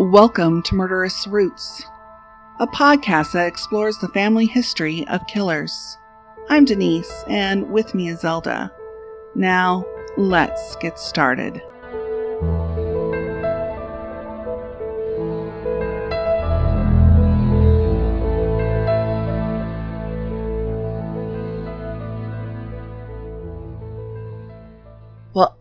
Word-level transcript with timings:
Welcome 0.00 0.62
to 0.62 0.76
Murderous 0.76 1.26
Roots, 1.26 1.82
a 2.60 2.68
podcast 2.68 3.32
that 3.32 3.48
explores 3.48 3.98
the 3.98 4.06
family 4.10 4.46
history 4.46 5.04
of 5.08 5.26
killers. 5.26 5.98
I'm 6.48 6.64
Denise, 6.64 7.24
and 7.26 7.68
with 7.68 7.96
me 7.96 8.08
is 8.10 8.20
Zelda. 8.20 8.70
Now, 9.34 9.84
let's 10.16 10.76
get 10.76 11.00
started. 11.00 11.60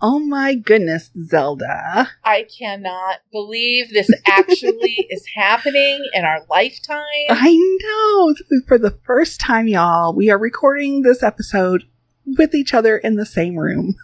Oh 0.02 0.20
my 0.20 0.56
goodness, 0.56 1.10
Zelda. 1.26 2.10
I 2.24 2.46
cannot 2.58 3.20
believe 3.32 3.90
this 3.90 4.10
actually 4.26 5.08
is 5.10 5.26
happening 5.36 6.08
in 6.14 6.24
our 6.26 6.40
lifetime. 6.50 7.04
I 7.30 7.56
know. 7.82 8.36
For 8.68 8.78
the 8.78 8.98
first 9.06 9.40
time, 9.40 9.68
y'all, 9.68 10.14
we 10.14 10.30
are 10.30 10.38
recording 10.38 11.02
this 11.02 11.24
episode 11.24 11.84
with 12.26 12.54
each 12.54 12.74
other 12.74 12.98
in 12.98 13.16
the 13.16 13.26
same 13.26 13.56
room. 13.56 13.96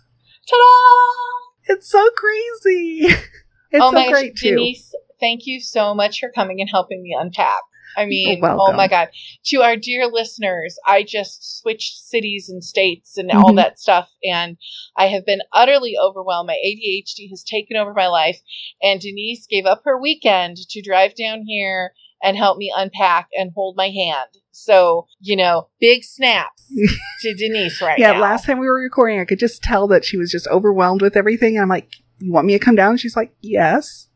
Ta-da! 0.49 1.73
It's 1.73 1.89
so 1.89 2.09
crazy. 2.15 3.07
It's 3.73 3.83
oh 3.83 3.89
so 3.89 3.95
my 3.95 4.11
great 4.11 4.35
gosh, 4.35 4.41
too. 4.41 4.49
Denise, 4.51 4.93
thank 5.19 5.47
you 5.47 5.59
so 5.59 5.95
much 5.95 6.19
for 6.19 6.29
coming 6.29 6.61
and 6.61 6.69
helping 6.69 7.01
me 7.01 7.17
unpack. 7.19 7.61
I 7.95 8.05
mean, 8.05 8.39
oh 8.43 8.73
my. 8.73 8.87
God. 8.87 9.09
To 9.47 9.61
our 9.61 9.75
dear 9.75 10.07
listeners, 10.07 10.77
I 10.87 11.03
just 11.03 11.59
switched 11.61 11.97
cities 12.05 12.49
and 12.49 12.63
states 12.63 13.17
and 13.17 13.31
all 13.31 13.51
Mhm. 13.51 13.57
that 13.57 13.79
stuff, 13.79 14.09
and 14.23 14.57
I 14.95 15.07
have 15.07 15.25
been 15.25 15.41
utterly 15.51 15.95
overwhelmed. 15.97 16.47
My 16.47 16.57
ADHD 16.63 17.29
has 17.29 17.43
taken 17.43 17.77
over 17.77 17.93
my 17.93 18.07
life, 18.07 18.39
and 18.81 18.99
Denise 18.99 19.45
gave 19.47 19.65
up 19.65 19.81
her 19.85 19.99
weekend 19.99 20.57
to 20.57 20.81
drive 20.81 21.15
down 21.15 21.43
here 21.45 21.93
and 22.21 22.37
help 22.37 22.57
me 22.57 22.73
unpack 22.75 23.27
and 23.37 23.51
hold 23.53 23.75
my 23.75 23.89
hand. 23.89 24.29
So, 24.51 25.07
you 25.19 25.35
know, 25.35 25.67
big 25.79 26.03
snaps 26.03 26.63
to 27.21 27.33
Denise 27.35 27.81
right 27.81 27.97
yeah, 27.99 28.13
now. 28.13 28.21
last 28.21 28.45
time 28.45 28.59
we 28.59 28.67
were 28.67 28.79
recording, 28.79 29.19
I 29.19 29.25
could 29.25 29.39
just 29.39 29.61
tell 29.61 29.87
that 29.87 30.05
she 30.05 30.15
was 30.17 30.31
just 30.31 30.47
overwhelmed 30.47 31.01
with 31.01 31.17
everything. 31.17 31.55
And 31.55 31.63
I'm 31.63 31.69
like, 31.69 31.89
You 32.19 32.31
want 32.31 32.45
me 32.47 32.53
to 32.53 32.59
come 32.59 32.75
down? 32.75 32.91
And 32.91 32.99
she's 32.99 33.15
like, 33.17 33.33
Yes. 33.41 34.07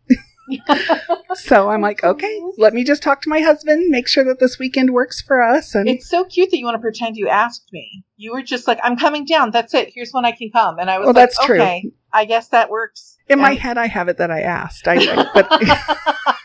So 1.36 1.70
I'm 1.70 1.82
like, 1.82 2.04
Okay, 2.04 2.42
let 2.58 2.74
me 2.74 2.84
just 2.84 3.04
talk 3.04 3.22
to 3.24 3.30
my 3.30 3.40
husband, 3.42 3.90
make 3.90 4.08
sure 4.08 4.24
that 4.26 4.40
this 4.40 4.58
weekend 4.60 4.92
works 4.94 5.22
for 5.22 5.42
us. 5.42 5.76
And 5.76 5.88
It's 5.90 6.10
so 6.10 6.24
cute 6.26 6.52
that 6.52 6.58
you 6.58 6.66
want 6.66 6.76
to 6.76 6.82
pretend 6.82 7.18
you 7.18 7.28
asked 7.30 7.70
me. 7.74 8.04
You 8.16 8.32
were 8.34 8.42
just 8.42 8.68
like, 8.68 8.80
I'm 8.84 8.98
coming 8.98 9.26
down. 9.26 9.52
That's 9.52 9.74
it. 9.74 9.92
Here's 9.94 10.12
when 10.12 10.26
I 10.26 10.32
can 10.32 10.50
come. 10.52 10.80
And 10.80 10.90
I 10.90 10.98
was 11.00 11.06
Well, 11.06 11.14
like, 11.14 11.30
that's 11.30 11.46
true. 11.46 11.56
okay, 11.62 11.92
I 12.14 12.26
guess 12.26 12.48
that 12.50 12.70
works. 12.70 13.18
in 13.30 13.40
my 13.40 13.54
head, 13.54 13.78
I 13.78 13.88
have 13.88 14.08
it 14.08 14.18
that 14.18 14.32
I 14.32 14.42
asked. 14.42 14.88
I, 14.88 14.96
I- 14.96 15.30
but, 15.34 16.36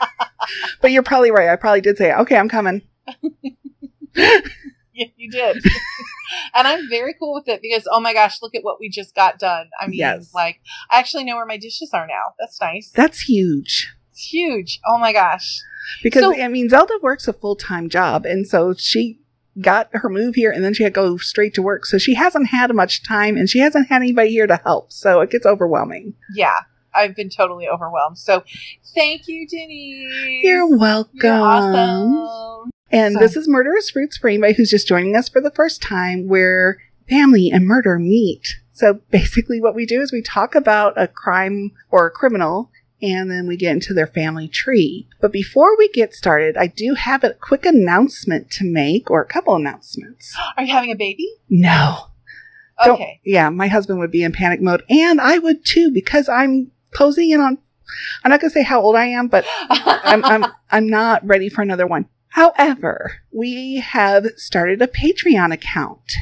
but 0.81 0.91
you're 0.91 1.03
probably 1.03 1.31
right. 1.31 1.49
I 1.49 1.57
probably 1.57 1.81
did 1.81 1.97
say, 1.99 2.13
Okay, 2.13 2.37
I'm 2.37 2.49
coming. 2.49 2.83
Yeah, 4.95 5.07
you 5.17 5.31
did. 5.31 5.57
And 6.55 6.67
I'm 6.69 6.89
very 6.89 7.15
cool 7.19 7.35
with 7.35 7.49
it 7.49 7.61
because, 7.63 7.87
oh 7.91 8.01
my 8.01 8.13
gosh, 8.15 8.41
look 8.43 8.55
at 8.55 8.63
what 8.65 8.79
we 8.81 8.89
just 8.89 9.15
got 9.15 9.39
done. 9.39 9.67
I 9.81 9.87
mean, 9.87 9.99
Yes. 9.99 10.33
like, 10.35 10.61
I 10.91 10.99
actually 10.99 11.25
know 11.25 11.37
where 11.37 11.47
my 11.47 11.57
dishes 11.59 11.91
are 11.93 12.07
now. 12.07 12.35
That's 12.39 12.61
nice. 12.61 12.91
That's 12.95 13.21
huge. 13.23 13.93
It's 14.11 14.25
huge. 14.33 14.81
Oh 14.87 14.99
my 14.99 15.13
gosh. 15.13 15.61
Because 16.03 16.23
So- 16.23 16.41
I 16.41 16.49
mean, 16.49 16.69
Zelda 16.69 16.95
works 17.03 17.27
a 17.29 17.33
full 17.33 17.57
time 17.57 17.89
job, 17.89 18.25
and 18.27 18.47
so 18.47 18.75
she 18.75 19.19
got 19.61 19.89
her 19.93 20.09
move 20.09 20.35
here, 20.35 20.51
and 20.51 20.65
then 20.65 20.73
she 20.75 20.83
had 20.83 20.95
to 20.95 21.01
go 21.01 21.17
straight 21.19 21.55
to 21.55 21.63
work. 21.63 21.85
So 21.87 21.99
she 21.99 22.15
hasn't 22.15 22.49
had 22.49 22.75
much 22.75 23.03
time, 23.03 23.37
and 23.37 23.49
she 23.51 23.59
hasn't 23.59 23.89
had 23.89 24.01
anybody 24.03 24.31
here 24.31 24.47
to 24.47 24.57
help. 24.65 24.93
So 24.93 25.21
it 25.21 25.31
gets 25.31 25.45
overwhelming. 25.45 26.15
Yeah, 26.35 26.61
I've 26.95 27.15
been 27.17 27.29
totally 27.31 27.69
overwhelmed. 27.69 28.17
So 28.19 28.45
thank 28.95 29.29
you, 29.29 29.47
Denise. 29.47 30.43
You're 30.45 30.77
welcome. 30.79 31.11
You're 31.23 31.41
awesome. 31.41 32.71
And 32.93 33.15
So- 33.15 33.21
this 33.21 33.37
is 33.37 33.49
Murderous 33.49 33.97
Roots 33.97 34.17
for 34.19 34.29
anybody 34.29 34.53
who's 34.55 34.71
just 34.71 34.87
joining 34.89 35.17
us 35.17 35.29
for 35.29 35.41
the 35.41 35.51
first 35.51 35.81
time, 35.83 36.29
where 36.29 36.79
family 37.09 37.51
and 37.51 37.67
murder 37.67 37.99
meet. 37.99 38.57
So 38.73 39.01
basically, 39.11 39.61
what 39.61 39.75
we 39.75 39.87
do 39.87 40.01
is 40.01 40.13
we 40.13 40.23
talk 40.23 40.55
about 40.55 41.01
a 41.01 41.07
crime 41.09 41.73
or 41.91 42.07
a 42.07 42.11
criminal. 42.11 42.71
And 43.05 43.29
then 43.29 43.49
we 43.49 43.57
get 43.57 43.73
into 43.73 43.95
their 43.95 44.07
family 44.07 44.47
tree. 44.47 45.09
But 45.21 45.33
before 45.33 45.77
we 45.77 45.89
get 45.89 46.15
started, 46.15 46.57
I 46.57 46.69
do 46.69 46.95
have 46.95 47.25
a 47.25 47.35
quick 47.35 47.67
announcement 47.67 48.49
to 48.53 48.65
make, 48.65 49.11
or 49.11 49.21
a 49.21 49.27
couple 49.27 49.57
announcements. 49.57 50.37
Are 50.57 50.63
you 50.63 50.73
having 50.73 50.93
a 50.93 50.95
baby? 50.95 51.27
No. 51.51 51.97
Don't- 52.85 52.95
Okay. 52.95 53.21
yeah, 53.25 53.49
my 53.49 53.67
husband 53.67 53.99
would 53.99 54.13
be 54.13 54.23
in 54.23 54.31
panic 54.31 54.61
mode, 54.63 54.85
and 54.89 55.21
I 55.21 55.39
would 55.39 55.65
too 55.65 55.91
because 55.93 56.29
I'm 56.29 56.71
closing 56.93 57.31
in 57.31 57.41
on. 57.41 57.59
I'm 58.23 58.31
not 58.31 58.41
gonna 58.41 58.53
say 58.53 58.63
how 58.63 58.81
old 58.81 58.95
I 58.95 59.07
am, 59.07 59.27
but 59.27 59.45
I'm 59.69 60.25
I'm 60.25 60.47
I'm 60.71 60.87
not 60.89 61.27
ready 61.27 61.49
for 61.49 61.63
another 61.63 61.89
one. 61.89 62.07
However, 62.33 63.17
we 63.31 63.77
have 63.77 64.27
started 64.37 64.81
a 64.81 64.87
Patreon 64.87 65.53
account, 65.53 66.13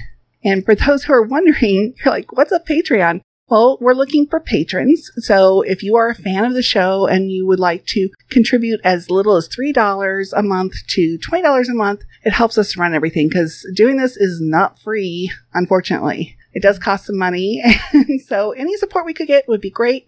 and 0.44 0.64
for 0.64 0.74
those 0.74 1.04
who 1.04 1.12
are 1.12 1.22
wondering, 1.22 1.94
you're 2.04 2.14
like, 2.14 2.32
"What's 2.32 2.52
a 2.52 2.60
Patreon?" 2.60 3.20
Well, 3.48 3.78
we're 3.80 3.94
looking 3.94 4.28
for 4.28 4.38
patrons. 4.38 5.10
So 5.16 5.62
if 5.62 5.82
you 5.82 5.96
are 5.96 6.08
a 6.08 6.14
fan 6.14 6.44
of 6.44 6.54
the 6.54 6.62
show 6.62 7.08
and 7.08 7.32
you 7.32 7.44
would 7.46 7.58
like 7.58 7.84
to 7.86 8.08
contribute 8.30 8.80
as 8.84 9.10
little 9.10 9.34
as 9.34 9.48
$3 9.48 10.32
a 10.36 10.42
month 10.44 10.74
to 10.90 11.18
$20 11.18 11.68
a 11.68 11.74
month, 11.74 12.02
it 12.22 12.32
helps 12.32 12.56
us 12.58 12.76
run 12.76 12.94
everything 12.94 13.28
because 13.28 13.66
doing 13.74 13.96
this 13.96 14.16
is 14.16 14.40
not 14.40 14.78
free, 14.78 15.32
unfortunately. 15.52 16.36
It 16.52 16.62
does 16.62 16.78
cost 16.78 17.06
some 17.06 17.18
money. 17.18 17.60
And 17.92 18.20
so 18.26 18.52
any 18.52 18.76
support 18.76 19.04
we 19.04 19.14
could 19.14 19.26
get 19.26 19.48
would 19.48 19.60
be 19.60 19.70
great. 19.70 20.06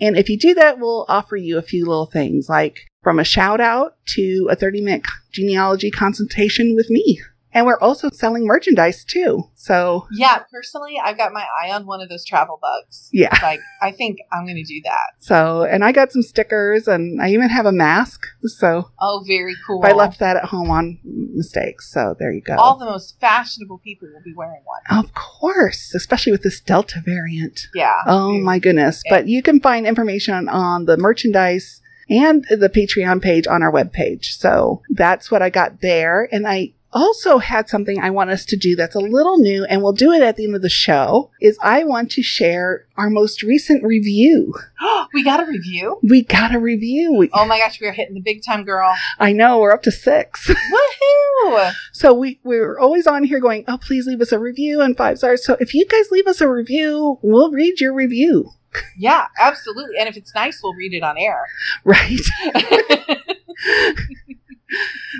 And 0.00 0.16
if 0.16 0.28
you 0.28 0.38
do 0.38 0.54
that, 0.54 0.78
we'll 0.78 1.06
offer 1.08 1.36
you 1.36 1.58
a 1.58 1.62
few 1.62 1.86
little 1.86 2.06
things 2.06 2.48
like 2.48 2.86
from 3.06 3.20
a 3.20 3.24
shout 3.24 3.60
out 3.60 3.94
to 4.04 4.48
a 4.50 4.56
30 4.56 4.80
minute 4.80 5.06
genealogy 5.30 5.92
consultation 5.92 6.74
with 6.74 6.90
me. 6.90 7.20
And 7.52 7.64
we're 7.64 7.78
also 7.78 8.10
selling 8.12 8.44
merchandise 8.44 9.04
too. 9.04 9.44
So 9.54 10.08
yeah, 10.10 10.40
personally, 10.50 11.00
I've 11.02 11.16
got 11.16 11.32
my 11.32 11.46
eye 11.62 11.70
on 11.70 11.86
one 11.86 12.00
of 12.00 12.08
those 12.08 12.24
travel 12.24 12.58
bugs. 12.60 13.08
yeah. 13.12 13.28
Like, 13.42 13.60
I 13.80 13.92
think 13.92 14.18
I'm 14.32 14.44
going 14.44 14.56
to 14.56 14.64
do 14.64 14.80
that. 14.86 15.10
So, 15.20 15.62
and 15.62 15.84
I 15.84 15.92
got 15.92 16.10
some 16.10 16.22
stickers 16.22 16.88
and 16.88 17.22
I 17.22 17.30
even 17.30 17.48
have 17.48 17.64
a 17.64 17.70
mask. 17.70 18.26
So 18.44 18.90
Oh, 19.00 19.22
very 19.24 19.54
cool. 19.64 19.82
I 19.84 19.92
left 19.92 20.18
that 20.18 20.36
at 20.36 20.46
home 20.46 20.68
on 20.68 20.98
mistakes. 21.04 21.88
So 21.92 22.16
there 22.18 22.32
you 22.32 22.42
go. 22.42 22.56
All 22.56 22.76
the 22.76 22.86
most 22.86 23.20
fashionable 23.20 23.78
people 23.78 24.08
will 24.12 24.22
be 24.24 24.34
wearing 24.36 24.62
one. 24.64 24.98
of 24.98 25.14
course, 25.14 25.94
especially 25.94 26.32
with 26.32 26.42
this 26.42 26.60
Delta 26.60 27.00
variant. 27.04 27.68
Yeah. 27.72 28.02
Oh 28.04 28.36
my 28.40 28.58
goodness. 28.58 29.04
But 29.08 29.28
you 29.28 29.44
can 29.44 29.60
find 29.60 29.86
information 29.86 30.48
on 30.48 30.86
the 30.86 30.96
merchandise 30.96 31.82
and 32.08 32.44
the 32.50 32.68
Patreon 32.68 33.22
page 33.22 33.46
on 33.46 33.62
our 33.62 33.72
webpage. 33.72 34.38
So 34.38 34.82
that's 34.90 35.30
what 35.30 35.42
I 35.42 35.50
got 35.50 35.80
there. 35.80 36.28
And 36.30 36.46
I 36.46 36.72
also 36.96 37.38
had 37.38 37.68
something 37.68 38.00
I 38.00 38.10
want 38.10 38.30
us 38.30 38.46
to 38.46 38.56
do 38.56 38.74
that's 38.74 38.94
a 38.94 39.00
little 39.00 39.36
new 39.38 39.64
and 39.64 39.82
we'll 39.82 39.92
do 39.92 40.12
it 40.12 40.22
at 40.22 40.36
the 40.36 40.44
end 40.44 40.56
of 40.56 40.62
the 40.62 40.70
show 40.70 41.30
is 41.40 41.58
I 41.62 41.84
want 41.84 42.10
to 42.12 42.22
share 42.22 42.86
our 42.96 43.10
most 43.10 43.42
recent 43.42 43.84
review. 43.84 44.54
we 45.14 45.22
got 45.22 45.40
a 45.40 45.46
review. 45.46 45.98
We 46.02 46.22
got 46.22 46.54
a 46.54 46.58
review. 46.58 47.28
Oh 47.34 47.44
my 47.44 47.58
gosh, 47.58 47.80
we 47.80 47.86
are 47.86 47.92
hitting 47.92 48.14
the 48.14 48.20
big 48.20 48.42
time, 48.42 48.64
girl. 48.64 48.94
I 49.18 49.32
know 49.32 49.58
we're 49.58 49.72
up 49.72 49.82
to 49.82 49.92
six. 49.92 50.50
Woohoo! 51.44 51.72
So 51.92 52.14
we 52.14 52.40
we're 52.44 52.78
always 52.78 53.06
on 53.06 53.24
here 53.24 53.40
going, 53.40 53.64
oh, 53.68 53.78
please 53.78 54.06
leave 54.06 54.22
us 54.22 54.32
a 54.32 54.38
review 54.38 54.80
and 54.80 54.96
five 54.96 55.18
stars. 55.18 55.44
So 55.44 55.56
if 55.60 55.74
you 55.74 55.86
guys 55.86 56.10
leave 56.10 56.26
us 56.26 56.40
a 56.40 56.48
review, 56.48 57.18
we'll 57.20 57.50
read 57.50 57.80
your 57.80 57.92
review, 57.92 58.50
Yeah, 58.98 59.26
absolutely. 59.38 59.96
And 59.98 60.08
if 60.08 60.16
it's 60.16 60.34
nice, 60.34 60.60
we'll 60.62 60.74
read 60.74 60.92
it 60.94 61.02
on 61.02 61.16
air. 61.18 61.44
right? 61.84 62.20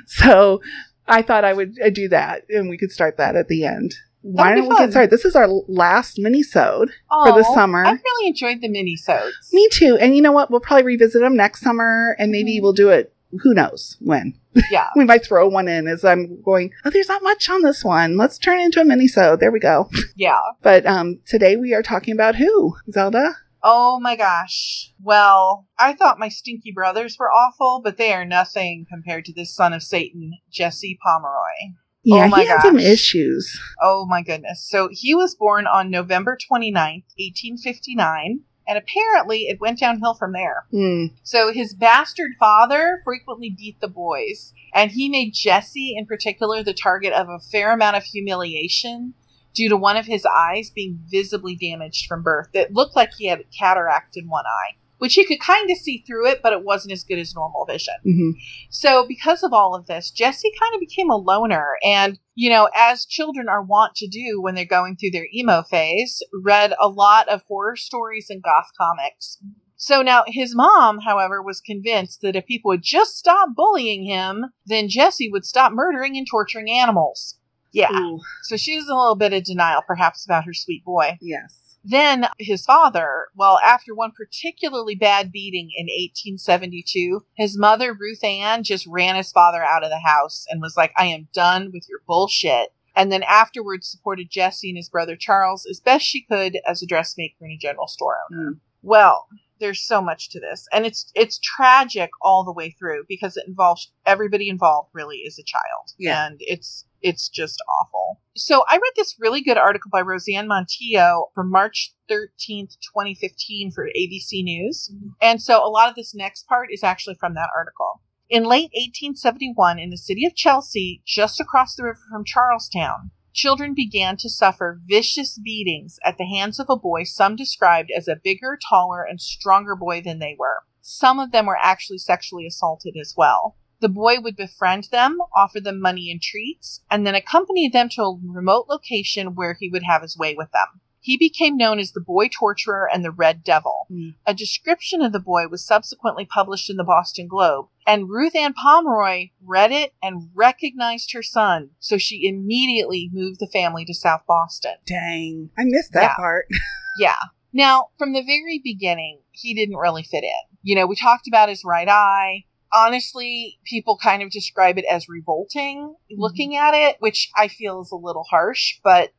so 0.07 0.61
I 1.07 1.23
thought 1.23 1.45
I 1.45 1.53
would 1.53 1.75
uh, 1.85 1.91
do 1.91 2.09
that, 2.09 2.43
and 2.49 2.69
we 2.69 2.79
could 2.79 2.91
start 2.93 3.17
that 3.19 3.37
at 3.37 3.49
the 3.49 3.65
end. 3.65 3.95
Why 4.23 4.49
That'd 4.51 4.57
be 4.65 4.69
don't 4.69 4.79
we 4.79 4.85
get 4.87 4.91
started? 4.91 5.11
This 5.11 5.25
is 5.25 5.37
our 5.37 5.47
last 5.69 6.19
mini-sode. 6.19 6.91
Oh, 7.13 7.37
the 7.37 7.45
summer. 7.55 7.85
I've 7.87 8.01
really 8.03 8.27
enjoyed 8.29 8.61
the 8.61 8.69
mini-sodes. 8.69 9.51
Me 9.53 9.69
too. 9.71 9.97
And 10.01 10.17
you 10.17 10.23
know 10.23 10.33
what? 10.33 10.51
We'll 10.51 10.59
probably 10.61 10.83
revisit 10.85 11.21
them 11.21 11.37
next 11.37 11.61
summer, 11.61 12.17
and 12.19 12.33
maybe 12.33 12.59
Mhm. 12.59 12.63
we'll 12.63 12.73
do 12.73 12.89
it. 12.89 13.13
Who 13.43 13.55
knows 13.55 13.97
when? 14.01 14.35
Yeah. 14.71 14.87
we 14.97 15.05
might 15.05 15.25
throw 15.25 15.47
one 15.49 15.69
in 15.69 15.87
as 15.87 16.05
I'm 16.05 16.41
going. 16.43 16.73
Oh, 16.85 16.91
there's 16.91 17.09
not 17.09 17.23
much 17.23 17.49
on 17.49 17.63
this 17.63 17.85
one. 17.85 18.17
Let's 18.17 18.39
turn 18.39 18.59
it 18.59 18.65
into 18.65 18.81
a 18.81 18.85
mini-sode. 18.85 19.39
There 19.39 19.53
we 19.53 19.61
go. 19.61 19.89
Yeah. 20.17 20.39
But 20.63 20.87
um, 20.87 21.21
today 21.27 21.57
we 21.57 21.73
are 21.75 21.83
talking 21.83 22.13
about 22.15 22.35
who? 22.35 22.75
Zelda? 22.91 23.37
Oh 23.69 23.99
my 23.99 24.15
gosh. 24.15 24.93
Well, 25.03 25.67
I 25.77 25.93
thought 25.93 26.21
my 26.21 26.29
stinky 26.29 26.71
brothers 26.71 27.17
were 27.19 27.33
awful, 27.33 27.81
but 27.83 27.97
they 27.97 28.13
are 28.13 28.25
nothing 28.25 28.87
compared 28.89 29.25
to 29.25 29.33
this 29.33 29.53
son 29.53 29.73
of 29.73 29.83
Satan, 29.83 30.35
Jesse 30.53 30.97
Pomeroy. 31.05 31.75
Yeah, 32.05 32.27
Oh 32.27 32.29
my 32.29 32.43
he 32.43 32.47
had 32.47 32.63
some 32.63 32.79
issues. 32.79 33.61
Oh 33.83 34.07
my 34.07 34.23
goodness. 34.23 34.65
So 34.71 34.89
he 34.93 35.17
was 35.17 35.35
born 35.35 35.67
on 35.67 35.91
November 35.91 36.39
29th, 36.49 37.11
1859, 37.19 38.39
and 38.69 38.79
apparently 38.79 39.49
it 39.49 39.61
went 39.61 39.81
downhill 39.81 40.15
from 40.15 40.33
there. 40.33 40.67
Hmm. 40.71 41.07
So 41.25 41.53
his 41.53 41.75
bastard 41.75 42.31
father 42.39 43.01
frequently 43.05 43.51
beat 43.51 43.81
the 43.81 43.89
boys, 43.89 44.53
and 44.73 44.93
he 44.93 45.09
made 45.09 45.35
Jesse 45.35 45.97
in 45.99 46.07
particular 46.07 46.63
the 46.63 46.73
target 46.73 47.13
of 47.13 47.29
a 47.29 47.41
fair 47.41 47.73
amount 47.73 47.97
of 47.97 48.05
humiliation 48.05 49.15
due 49.57 49.69
to 49.71 49.77
one 49.77 49.97
of 49.97 50.07
his 50.07 50.25
eyes 50.27 50.71
being 50.71 51.01
visibly 51.11 51.57
damaged 51.57 52.07
from 52.07 52.23
birth. 52.23 52.49
It 52.53 52.73
looked 52.73 52.95
like 52.95 53.11
he 53.17 53.27
had 53.27 53.41
a 53.41 53.45
cataract 53.59 54.17
in 54.17 54.29
one 54.29 54.45
eye. 54.47 54.77
which 54.99 55.13
he 55.15 55.27
could 55.27 55.41
kind 55.41 55.71
of 55.71 55.77
see 55.77 56.03
through 56.07 56.27
it, 56.27 56.41
but 56.43 56.55
it 56.55 56.65
wasn't 56.65 56.93
as 56.93 57.05
good 57.05 57.19
as 57.19 57.35
normal 57.35 57.67
vision. 57.67 57.95
hmm 58.03 58.31
So, 58.71 59.07
because 59.07 59.43
of 59.43 59.53
all 59.53 59.75
of 59.75 59.87
this, 59.87 60.11
Jesse 60.11 60.51
kind 60.59 60.75
of 60.75 60.81
became 60.81 61.11
a 61.11 61.17
loner. 61.17 61.77
And, 61.85 62.19
you 62.35 62.49
know, 62.49 62.71
as 62.75 63.05
children 63.05 63.47
are 63.49 63.63
wont 63.63 63.95
to 63.97 64.09
do 64.09 64.41
when 64.41 64.55
they're 64.55 64.65
going 64.65 64.97
through 64.97 65.11
their 65.11 65.29
emo 65.35 65.63
phase, 65.65 66.23
read 66.43 66.73
a 66.81 66.89
lot 66.89 67.29
of 67.29 67.43
horror 67.47 67.77
stories 67.77 68.29
and 68.31 68.43
goth 68.43 68.71
comics. 68.81 69.37
So 69.77 70.01
now 70.01 70.25
his 70.27 70.55
mom, 70.57 71.01
however, 71.01 71.43
was 71.43 71.61
convinced 71.61 72.23
that 72.23 72.35
if 72.35 72.47
people 72.47 72.71
would 72.71 72.83
just 72.83 73.19
stop 73.19 73.51
bullying 73.55 74.05
him, 74.05 74.47
then 74.65 74.89
Jesse 74.89 75.31
would 75.31 75.45
stop 75.45 75.73
murdering 75.73 76.17
and 76.17 76.27
torturing 76.27 76.71
animals. 76.71 77.39
Yeah. 77.77 77.93
Ooh, 77.93 78.21
So 78.45 78.57
she 78.57 78.77
was 78.77 78.87
in 78.87 78.93
a 78.93 78.99
little 78.99 79.17
bit 79.17 79.33
of 79.33 79.45
denial, 79.45 79.83
perhaps, 79.87 80.25
about 80.25 80.45
her 80.45 80.55
sweet 80.55 80.85
boy. 80.85 81.19
yes. 81.21 81.63
Then 81.89 82.27
his 82.39 82.65
father, 82.65 83.27
well, 83.37 83.61
after 83.65 83.95
one 83.95 84.11
particularly 84.11 84.97
bad 84.97 85.31
beating 85.31 85.71
in 85.77 85.87
1872, 85.87 87.25
his 87.37 87.57
mother, 87.57 87.95
Ruth 87.95 88.25
Ann, 88.25 88.65
just 88.65 88.87
ran 88.89 89.15
his 89.15 89.31
father 89.31 89.63
out 89.63 89.85
of 89.85 89.91
the 89.91 90.01
house 90.01 90.47
and 90.51 90.61
was 90.61 90.77
like, 90.77 90.93
I 90.97 91.07
am 91.07 91.29
done 91.33 91.71
with 91.73 91.87
your 91.89 92.01
bullshit. 92.07 92.71
And 92.97 93.13
then 93.13 93.23
afterwards 93.23 93.89
supported 93.89 94.31
Jesse 94.31 94.71
and 94.71 94.77
his 94.77 94.89
brother 94.89 95.17
Charles 95.17 95.67
as 95.71 95.79
best 95.81 96.05
she 96.07 96.25
could 96.25 96.59
as 96.67 96.83
a 96.83 96.87
dressmaker 96.87 97.37
and 97.43 97.53
a 97.53 97.59
general 97.59 97.87
store 97.89 98.17
owner. 98.33 98.51
Mm. 98.53 98.61
Well, 98.83 99.27
there's 99.61 99.87
so 99.87 100.01
much 100.03 100.31
to 100.31 100.41
this. 100.41 100.67
And 100.73 100.87
it's 100.87 101.11
it's 101.15 101.39
tragic 101.39 102.11
all 102.23 102.43
the 102.45 102.53
way 102.53 102.71
through 102.79 103.05
because 103.09 103.37
it 103.37 103.45
involves 103.47 103.93
everybody 104.07 104.49
involved 104.49 104.91
really 104.95 105.19
is 105.19 105.39
a 105.39 105.45
child. 105.45 105.93
Yeah. 105.99 106.27
And 106.27 106.37
it's 106.41 106.86
it's 107.03 107.29
just 107.29 107.63
awful. 107.81 108.21
So 108.37 108.65
I 108.69 108.75
read 108.75 108.93
this 108.97 109.17
really 109.19 109.41
good 109.41 109.57
article 109.57 109.91
by 109.91 110.03
Roseanne 110.03 110.49
Montillo 110.49 111.27
from 111.35 111.51
March 111.51 111.95
13th, 112.11 112.77
2015 112.95 113.73
for 113.73 113.89
ABC 113.97 114.43
News. 114.43 114.91
Mm-hmm. 114.93 115.09
And 115.21 115.41
so 115.41 115.65
a 115.65 115.71
lot 115.71 115.89
of 115.89 115.95
this 115.95 116.15
next 116.15 116.47
part 116.47 116.69
is 116.73 116.83
actually 116.83 117.17
from 117.17 117.35
that 117.35 117.51
article. 117.57 118.03
In 118.29 118.43
late 118.43 118.71
1871, 118.75 119.79
in 119.79 119.91
the 119.91 119.97
city 119.97 120.27
of 120.27 120.35
Chelsea, 120.35 121.01
just 121.07 121.41
across 121.41 121.75
the 121.75 121.85
river 121.85 122.01
from 122.11 122.25
Charlestown, 122.25 123.11
children 123.33 123.75
began 123.75 124.17
to 124.17 124.29
suffer 124.29 124.81
vicious 124.85 125.39
beatings 125.39 125.99
at 126.05 126.19
the 126.19 126.27
hands 126.27 126.59
of 126.59 126.67
a 126.69 126.77
boy 126.77 127.05
some 127.05 127.37
described 127.37 127.91
as 127.97 128.09
a 128.09 128.17
bigger, 128.17 128.59
taller, 128.69 129.05
and 129.05 129.21
stronger 129.21 129.77
boy 129.77 130.01
than 130.01 130.19
they 130.19 130.35
were. 130.39 130.65
Some 130.81 131.21
of 131.21 131.33
them 131.33 131.47
were 131.47 131.59
actually 131.61 131.99
sexually 131.99 132.47
assaulted 132.47 132.97
as 133.01 133.15
well. 133.17 133.57
The 133.81 133.89
boy 133.89 134.21
would 134.21 134.37
befriend 134.37 134.85
them, 134.91 135.19
offer 135.35 135.61
them 135.61 135.81
money 135.81 136.11
and 136.11 136.21
treats, 136.21 136.81
and 136.91 137.07
then 137.07 137.15
accompany 137.15 137.69
them 137.69 137.89
to 137.91 138.03
a 138.03 138.19
remote 138.25 138.67
location 138.69 139.35
where 139.35 139.55
he 139.59 139.69
would 139.69 139.83
have 139.85 140.03
his 140.03 140.17
way 140.17 140.35
with 140.35 140.51
them. 140.53 140.81
He 141.01 141.17
became 141.17 141.57
known 141.57 141.79
as 141.79 141.93
the 141.93 142.01
Boy 142.01 142.27
Torturer 142.27 142.89
and 142.93 143.05
the 143.05 143.13
Red 143.13 143.45
Devil. 143.45 143.87
Mm. 143.93 144.15
A 144.27 144.35
description 144.35 145.03
of 145.03 145.13
the 145.13 145.21
boy 145.21 145.47
was 145.47 145.65
subsequently 145.65 146.25
published 146.25 146.69
in 146.69 146.77
the 146.77 146.83
Boston 146.83 147.29
Globe, 147.29 147.69
and 147.87 148.09
Ruth 148.09 148.35
Ann 148.35 148.55
Pomeroy 148.55 149.29
read 149.41 149.71
it 149.71 149.93
and 150.03 150.31
recognized 150.35 151.13
her 151.13 151.23
son, 151.23 151.71
so 151.79 151.97
she 151.97 152.27
immediately 152.27 153.09
moved 153.13 153.39
the 153.39 153.47
family 153.47 153.85
to 153.85 153.95
South 153.95 154.23
Boston. 154.27 154.75
Dang. 154.85 155.51
I 155.57 155.63
missed 155.65 155.93
that 155.93 156.03
Yeah. 156.03 156.15
part. 156.17 156.47
Yeah. 156.99 157.15
Now, 157.53 157.89
from 157.99 158.13
the 158.15 158.23
very 158.23 158.59
beginning, 158.65 159.21
he 159.31 159.55
didn't 159.55 159.77
really 159.77 160.03
fit 160.03 160.25
in. 160.25 160.57
You 160.63 160.75
know, 160.75 160.87
we 160.87 160.97
talked 160.97 161.29
about 161.29 161.51
his 161.51 161.63
right 161.63 161.89
eye. 161.89 162.47
Honestly, 162.77 163.59
people 163.65 163.97
kind 164.03 164.23
of 164.23 164.31
describe 164.31 164.77
it 164.79 164.85
as 164.91 165.09
revolting 165.09 165.95
looking 166.11 166.57
at 166.57 166.75
it, 166.75 166.97
which 167.01 167.31
I 167.37 167.49
feel 167.49 167.81
is 167.81 167.91
a 167.91 167.97
little 167.97 168.25
harsh, 168.31 168.79
but 168.85 169.13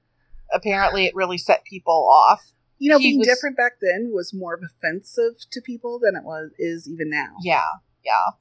apparently 0.53 1.05
it 1.05 1.15
really 1.15 1.37
set 1.39 1.63
people 1.65 2.07
off. 2.11 2.41
You 2.77 2.91
know, 2.91 2.99
He 2.99 3.09
being 3.09 3.19
was- 3.19 3.27
different 3.27 3.57
back 3.57 3.73
then 3.81 4.11
was 4.13 4.31
more 4.33 4.59
offensive 4.63 5.33
to 5.51 5.61
people 5.61 5.99
than 5.99 6.15
it 6.15 6.23
was 6.23 6.51
is 6.59 6.87
even 6.87 7.09
now. 7.09 7.33
Yeah, 7.41 7.63
yeah. 8.05 8.31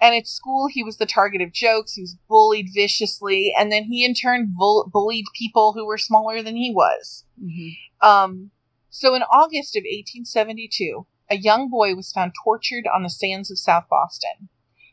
And 0.00 0.14
at 0.14 0.26
school, 0.26 0.68
he 0.70 0.82
was 0.82 0.96
the 0.98 1.06
target 1.06 1.40
of 1.42 1.52
jokes. 1.52 1.94
He 1.94 2.02
was 2.02 2.16
bullied 2.28 2.68
viciously, 2.74 3.52
and 3.58 3.70
then 3.72 3.84
he 3.84 4.04
in 4.04 4.14
turn 4.14 4.54
bull- 4.56 4.88
bullied 4.92 5.26
people 5.34 5.72
who 5.74 5.86
were 5.86 5.98
smaller 5.98 6.42
than 6.42 6.56
he 6.56 6.70
was. 6.72 7.24
hmm 7.38 7.68
Um, 8.06 8.50
so 8.90 9.14
in 9.14 9.22
August 9.22 9.76
of 9.76 9.82
1872, 9.84 11.06
a 11.28 11.36
young 11.36 11.68
boy 11.68 11.94
was 11.94 12.12
found 12.12 12.32
tortured 12.42 12.86
on 12.86 13.02
the 13.02 13.10
sands 13.10 13.50
of 13.50 13.58
South 13.58 13.88
Boston. 13.88 14.48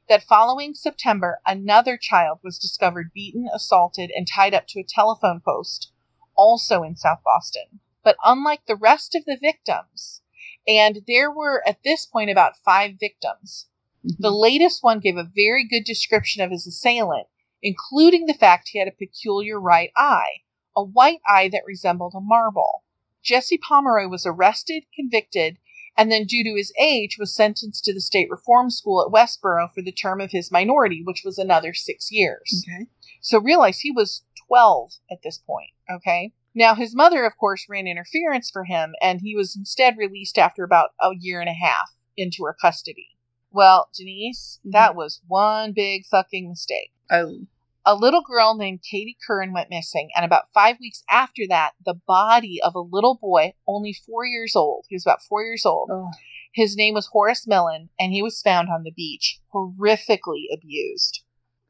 That 0.10 0.24
following 0.24 0.74
September, 0.74 1.40
another 1.46 1.96
child 1.98 2.40
was 2.44 2.60
discovered 2.60 3.14
beaten, 3.14 3.48
assaulted, 3.54 4.12
and 4.16 4.28
tied 4.28 4.54
up 4.54 4.68
to 4.68 4.80
a 4.80 4.86
telephone 4.88 5.40
post, 5.40 5.92
also 6.36 6.84
in 6.84 6.96
South 6.96 7.20
Boston. 7.24 7.80
But 8.04 8.18
unlike 8.24 8.66
the 8.66 8.76
rest 8.76 9.16
of 9.16 9.26
the 9.26 9.38
victims, 9.38 10.22
and 10.68 11.02
there 11.08 11.32
were 11.32 11.62
at 11.68 11.84
this 11.84 12.06
point 12.06 12.30
about 12.30 12.58
five 12.66 12.96
victims, 13.00 13.68
mm-hmm. 14.06 14.22
the 14.22 14.32
latest 14.32 14.84
one 14.84 15.00
gave 15.00 15.18
a 15.18 15.24
very 15.24 15.66
good 15.66 15.86
description 15.86 16.42
of 16.42 16.52
his 16.52 16.68
assailant, 16.68 17.28
including 17.62 18.26
the 18.26 18.34
fact 18.34 18.70
he 18.70 18.80
had 18.80 18.88
a 18.88 18.92
peculiar 18.92 19.60
right 19.60 19.92
eye, 19.96 20.42
a 20.76 20.84
white 20.84 21.22
eye 21.28 21.48
that 21.50 21.64
resembled 21.66 22.14
a 22.16 22.20
marble. 22.20 22.84
Jesse 23.24 23.58
Pomeroy 23.58 24.08
was 24.08 24.26
arrested, 24.26 24.84
convicted, 24.94 25.58
and 25.98 26.12
then, 26.12 26.26
due 26.26 26.44
to 26.44 26.56
his 26.56 26.74
age, 26.80 27.18
was 27.20 27.36
sentenced 27.36 27.84
to 27.86 27.94
the 27.94 28.02
state 28.02 28.30
reform 28.30 28.70
school 28.70 29.04
at 29.06 29.12
Westboro 29.14 29.72
for 29.74 29.82
the 29.82 29.92
term 29.92 30.20
of 30.22 30.32
his 30.32 30.52
minority, 30.52 31.02
which 31.04 31.24
was 31.24 31.38
another 31.38 31.74
six 31.74 32.12
years. 32.12 32.64
Okay. 32.68 32.88
So 33.22 33.40
realize 33.40 33.80
he 33.80 33.92
was 33.92 34.24
12 34.48 34.92
at 35.12 35.20
this 35.24 35.38
point, 35.38 35.72
okay? 35.90 36.32
Now, 36.56 36.76
his 36.76 36.96
mother, 36.96 37.26
of 37.26 37.38
course, 37.38 37.66
ran 37.70 37.88
interference 37.88 38.50
for 38.52 38.64
him, 38.64 38.94
and 39.02 39.22
he 39.22 39.36
was 39.36 39.56
instead 39.56 39.98
released 39.98 40.38
after 40.38 40.64
about 40.64 40.92
a 41.02 41.12
year 41.20 41.40
and 41.40 41.50
a 41.50 41.54
half 41.54 41.92
into 42.16 42.44
her 42.44 42.56
custody. 42.60 43.08
Well, 43.52 43.90
Denise, 43.96 44.60
Mhm. 44.66 44.72
that 44.72 44.96
was 44.96 45.22
one 45.28 45.74
big 45.74 46.06
fucking 46.06 46.50
mistake. 46.50 46.92
Oh, 47.12 47.46
A 47.86 47.96
little 47.96 48.22
girl 48.22 48.56
named 48.56 48.82
Katie 48.90 49.18
Curran 49.28 49.52
went 49.52 49.70
missing, 49.70 50.10
and 50.16 50.24
about 50.24 50.54
five 50.54 50.78
weeks 50.80 51.04
after 51.10 51.44
that, 51.50 51.74
the 51.86 52.00
body 52.08 52.60
of 52.64 52.76
a 52.76 52.80
little 52.80 53.16
boy, 53.16 53.54
only 53.68 53.94
four 53.94 54.26
years 54.26 54.56
old, 54.56 54.86
he 54.90 54.96
was 54.96 55.06
about 55.06 55.22
four 55.22 55.44
years 55.44 55.66
old, 55.66 55.90
oh. 55.92 56.10
his 56.54 56.78
name 56.78 56.94
was 56.94 57.08
Horace 57.08 57.46
Millen, 57.46 57.90
and 58.00 58.14
he 58.14 58.22
was 58.22 58.42
found 58.42 58.70
on 58.70 58.84
the 58.84 58.92
beach, 58.92 59.40
horrifically 59.54 60.46
abused. 60.54 61.24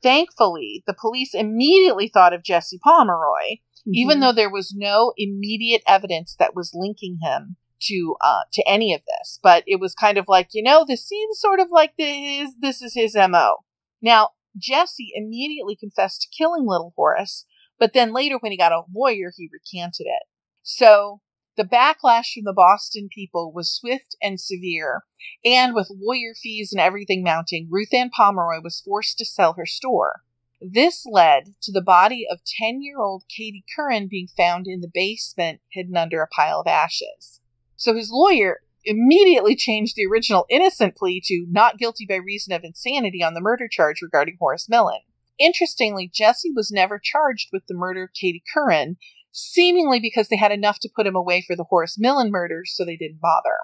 Thankfully, 0.04 0.84
the 0.86 0.94
police 0.94 1.34
immediately 1.34 2.10
thought 2.10 2.34
of 2.34 2.44
Jesse 2.44 2.80
Pomeroy, 2.84 3.58
even 3.88 4.18
Mhm. 4.18 4.22
though 4.22 4.32
there 4.34 4.52
was 4.52 4.74
no 4.76 5.14
immediate 5.18 5.82
evidence 5.88 6.36
that 6.38 6.56
was 6.56 6.74
linking 6.76 7.20
him 7.24 7.56
to 7.82 8.16
uh, 8.22 8.44
to 8.54 8.64
any 8.68 8.94
of 8.94 9.02
this. 9.06 9.40
But 9.42 9.64
it 9.66 9.78
was 9.80 9.94
kind 9.96 10.18
of 10.18 10.26
like, 10.28 10.50
you 10.54 10.62
know, 10.64 10.86
this 10.88 11.06
seems 11.06 11.40
sort 11.40 11.60
of 11.60 11.70
like 11.72 11.96
this 11.98 12.54
this 12.60 12.82
is 12.82 12.94
his 12.94 13.16
mo. 13.16 13.58
Now 14.02 14.30
Jesse 14.58 15.12
immediately 15.16 15.76
confessed 15.76 16.22
to 16.22 16.38
killing 16.38 16.66
little 16.66 16.94
Horace, 16.96 17.46
but 17.80 17.94
then 17.94 18.14
later 18.14 18.38
when 18.38 18.52
he 18.52 18.58
got 18.58 18.72
a 18.72 18.84
lawyer, 18.94 19.32
he 19.36 19.50
recanted 19.52 20.08
it. 20.08 20.24
So 20.62 21.22
the 21.56 21.64
backlash 21.64 22.34
from 22.34 22.46
the 22.46 22.54
Boston 22.54 23.10
people 23.14 23.52
was 23.52 23.76
swift 23.76 24.16
and 24.22 24.40
severe, 24.40 25.04
and 25.46 25.76
with 25.76 25.92
lawyer 25.92 26.34
fees 26.34 26.72
and 26.72 26.82
everything 26.82 27.24
mounting, 27.24 27.68
Ruth 27.70 27.94
Ann 27.94 28.10
Pomeroy 28.10 28.62
was 28.62 28.82
forced 28.82 29.18
to 29.20 29.26
sell 29.26 29.54
her 29.54 29.66
store. 29.66 30.24
This 30.60 31.06
led 31.06 31.56
to 31.62 31.72
the 31.72 31.82
body 31.82 32.26
of 32.28 32.44
10 32.46 32.82
year 32.82 33.00
old 33.00 33.26
Katie 33.28 33.66
Curran 33.76 34.08
being 34.08 34.28
found 34.28 34.66
in 34.66 34.82
the 34.82 34.92
basement 34.92 35.62
hidden 35.72 35.98
under 35.98 36.22
a 36.22 36.28
pile 36.28 36.62
of 36.62 36.68
ashes. 36.68 37.42
So 37.76 37.94
his 37.94 38.10
lawyer 38.12 38.62
immediately 38.86 39.56
changed 39.56 39.96
the 39.96 40.06
original 40.06 40.46
innocent 40.50 40.96
plea 40.96 41.22
to 41.26 41.46
not 41.50 41.78
guilty 41.78 42.06
by 42.06 42.16
reason 42.16 42.54
of 42.54 42.64
insanity 42.64 43.24
on 43.24 43.34
the 43.34 43.42
murder 43.42 43.68
charge 43.68 44.02
regarding 44.02 44.38
Horace 44.40 44.68
Millen. 44.70 45.02
Interestingly, 45.40 46.10
Jesse 46.14 46.52
was 46.56 46.72
never 46.72 47.00
charged 47.00 47.50
with 47.52 47.64
the 47.68 47.74
murder 47.74 48.04
of 48.04 48.14
Katie 48.14 48.44
Curran, 48.54 48.98
seemingly 49.32 50.00
because 50.00 50.28
they 50.28 50.38
had 50.38 50.52
enough 50.52 50.80
to 50.80 50.90
put 50.96 51.08
him 51.08 51.16
away 51.16 51.44
for 51.46 51.56
the 51.56 51.66
Horace 51.66 51.98
Millen 51.98 52.30
murders, 52.30 52.74
so 52.76 52.86
they 52.86 52.98
didn't 52.98 53.20
bother. 53.20 53.58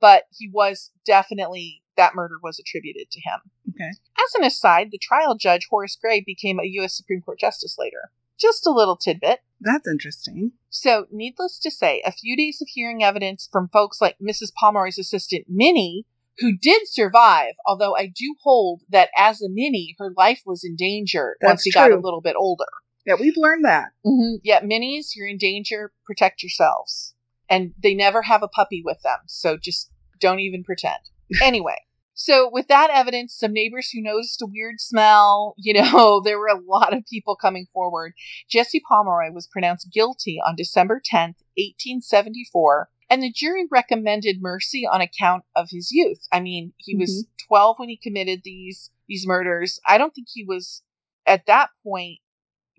But 0.00 0.24
he 0.30 0.48
was 0.52 0.92
definitely, 1.04 1.82
that 1.96 2.14
murder 2.14 2.36
was 2.42 2.58
attributed 2.58 3.10
to 3.10 3.20
him. 3.20 3.40
Okay. 3.70 3.90
As 3.90 4.34
an 4.36 4.44
aside, 4.44 4.90
the 4.92 4.98
trial 4.98 5.36
judge, 5.36 5.66
Horace 5.68 5.98
Gray, 6.00 6.22
became 6.24 6.60
a 6.60 6.66
U.S. 6.66 6.96
Supreme 6.96 7.20
Court 7.20 7.40
justice 7.40 7.76
later. 7.78 8.10
Just 8.38 8.66
a 8.66 8.70
little 8.70 8.96
tidbit. 8.96 9.40
That's 9.60 9.88
interesting. 9.88 10.52
So, 10.70 11.06
needless 11.10 11.58
to 11.60 11.70
say, 11.70 12.02
a 12.04 12.12
few 12.12 12.36
days 12.36 12.60
of 12.62 12.68
hearing 12.68 13.02
evidence 13.02 13.48
from 13.50 13.68
folks 13.72 14.00
like 14.00 14.16
Mrs. 14.18 14.52
Pomeroy's 14.54 14.98
assistant, 14.98 15.46
Minnie, 15.48 16.06
who 16.38 16.56
did 16.56 16.82
survive, 16.86 17.54
although 17.66 17.96
I 17.96 18.06
do 18.06 18.36
hold 18.42 18.82
that 18.90 19.10
as 19.16 19.42
a 19.42 19.48
Minnie, 19.48 19.96
her 19.98 20.12
life 20.16 20.42
was 20.46 20.62
in 20.64 20.76
danger 20.76 21.36
once 21.42 21.60
That's 21.60 21.64
she 21.64 21.72
got 21.72 21.90
a 21.90 21.96
little 21.96 22.20
bit 22.20 22.36
older. 22.38 22.66
Yeah, 23.04 23.14
we've 23.18 23.36
learned 23.36 23.64
that. 23.64 23.88
Mm-hmm. 24.06 24.36
Yeah, 24.42 24.60
Minnies, 24.62 25.14
you're 25.16 25.26
in 25.26 25.38
danger. 25.38 25.92
Protect 26.06 26.42
yourselves. 26.42 27.14
And 27.50 27.72
they 27.82 27.94
never 27.94 28.22
have 28.22 28.42
a 28.42 28.48
puppy 28.48 28.82
with 28.84 29.00
them, 29.02 29.18
so 29.26 29.56
just 29.56 29.90
don't 30.20 30.40
even 30.40 30.62
pretend. 30.62 31.00
Anyway, 31.42 31.76
so 32.18 32.50
with 32.52 32.66
that 32.66 32.90
evidence, 32.92 33.36
some 33.38 33.52
neighbors 33.52 33.90
who 33.90 34.02
noticed 34.02 34.42
a 34.42 34.46
weird 34.46 34.80
smell, 34.80 35.54
you 35.58 35.72
know, 35.72 36.20
there 36.20 36.38
were 36.38 36.48
a 36.48 36.60
lot 36.60 36.92
of 36.92 37.06
people 37.08 37.36
coming 37.36 37.66
forward. 37.72 38.12
Jesse 38.50 38.82
Pomeroy 38.86 39.32
was 39.32 39.46
pronounced 39.46 39.92
guilty 39.92 40.40
on 40.44 40.56
December 40.56 41.00
10th, 41.00 41.38
1874, 41.56 42.88
And 43.08 43.22
the 43.22 43.32
jury 43.32 43.66
recommended 43.70 44.42
mercy 44.42 44.84
on 44.84 45.00
account 45.00 45.44
of 45.54 45.68
his 45.70 45.92
youth. 45.92 46.26
I 46.32 46.40
mean, 46.40 46.72
he 46.78 46.96
was 46.96 47.24
mm-hmm. 47.24 47.46
12 47.46 47.76
when 47.78 47.88
he 47.88 47.96
committed 47.96 48.40
these 48.44 48.90
these 49.08 49.26
murders. 49.26 49.80
I 49.86 49.96
don't 49.96 50.14
think 50.14 50.26
he 50.30 50.44
was 50.44 50.82
at 51.24 51.46
that 51.46 51.70
point 51.82 52.18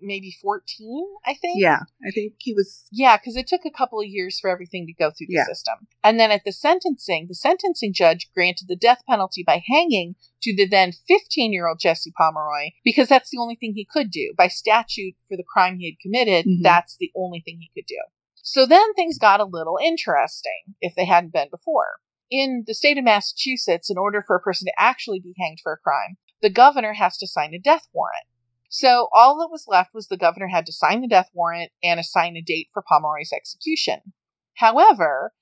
maybe 0.02 0.36
14, 0.42 1.06
I 1.26 1.34
think. 1.34 1.60
Yeah, 1.60 1.80
I 2.06 2.10
think 2.10 2.34
he 2.38 2.52
was. 2.54 2.86
Yeah, 2.90 3.16
because 3.16 3.36
it 3.36 3.46
took 3.46 3.64
a 3.64 3.70
couple 3.70 4.00
of 4.00 4.06
years 4.06 4.38
for 4.40 4.50
everything 4.50 4.86
to 4.86 4.92
go 4.92 5.10
through 5.10 5.26
the 5.28 5.34
Yeah. 5.34 5.44
system. 5.44 5.86
And 6.02 6.18
then 6.18 6.30
at 6.30 6.44
the 6.44 6.52
sentencing, 6.52 7.26
the 7.28 7.34
sentencing 7.34 7.92
judge 7.92 8.30
granted 8.34 8.68
the 8.68 8.76
death 8.76 9.02
penalty 9.08 9.42
by 9.46 9.62
hanging 9.66 10.16
to 10.42 10.54
the 10.54 10.66
then 10.66 10.92
15 10.92 11.52
year 11.52 11.66
old 11.68 11.80
Jesse 11.80 12.12
Pomeroy 12.16 12.70
because 12.84 13.08
that's 13.08 13.30
the 13.30 13.38
only 13.38 13.56
thing 13.56 13.74
he 13.74 13.84
could 13.84 14.10
do. 14.10 14.32
By 14.36 14.48
statute, 14.48 15.14
for 15.28 15.36
the 15.36 15.44
crime 15.44 15.78
he 15.78 15.86
had 15.90 16.00
committed, 16.00 16.46
Mhm. 16.46 16.62
that's 16.62 16.96
the 16.96 17.12
only 17.14 17.40
thing 17.40 17.58
he 17.60 17.70
could 17.74 17.86
do. 17.86 18.00
So 18.42 18.66
then 18.66 18.94
things 18.94 19.18
got 19.18 19.40
a 19.40 19.44
little 19.44 19.78
interesting 19.82 20.74
if 20.80 20.94
they 20.94 21.04
hadn't 21.04 21.32
been 21.32 21.48
before. 21.50 22.00
In 22.30 22.64
the 22.66 22.74
state 22.74 22.96
of 22.96 23.04
Massachusetts, 23.04 23.90
in 23.90 23.98
order 23.98 24.22
for 24.26 24.36
a 24.36 24.40
person 24.40 24.66
to 24.66 24.72
actually 24.78 25.20
be 25.20 25.34
hanged 25.38 25.58
for 25.62 25.72
a 25.72 25.78
crime, 25.78 26.16
the 26.40 26.48
governor 26.50 26.94
has 26.94 27.18
to 27.18 27.26
sign 27.26 27.52
a 27.54 27.58
death 27.58 27.88
warrant. 27.92 28.24
So 28.72 29.08
all 29.12 29.36
that 29.38 29.50
was 29.50 29.66
left 29.66 29.92
was 29.92 30.06
the 30.06 30.16
governor 30.16 30.46
had 30.46 30.64
to 30.66 30.72
sign 30.72 31.00
the 31.00 31.08
death 31.08 31.28
warrant 31.34 31.72
and 31.82 31.98
assign 31.98 32.36
a 32.36 32.40
date 32.40 32.68
for 32.72 32.84
Pomeroy's 32.88 33.32
execution. 33.32 34.12
However, 34.54 35.34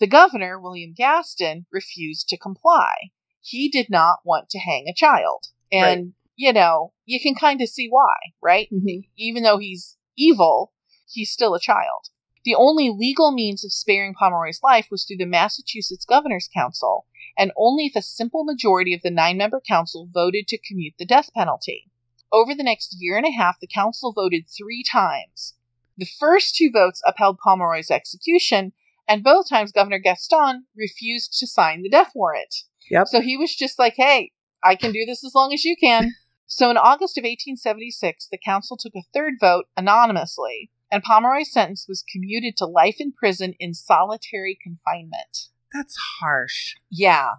the 0.00 0.08
governor, 0.08 0.60
William 0.60 0.92
Gaston, 0.92 1.66
refused 1.70 2.28
to 2.28 2.36
comply. 2.36 3.10
He 3.40 3.68
did 3.68 3.90
not 3.90 4.18
want 4.24 4.50
to 4.50 4.58
hang 4.58 4.86
a 4.88 4.94
child. 4.94 5.44
And, 5.70 6.14
you 6.34 6.52
know, 6.52 6.92
you 7.04 7.20
can 7.20 7.36
kind 7.36 7.60
of 7.60 7.68
see 7.68 7.88
why, 7.88 8.16
right? 8.42 8.68
Mhm. 8.72 9.08
Even 9.16 9.44
though 9.44 9.58
he's 9.58 9.96
evil, 10.16 10.72
he's 11.08 11.30
still 11.30 11.54
a 11.54 11.60
child. 11.60 12.08
The 12.44 12.56
only 12.56 12.90
legal 12.90 13.30
means 13.30 13.64
of 13.64 13.72
sparing 13.72 14.14
Pomeroy's 14.14 14.64
life 14.64 14.88
was 14.90 15.04
through 15.04 15.18
the 15.18 15.26
Massachusetts 15.26 16.04
Governor's 16.04 16.48
Council, 16.52 17.06
and 17.38 17.52
only 17.56 17.86
if 17.86 17.94
a 17.94 18.02
simple 18.02 18.42
majority 18.42 18.94
of 18.94 19.02
the 19.02 19.12
nine 19.12 19.36
member 19.36 19.60
council 19.60 20.08
voted 20.12 20.48
to 20.48 20.58
commute 20.58 20.94
the 20.98 21.06
death 21.06 21.32
penalty. 21.34 21.88
Over 22.34 22.52
the 22.52 22.64
next 22.64 22.96
year 22.98 23.16
and 23.16 23.24
a 23.24 23.30
half, 23.30 23.60
the 23.60 23.68
council 23.68 24.12
voted 24.12 24.46
three 24.48 24.82
times. 24.90 25.54
The 25.96 26.08
first 26.18 26.56
two 26.56 26.68
votes 26.72 27.00
upheld 27.06 27.38
Pomeroy's 27.38 27.92
execution, 27.92 28.72
and 29.06 29.22
both 29.22 29.48
times 29.48 29.70
Governor 29.70 30.00
Gaston 30.00 30.64
refused 30.76 31.38
to 31.38 31.46
sign 31.46 31.82
the 31.82 31.88
death 31.88 32.10
warrant. 32.12 32.52
Yep. 32.90 33.06
So 33.06 33.20
he 33.20 33.36
was 33.36 33.54
just 33.54 33.78
like, 33.78 33.94
hey, 33.96 34.32
I 34.64 34.74
can 34.74 34.90
do 34.90 35.04
this 35.06 35.24
as 35.24 35.32
long 35.32 35.52
as 35.52 35.64
you 35.64 35.76
can. 35.76 36.10
So 36.46 36.70
in 36.70 36.76
August 36.76 37.16
of 37.16 37.22
1876, 37.22 38.28
the 38.30 38.38
council 38.38 38.76
took 38.76 38.92
a 38.94 39.02
third 39.14 39.34
vote 39.40 39.64
anonymously, 39.78 40.70
and 40.92 41.02
Pomeroy's 41.02 41.50
sentence 41.50 41.86
was 41.88 42.04
commuted 42.12 42.56
to 42.58 42.66
life 42.66 42.96
in 42.98 43.12
prison 43.12 43.54
in 43.58 43.72
solitary 43.72 44.56
confinement. 44.62 45.48
That's 45.72 45.96
harsh. 46.20 46.74
Yeah. 46.90 47.30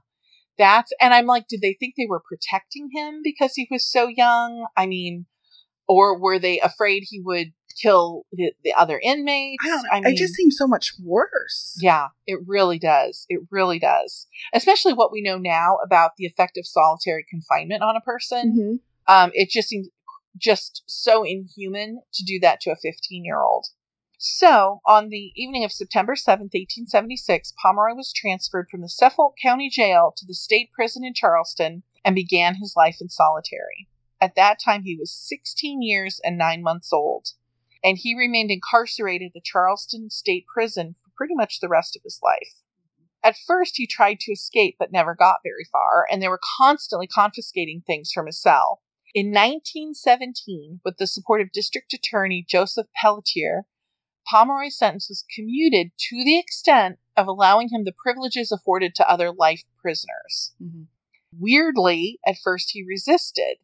That's, 0.57 0.91
and 1.01 1.13
I'm 1.13 1.25
like, 1.25 1.47
did 1.47 1.61
they 1.61 1.75
think 1.79 1.95
they 1.97 2.07
were 2.07 2.21
protecting 2.27 2.89
him 2.93 3.21
because 3.23 3.53
he 3.55 3.67
was 3.69 3.89
so 3.89 4.07
young? 4.07 4.67
I 4.77 4.85
mean, 4.85 5.25
or 5.87 6.19
were 6.19 6.39
they 6.39 6.59
afraid 6.59 7.03
he 7.05 7.21
would 7.21 7.47
kill 7.81 8.23
the, 8.31 8.53
the 8.63 8.73
other 8.73 8.99
inmates? 9.03 9.63
I 9.65 9.69
don't. 9.69 9.85
I 9.91 10.01
mean, 10.01 10.13
it 10.13 10.17
just 10.17 10.33
seems 10.33 10.57
so 10.57 10.67
much 10.67 10.93
worse. 11.03 11.77
yeah, 11.81 12.07
it 12.25 12.39
really 12.47 12.79
does. 12.79 13.25
It 13.29 13.41
really 13.51 13.79
does. 13.79 14.27
Especially 14.53 14.93
what 14.93 15.11
we 15.11 15.21
know 15.21 15.37
now 15.37 15.77
about 15.83 16.11
the 16.17 16.25
effect 16.25 16.57
of 16.57 16.65
solitary 16.65 17.25
confinement 17.29 17.83
on 17.83 17.95
a 17.95 18.01
person. 18.01 18.55
Mhm. 18.57 18.79
Um, 19.13 19.31
it 19.33 19.49
just 19.49 19.67
seems 19.69 19.89
just 20.37 20.83
so 20.87 21.23
inhuman 21.23 22.01
to 22.13 22.23
do 22.23 22.39
that 22.41 22.59
to 22.61 22.71
a 22.71 22.75
15 22.75 23.23
year 23.23 23.41
old. 23.41 23.65
So, 24.17 24.79
on 24.85 25.09
the 25.09 25.33
evening 25.35 25.65
of 25.65 25.73
September 25.73 26.15
7th, 26.15 26.55
1876, 26.55 27.51
Pomeroy 27.61 27.95
was 27.95 28.13
transferred 28.13 28.69
from 28.69 28.79
the 28.79 28.87
Suffolk 28.87 29.35
County 29.41 29.69
Jail 29.69 30.13
to 30.15 30.25
the 30.25 30.33
state 30.33 30.71
prison 30.71 31.03
in 31.03 31.13
Charlestown 31.13 31.83
and 32.05 32.15
began 32.15 32.55
his 32.55 32.75
life 32.77 33.01
in 33.01 33.09
solitary. 33.09 33.89
At 34.21 34.35
that 34.35 34.57
time, 34.57 34.83
he 34.83 34.95
was 34.95 35.11
16 35.11 35.81
years 35.81 36.21
and 36.23 36.37
nine 36.37 36.63
months 36.63 36.93
old, 36.93 37.31
and 37.83 37.97
he 37.97 38.15
remained 38.17 38.51
incarcerated 38.51 39.27
at 39.27 39.33
the 39.33 39.41
Charlestown 39.41 40.09
State 40.09 40.45
Prison 40.47 40.95
for 41.03 41.11
pretty 41.17 41.35
much 41.35 41.59
the 41.59 41.67
rest 41.67 41.97
of 41.97 42.03
his 42.03 42.21
life. 42.23 42.61
At 43.21 43.35
first, 43.45 43.75
he 43.75 43.85
tried 43.85 44.21
to 44.21 44.31
escape 44.31 44.77
but 44.79 44.93
never 44.93 45.13
got 45.13 45.43
very 45.43 45.65
far, 45.69 46.07
and 46.09 46.21
they 46.21 46.29
were 46.29 46.39
constantly 46.57 47.07
confiscating 47.07 47.81
things 47.81 48.13
from 48.13 48.27
his 48.27 48.41
cell. 48.41 48.81
In 49.13 49.27
1917, 49.27 50.79
with 50.85 50.97
the 50.97 51.05
support 51.07 51.41
of 51.41 51.51
District 51.51 51.93
Attorney 51.93 52.45
Joseph 52.47 52.87
Pelletier, 52.95 53.65
Pomeroy's 54.29 54.77
sentence 54.77 55.09
was 55.09 55.25
commuted 55.33 55.91
to 56.09 56.23
the 56.23 56.39
extent 56.39 56.97
of 57.15 57.27
allowing 57.27 57.69
him 57.69 57.83
the 57.83 57.93
privileges 57.93 58.51
afforded 58.51 58.95
to 58.95 59.09
other 59.09 59.31
life 59.31 59.63
prisoners. 59.81 60.53
Mhm. 60.61 60.87
Weirdly, 61.37 62.19
at 62.25 62.37
first 62.37 62.71
he 62.71 62.83
resisted. 62.83 63.57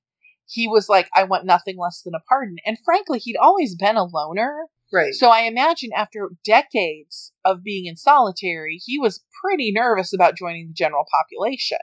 He 0.47 0.67
was 0.67 0.89
like, 0.89 1.09
I 1.15 1.23
want 1.23 1.45
nothing 1.45 1.77
less 1.77 2.01
than 2.01 2.13
a 2.13 2.19
pardon. 2.19 2.57
And 2.65 2.77
frankly, 2.83 3.19
he'd 3.19 3.37
always 3.37 3.75
been 3.75 3.95
a 3.95 4.03
loner. 4.03 4.67
Right. 4.91 5.13
So 5.13 5.29
I 5.29 5.41
imagine 5.43 5.91
after 5.93 6.31
decades 6.43 7.31
of 7.45 7.63
being 7.63 7.85
in 7.85 7.95
solitary, 7.95 8.77
he 8.85 8.99
was 8.99 9.23
pretty 9.41 9.71
nervous 9.71 10.13
about 10.13 10.35
joining 10.35 10.67
the 10.67 10.73
general 10.73 11.05
population. 11.09 11.79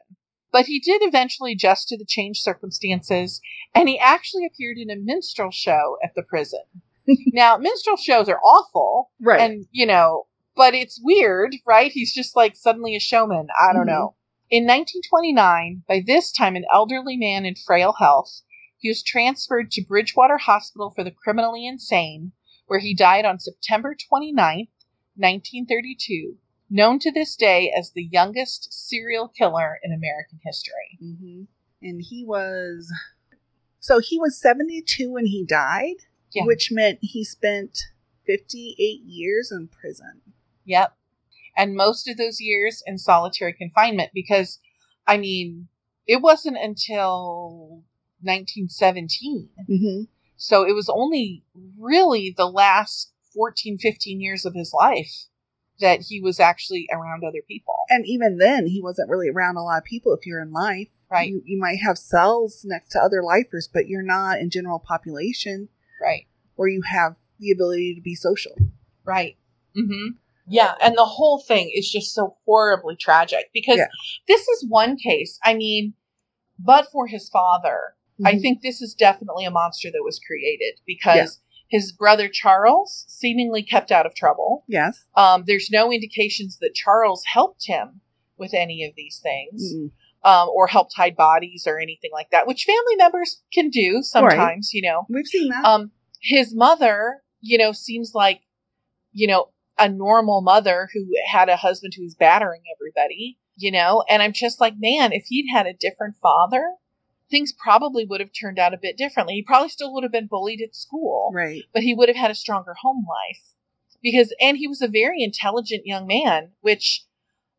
But 0.53 0.67
he 0.67 0.81
did 0.81 1.03
eventually 1.03 1.53
adjust 1.53 1.89
to 1.89 1.97
the 1.97 2.05
changed 2.07 2.43
circumstances, 2.43 3.41
and 3.75 3.89
he 3.89 3.99
actually 3.99 4.47
appeared 4.47 4.79
in 4.79 4.91
a 4.91 4.97
minstrel 4.97 5.51
show 5.51 5.99
at 6.03 6.15
the 6.15 6.23
prison. 6.23 6.63
Now, 7.33 7.57
minstrel 7.57 7.97
shows 7.97 8.29
are 8.29 8.41
awful, 8.41 9.11
right. 9.21 9.41
and 9.41 9.67
you 9.71 9.87
know, 9.87 10.27
but 10.57 10.75
it's 10.75 11.01
weird, 11.03 11.55
right? 11.67 11.91
He's 11.93 12.13
just 12.15 12.37
like 12.37 12.57
suddenly 12.57 12.95
a 12.97 13.01
showman. 13.01 13.49
I 13.59 13.73
don't 13.73 13.85
Mhm. 13.85 13.87
know. 13.87 14.15
In 14.51 14.65
1929, 14.65 15.85
by 15.87 16.01
this 16.07 16.33
time 16.33 16.57
an 16.57 16.65
elderly 16.73 17.17
man 17.17 17.45
in 17.45 17.55
frail 17.55 17.93
health, 17.99 18.41
he 18.79 18.89
was 18.89 19.03
transferred 19.03 19.71
to 19.73 19.85
Bridgewater 19.85 20.39
Hospital 20.39 20.91
for 20.91 21.05
the 21.05 21.11
Criminally 21.11 21.67
Insane, 21.67 22.33
where 22.67 22.79
he 22.79 22.95
died 22.95 23.25
on 23.25 23.39
September 23.39 23.95
29th, 23.95 24.71
1932, 25.17 26.37
known 26.71 26.99
to 27.01 27.11
this 27.13 27.37
day 27.37 27.73
as 27.77 27.93
the 27.93 28.05
youngest 28.05 28.73
serial 28.73 29.29
killer 29.29 29.79
in 29.83 29.93
American 29.93 30.39
history. 30.45 30.99
hmm 31.01 31.45
And 31.83 32.03
he 32.03 32.25
was. 32.25 32.93
So 33.81 34.01
he 34.01 34.19
was 34.19 34.41
72 34.41 35.11
when 35.13 35.27
he 35.27 35.45
died, 35.45 35.97
Yeah. 36.33 36.45
which 36.45 36.71
meant 36.71 36.99
he 37.01 37.25
spent 37.25 37.79
58 38.27 39.01
years 39.05 39.51
in 39.51 39.69
prison. 39.69 40.21
Yep. 40.65 40.95
And 41.57 41.75
most 41.75 42.09
of 42.09 42.17
those 42.17 42.41
years 42.41 42.83
in 42.87 42.99
solitary 42.99 43.53
confinement 43.53 44.11
because, 44.15 44.61
I 45.07 45.17
mean, 45.17 45.69
it 46.07 46.23
wasn't 46.23 46.57
until 46.59 47.83
1917. 48.23 49.49
hmm 49.67 50.03
So 50.37 50.65
it 50.65 50.73
was 50.73 50.89
only 50.89 51.43
really 51.79 52.35
the 52.37 52.47
last 52.47 53.13
14, 53.35 53.79
15 53.79 54.21
years 54.21 54.45
of 54.45 54.55
his 54.55 54.73
life 54.73 55.27
that 55.81 56.01
he 56.09 56.21
was 56.21 56.41
actually 56.41 56.89
around 56.93 57.23
other 57.25 57.43
people. 57.47 57.75
And 57.89 58.05
even 58.07 58.39
then, 58.39 58.67
he 58.67 58.83
wasn't 58.83 59.11
really 59.11 59.29
around 59.29 59.57
a 59.57 59.63
lot 59.63 59.79
of 59.79 59.85
people 59.85 60.13
if 60.13 60.27
you're 60.27 60.43
in 60.43 60.53
life. 60.53 60.89
Right. 61.11 61.29
You, 61.29 61.43
you 61.45 61.59
might 61.59 61.79
have 61.81 61.97
cells 61.99 62.63
next 62.65 62.91
to 62.91 63.01
other 63.01 63.23
lifers, 63.23 63.69
but 63.73 63.89
you're 63.89 64.03
not 64.03 64.41
in 64.41 64.51
general 64.51 64.79
population 64.79 65.69
Right. 66.01 66.27
where 66.57 66.69
you 66.69 66.83
have 66.83 67.15
the 67.39 67.53
ability 67.53 67.95
to 67.95 68.01
be 68.01 68.15
social. 68.17 68.53
Right. 69.05 69.37
Mm-hmm. 69.77 70.17
Yeah, 70.49 70.75
and 70.83 70.97
the 70.97 71.05
whole 71.05 71.41
thing 71.41 71.71
is 71.75 71.89
just 71.91 72.13
so 72.15 72.37
horribly 72.47 72.97
tragic 72.97 73.51
because 73.55 73.77
Yeah. 73.77 73.87
this 74.27 74.41
is 74.49 74.67
one 74.69 74.97
case. 74.97 75.39
I 75.45 75.55
mean, 75.55 75.95
but 76.59 76.91
for 76.91 77.07
his 77.07 77.29
father, 77.29 77.95
I 78.25 78.35
Mhm. 78.35 78.41
think 78.41 78.63
this 78.63 78.83
is 78.83 78.95
definitely 78.95 79.45
a 79.45 79.51
monster 79.53 79.89
that 79.93 80.03
was 80.03 80.19
created 80.19 80.81
because 80.87 81.41
Yeah. 81.71 81.79
his 81.79 81.93
brother 81.93 82.29
Charles 82.29 83.05
seemingly 83.09 83.63
kept 83.63 83.93
out 83.93 84.07
of 84.07 84.15
trouble. 84.17 84.65
Yes. 84.67 85.05
Um, 85.15 85.45
there's 85.47 85.71
no 85.71 85.93
indications 85.93 86.59
that 86.59 86.75
Charles 86.75 87.23
helped 87.27 87.67
him 87.67 88.01
with 88.37 88.53
any 88.55 88.85
of 88.85 88.95
these 88.97 89.21
things 89.21 89.75
Mm-mm. 89.75 89.91
Um, 90.25 90.49
or 90.49 90.67
helped 90.67 90.95
hide 90.97 91.17
bodies 91.17 91.65
or 91.67 91.79
anything 91.79 92.11
like 92.13 92.31
that, 92.31 92.47
which 92.47 92.65
family 92.65 92.97
members 92.97 93.43
can 93.53 93.71
do 93.71 94.01
sometimes, 94.03 94.73
you 94.73 94.83
know. 94.83 95.07
We've 95.09 95.27
seen 95.27 95.49
that. 95.51 95.65
Um, 95.65 95.91
his 96.21 96.55
mother, 96.55 97.23
you 97.41 97.59
know, 97.59 97.73
seems 97.73 98.13
like, 98.15 98.41
you 99.13 99.27
know, 99.27 99.51
a 99.79 99.89
normal 99.89 100.43
mother 100.43 100.89
who 100.93 101.07
had 101.31 101.49
a 101.49 101.57
husband 101.57 101.93
who 101.97 102.03
was 102.03 102.17
battering 102.17 102.63
everybody, 102.77 103.39
you 103.57 103.71
know, 103.71 104.05
and 104.09 104.23
I'm 104.23 104.33
just 104.33 104.61
like, 104.61 104.75
man, 104.79 105.13
if 105.13 105.25
he'd 105.27 105.47
had 105.53 105.67
a 105.67 105.73
different 105.73 106.17
father, 106.21 106.65
things 107.31 107.53
probably 107.53 108.05
would 108.05 108.21
have 108.21 108.31
turned 108.39 108.59
out 108.59 108.75
a 108.75 108.79
bit 108.79 108.97
differently. 108.97 109.35
He 109.35 109.43
probably 109.43 109.69
still 109.69 109.93
would 109.95 110.03
have 110.03 110.13
been 110.13 110.27
bullied 110.27 110.61
at 110.61 110.75
school, 110.75 111.31
right. 111.35 111.63
but 111.73 111.83
he 111.83 111.95
would 111.95 112.09
have 112.09 112.17
had 112.17 112.31
a 112.31 112.35
stronger 112.35 112.75
home 112.83 113.07
life 113.09 113.43
because, 114.03 114.35
and 114.41 114.57
he 114.57 114.67
was 114.67 114.83
a 114.83 114.89
very 114.89 115.23
intelligent 115.23 115.83
young 115.85 116.07
man, 116.07 116.53
which 116.61 117.05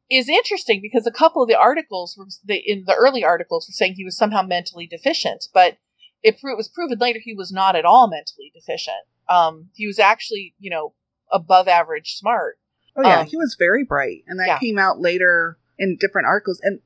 is 0.10 0.28
interesting 0.28 0.82
because 0.82 1.06
a 1.06 1.12
couple 1.12 1.42
of 1.44 1.50
the 1.50 1.58
articles 1.58 2.16
were 2.18 2.26
the, 2.44 2.56
in 2.56 2.84
the 2.86 2.96
early 2.96 3.24
articles 3.24 3.68
were 3.68 3.74
saying 3.74 3.94
he 3.94 4.06
was 4.06 4.18
somehow 4.18 4.42
mentally 4.42 4.88
deficient, 4.88 5.48
but 5.54 5.78
it, 6.24 6.36
it 6.42 6.58
was 6.58 6.68
proven 6.68 6.98
later 7.00 7.20
he 7.24 7.34
was 7.34 7.52
not 7.52 7.76
at 7.76 7.86
all 7.86 8.10
mentally 8.10 8.52
deficient. 8.54 8.98
Um, 9.30 9.70
he 9.76 9.86
was 9.86 10.00
actually, 10.00 10.56
you 10.60 10.70
know, 10.70 10.94
above 11.32 11.68
average 11.68 12.16
smart. 12.16 12.58
Oh 12.96 13.04
yeah, 13.04 13.22
Um, 13.22 13.28
he 13.28 13.38
was 13.38 13.56
very 13.58 13.84
bright, 13.84 14.24
and 14.28 14.40
that 14.40 14.48
yeah. 14.48 14.60
came 14.60 14.80
out 14.80 15.00
later 15.00 15.58
in 15.78 15.96
different 15.96 16.26
articles. 16.28 16.60
And 16.64 16.80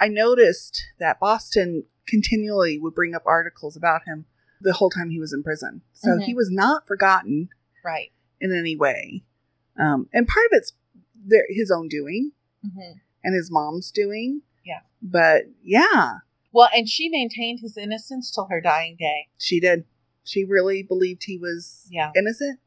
I 0.00 0.08
noticed 0.08 0.82
that 0.98 1.20
Boston 1.20 1.84
continually 2.08 2.78
would 2.78 2.94
bring 2.94 3.14
up 3.14 3.22
articles 3.26 3.76
about 3.76 4.02
him 4.06 4.24
the 4.60 4.72
whole 4.72 4.90
time 4.90 5.10
he 5.10 5.20
was 5.20 5.32
in 5.32 5.42
prison. 5.42 5.82
So 5.92 6.12
Mhm. 6.12 6.24
he 6.24 6.34
was 6.34 6.50
not 6.50 6.86
forgotten 6.86 7.50
Right. 7.84 8.10
in 8.40 8.52
any 8.52 8.76
way. 8.76 9.22
Um, 9.78 10.08
and 10.12 10.26
part 10.26 10.46
of 10.46 10.52
it's 10.52 10.72
their, 11.14 11.44
his 11.48 11.70
own 11.70 11.88
doing 11.88 12.32
hmm 12.62 12.98
and 13.22 13.34
his 13.34 13.50
mom's 13.50 13.90
doing. 13.90 14.40
Yeah. 14.64 14.80
But 15.02 15.42
yeah, 15.62 16.18
Well, 16.52 16.70
and 16.74 16.88
she 16.88 17.10
maintained 17.10 17.60
his 17.60 17.76
innocence 17.76 18.30
till 18.34 18.46
her 18.50 18.60
dying 18.62 18.96
day. 18.98 19.28
she 19.38 19.60
did. 19.60 19.84
She 20.24 20.44
really 20.44 20.82
believed 20.82 21.24
he 21.24 21.36
was 21.36 21.86
Yeah. 21.90 22.12
innocent, 22.16 22.60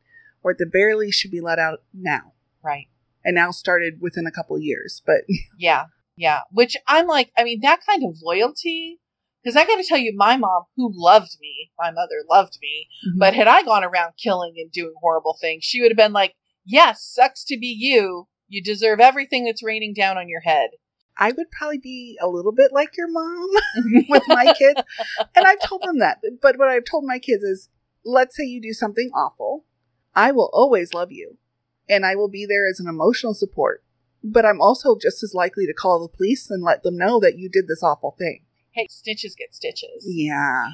or 0.44 0.52
at 0.52 0.58
the 0.60 0.96
least 0.96 1.20
should 1.20 1.32
be 1.32 1.42
let 1.42 1.58
out 1.58 1.82
now. 1.94 2.34
Right. 2.64 2.88
And 3.26 3.34
now 3.36 3.50
started 3.52 4.00
within 4.00 4.28
a 4.28 4.32
couple 4.32 4.56
of 4.56 4.62
years. 4.62 5.02
But 5.06 5.22
Yeah. 5.58 5.86
Yeah. 6.16 6.42
Which 6.52 6.78
I'm 6.88 7.08
like, 7.08 7.32
I 7.36 7.44
mean, 7.44 7.62
that 7.62 7.80
kind 7.84 8.04
of 8.04 8.18
loyalty. 8.22 9.00
Because 9.44 9.56
I 9.58 9.66
got 9.66 9.76
to 9.78 9.84
tell 9.84 9.98
you, 9.98 10.14
my 10.16 10.38
mom, 10.38 10.64
who 10.78 10.92
loved 10.94 11.36
me, 11.42 11.72
my 11.80 11.90
mother 11.92 12.24
loved 12.30 12.58
me, 12.62 12.88
but 13.18 13.34
had 13.34 13.48
I 13.48 13.64
gone 13.64 13.84
around 13.84 14.14
killing 14.22 14.54
and 14.58 14.72
doing 14.72 14.94
horrible 15.02 15.36
things, 15.42 15.64
she 15.66 15.82
would 15.82 15.92
have 15.92 15.98
been 15.98 16.14
like, 16.14 16.36
yes, 16.66 17.04
sucks 17.04 17.44
to 17.46 17.58
be 17.60 17.68
you. 17.68 18.28
You 18.54 18.62
deserve 18.62 19.00
everything 19.00 19.46
that's 19.46 19.64
raining 19.64 19.96
down 19.96 20.16
on 20.16 20.30
your 20.30 20.42
head. 20.42 20.70
I 21.18 21.32
would 21.32 21.50
probably 21.50 21.80
be 21.80 22.20
a 22.22 22.28
little 22.28 22.52
bit 22.52 22.72
like 22.72 22.96
your 22.96 23.10
mom 23.10 23.50
with 24.10 24.22
my 24.28 24.54
kids. 24.54 24.80
And 25.36 25.44
I've 25.44 25.60
told 25.60 25.82
them 25.82 25.98
that. 25.98 26.20
But 26.40 26.60
what 26.60 26.68
I've 26.68 26.86
told 26.86 27.04
my 27.04 27.18
kids 27.18 27.44
is 27.44 27.70
let's 28.06 28.38
say 28.38 28.44
you 28.44 28.62
do 28.62 28.72
something 28.72 29.10
awful. 29.16 29.66
I 30.14 30.34
will 30.34 30.52
always 30.54 30.94
love 30.94 31.12
you 31.12 31.38
and 31.90 32.06
I 32.06 32.14
will 32.14 32.28
be 32.28 32.46
there 32.46 32.68
as 32.68 32.80
an 32.80 32.88
emotional 32.88 33.34
support. 33.34 33.84
But 34.24 34.46
I'm 34.46 34.62
also 34.62 35.00
just 35.02 35.24
as 35.24 35.34
likely 35.34 35.66
to 35.66 35.74
call 35.74 36.00
the 36.00 36.16
police 36.16 36.52
and 36.52 36.62
let 36.62 36.84
them 36.84 36.96
know 36.96 37.20
that 37.22 37.40
you 37.40 37.50
did 37.50 37.68
this 37.68 37.82
awful 37.82 38.16
thing. 38.20 38.46
hey, 38.70 38.86
stitches 38.88 39.36
get 39.36 39.56
stitches. 39.56 40.06
Yeah. 40.08 40.68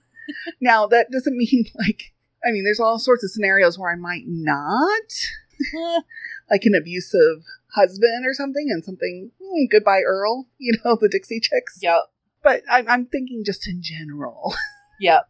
now, 0.60 0.88
that 0.88 1.12
doesn't 1.12 1.36
mean 1.36 1.66
like, 1.76 2.14
I 2.44 2.50
mean, 2.50 2.64
there's 2.64 2.80
all 2.80 2.98
sorts 2.98 3.22
of 3.22 3.30
scenarios 3.30 3.78
where 3.78 3.92
I 3.92 3.96
might 3.96 4.24
not, 4.26 5.12
like 6.50 6.64
an 6.64 6.74
abusive 6.74 7.44
husband 7.74 8.26
or 8.26 8.34
something, 8.34 8.68
and 8.70 8.84
something, 8.84 9.30
hmm, 9.42 9.64
goodbye, 9.70 10.02
Earl, 10.06 10.48
you 10.58 10.74
know, 10.84 10.96
the 11.00 11.08
Dixie 11.08 11.40
Chicks. 11.40 11.78
yep. 11.82 12.00
But 12.42 12.62
I'm, 12.70 12.88
I'm 12.88 13.06
thinking 13.06 13.44
just 13.44 13.68
in 13.68 13.82
general. 13.82 14.54
Yep. 15.00 15.28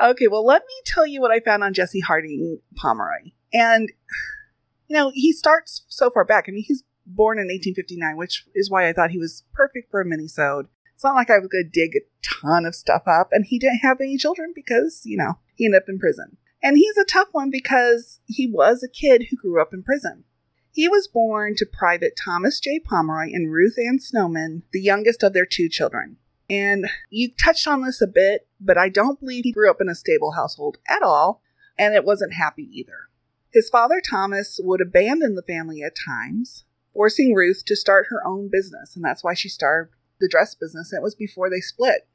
okay, 0.00 0.28
well, 0.28 0.44
let 0.44 0.62
me 0.62 0.74
tell 0.86 1.04
you 1.04 1.20
what 1.20 1.32
I 1.32 1.40
found 1.40 1.64
on 1.64 1.74
Jesse 1.74 1.98
Harding 1.98 2.60
Pomeroy. 2.76 3.32
And, 3.52 3.90
you 4.86 4.96
know, 4.96 5.10
he 5.12 5.32
starts 5.32 5.82
so 5.88 6.08
far 6.08 6.24
back. 6.24 6.44
I 6.46 6.52
mean, 6.52 6.62
he's 6.64 6.84
born 7.04 7.38
in 7.38 7.46
1859, 7.46 8.16
which 8.16 8.44
is 8.54 8.70
why 8.70 8.88
I 8.88 8.92
thought 8.92 9.10
he 9.10 9.18
was 9.18 9.42
perfect 9.52 9.90
for 9.90 10.00
a 10.00 10.04
minisode. 10.04 10.68
It's 10.94 11.02
not 11.02 11.16
like 11.16 11.30
I 11.30 11.38
was 11.38 11.48
going 11.48 11.64
to 11.64 11.80
dig 11.80 11.96
a 11.96 12.06
ton 12.22 12.64
of 12.64 12.76
stuff 12.76 13.02
up, 13.08 13.30
and 13.32 13.44
he 13.44 13.58
didn't 13.58 13.78
have 13.78 14.00
any 14.00 14.16
children 14.16 14.52
because, 14.54 15.02
you 15.04 15.16
know, 15.16 15.38
he 15.56 15.64
ended 15.64 15.82
up 15.82 15.88
in 15.88 15.98
prison. 15.98 16.36
And 16.62 16.78
he's 16.78 16.96
a 16.96 17.04
tough 17.04 17.28
one 17.32 17.50
because 17.50 18.20
he 18.26 18.46
was 18.46 18.82
a 18.82 18.88
kid 18.88 19.26
who 19.30 19.36
grew 19.36 19.60
up 19.60 19.74
in 19.74 19.82
prison. 19.82 20.24
He 20.70 20.88
was 20.88 21.08
born 21.08 21.54
to 21.56 21.66
Private 21.66 22.16
Thomas 22.16 22.60
J. 22.60 22.78
Pomeroy 22.78 23.30
and 23.32 23.52
Ruth 23.52 23.76
Ann 23.78 23.98
Snowman, 23.98 24.62
the 24.72 24.80
youngest 24.80 25.22
of 25.22 25.32
their 25.32 25.44
two 25.44 25.68
children. 25.68 26.16
And 26.48 26.86
you 27.10 27.30
touched 27.30 27.66
on 27.66 27.82
this 27.82 28.00
a 28.00 28.06
bit, 28.06 28.46
but 28.60 28.78
I 28.78 28.88
don't 28.88 29.20
believe 29.20 29.44
he 29.44 29.52
grew 29.52 29.70
up 29.70 29.80
in 29.80 29.88
a 29.88 29.94
stable 29.94 30.32
household 30.32 30.78
at 30.88 31.02
all, 31.02 31.42
and 31.78 31.94
it 31.94 32.04
wasn't 32.04 32.34
happy 32.34 32.68
either. 32.72 33.08
His 33.50 33.68
father, 33.68 34.00
Thomas, 34.00 34.58
would 34.62 34.80
abandon 34.80 35.34
the 35.34 35.42
family 35.42 35.82
at 35.82 35.92
times, 35.94 36.64
forcing 36.94 37.34
Ruth 37.34 37.64
to 37.66 37.76
start 37.76 38.06
her 38.08 38.26
own 38.26 38.48
business, 38.50 38.96
and 38.96 39.04
that's 39.04 39.22
why 39.22 39.34
she 39.34 39.48
started 39.48 39.92
the 40.20 40.28
dress 40.28 40.54
business. 40.54 40.92
It 40.92 41.02
was 41.02 41.14
before 41.14 41.50
they 41.50 41.60
split. 41.60 42.06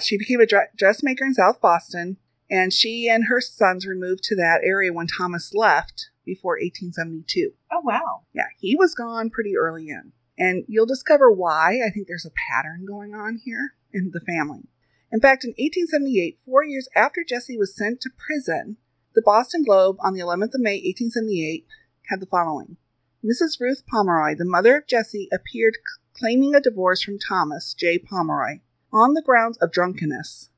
She 0.00 0.16
became 0.16 0.40
a 0.40 0.46
dre- 0.46 0.68
dressmaker 0.76 1.24
in 1.24 1.34
South 1.34 1.60
Boston, 1.60 2.16
and 2.50 2.72
she 2.72 3.08
and 3.08 3.24
her 3.24 3.40
sons 3.40 3.86
removed 3.86 4.22
to 4.24 4.36
that 4.36 4.60
area 4.64 4.92
when 4.92 5.06
Thomas 5.06 5.52
left 5.54 6.10
before 6.24 6.52
1872. 6.52 7.52
Oh, 7.72 7.80
wow. 7.84 8.22
Yeah, 8.34 8.48
he 8.58 8.76
was 8.76 8.94
gone 8.94 9.30
pretty 9.30 9.56
early 9.56 9.88
in. 9.88 10.12
And 10.38 10.64
you'll 10.68 10.86
discover 10.86 11.30
why. 11.30 11.80
I 11.86 11.90
think 11.90 12.06
there's 12.06 12.26
a 12.26 12.52
pattern 12.52 12.84
going 12.86 13.14
on 13.14 13.40
here 13.44 13.74
in 13.92 14.10
the 14.12 14.20
family. 14.20 14.68
In 15.10 15.20
fact, 15.20 15.44
in 15.44 15.50
1878, 15.50 16.40
four 16.44 16.64
years 16.64 16.88
after 16.94 17.24
Jesse 17.26 17.56
was 17.56 17.74
sent 17.74 18.00
to 18.02 18.10
prison, 18.10 18.76
the 19.14 19.22
Boston 19.22 19.64
Globe 19.64 19.96
on 20.00 20.14
the 20.14 20.20
11th 20.20 20.54
of 20.54 20.60
May, 20.60 20.76
1878, 20.76 21.66
had 22.08 22.20
the 22.20 22.26
following 22.26 22.76
Mrs. 23.24 23.58
Ruth 23.60 23.84
Pomeroy, 23.86 24.36
the 24.36 24.44
mother 24.44 24.76
of 24.76 24.86
Jesse, 24.86 25.28
appeared 25.32 25.78
claiming 26.12 26.54
a 26.54 26.60
divorce 26.60 27.02
from 27.02 27.18
Thomas 27.18 27.74
J. 27.74 27.98
Pomeroy 27.98 28.60
on 28.92 29.14
the 29.14 29.22
grounds 29.22 29.58
of 29.58 29.72
drunkenness. 29.72 30.50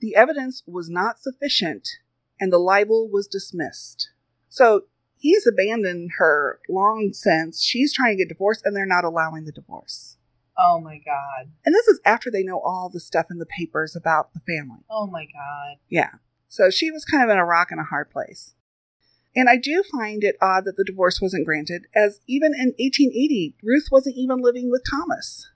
The 0.00 0.14
evidence 0.14 0.62
was 0.66 0.88
not 0.90 1.20
sufficient, 1.20 1.88
and 2.40 2.52
the 2.52 2.58
libel 2.58 3.08
was 3.08 3.26
dismissed. 3.26 4.10
So 4.48 4.84
he's 5.18 5.46
abandoned 5.46 6.10
her 6.18 6.60
long 6.68 7.12
since. 7.12 7.62
She's 7.62 7.92
trying 7.92 8.16
to 8.16 8.22
get 8.22 8.28
divorced, 8.28 8.62
and 8.64 8.76
they're 8.76 8.86
not 8.86 9.04
allowing 9.04 9.44
the 9.44 9.52
divorce. 9.52 10.16
Oh, 10.58 10.80
my 10.80 10.98
God. 10.98 11.50
And 11.64 11.74
this 11.74 11.86
is 11.86 12.00
after 12.04 12.30
they 12.30 12.42
know 12.42 12.60
all 12.60 12.88
the 12.88 13.00
stuff 13.00 13.26
in 13.30 13.38
the 13.38 13.46
papers 13.46 13.94
about 13.94 14.32
the 14.32 14.40
family. 14.40 14.80
Oh, 14.90 15.06
my 15.06 15.24
God. 15.24 15.76
Yeah. 15.88 16.12
So 16.48 16.70
she 16.70 16.90
was 16.90 17.04
kind 17.04 17.22
of 17.22 17.30
in 17.30 17.38
a 17.38 17.44
rock 17.44 17.70
and 17.70 17.80
a 17.80 17.84
hard 17.84 18.10
place. 18.10 18.54
And 19.34 19.50
I 19.50 19.58
do 19.58 19.82
find 19.92 20.24
it 20.24 20.36
odd 20.40 20.64
that 20.64 20.78
the 20.78 20.84
divorce 20.84 21.20
wasn't 21.20 21.44
granted, 21.44 21.86
as 21.94 22.20
even 22.26 22.54
in 22.54 22.68
1880, 22.78 23.56
Ruth 23.62 23.88
wasn't 23.92 24.16
even 24.16 24.38
living 24.38 24.70
with 24.70 24.82
Thomas. 24.90 25.50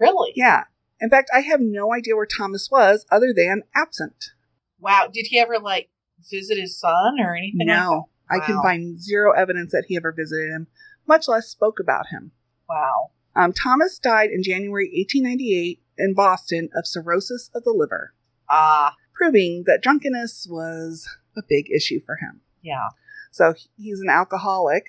Really? 0.00 0.32
Yeah. 0.34 0.64
In 1.00 1.10
fact, 1.10 1.30
I 1.34 1.40
have 1.40 1.60
no 1.60 1.92
idea 1.94 2.16
where 2.16 2.26
Thomas 2.26 2.68
was 2.70 3.06
other 3.10 3.32
than 3.34 3.62
absent. 3.74 4.32
Wow. 4.78 5.08
Did 5.12 5.26
he 5.28 5.38
ever, 5.38 5.58
like, 5.58 5.88
visit 6.30 6.58
his 6.58 6.78
son 6.78 7.18
or 7.20 7.34
anything 7.34 7.66
No, 7.66 8.08
like 8.30 8.42
I 8.42 8.46
can 8.46 8.62
find 8.62 9.00
zero 9.00 9.32
evidence 9.32 9.72
that 9.72 9.84
he 9.88 9.96
ever 9.96 10.12
visited 10.12 10.50
him, 10.50 10.66
much 11.06 11.28
less 11.28 11.48
spoke 11.48 11.80
about 11.80 12.06
him. 12.08 12.32
Wow. 12.68 13.10
Um, 13.34 13.52
Thomas 13.52 13.98
died 13.98 14.30
in 14.30 14.42
January 14.42 14.90
1898 14.94 15.80
in 15.98 16.14
Boston 16.14 16.68
of 16.74 16.86
cirrhosis 16.86 17.50
of 17.54 17.64
the 17.64 17.72
liver, 17.72 18.12
Ah, 18.48 18.94
proving 19.14 19.64
that 19.66 19.82
drunkenness 19.82 20.46
was 20.50 21.08
a 21.36 21.42
big 21.48 21.70
issue 21.70 22.00
for 22.04 22.16
him. 22.16 22.40
yeah. 22.62 22.88
So 23.32 23.54
he's 23.78 24.00
an 24.00 24.08
alcoholic. 24.10 24.86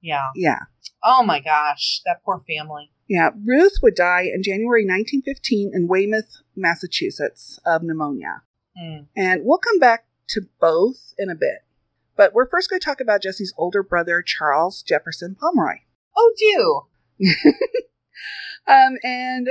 Yeah. 0.00 0.28
Yeah. 0.36 0.60
Oh, 1.02 1.24
my 1.24 1.40
gosh. 1.40 2.00
That 2.06 2.22
poor 2.24 2.40
family. 2.46 2.92
Yeah. 3.08 3.30
Ruth 3.44 3.78
would 3.82 3.94
die 3.94 4.30
in 4.32 4.42
January 4.42 4.82
1915 4.82 5.72
in 5.74 5.88
Weymouth, 5.88 6.42
Massachusetts, 6.54 7.58
of 7.64 7.82
pneumonia. 7.82 8.42
Mm. 8.80 9.06
And 9.16 9.42
we'll 9.44 9.58
come 9.58 9.78
back 9.78 10.06
to 10.28 10.42
both 10.60 11.14
in 11.18 11.30
a 11.30 11.34
bit. 11.34 11.64
But 12.16 12.34
we're 12.34 12.48
first 12.48 12.68
going 12.68 12.80
to 12.80 12.84
talk 12.84 13.00
about 13.00 13.22
Jesse's 13.22 13.54
older 13.56 13.82
brother, 13.82 14.22
Charles 14.22 14.82
Jefferson 14.82 15.36
Pomeroy. 15.40 15.76
Oh, 16.16 16.32
do. 16.38 17.26
Um, 18.68 18.98
and 19.02 19.48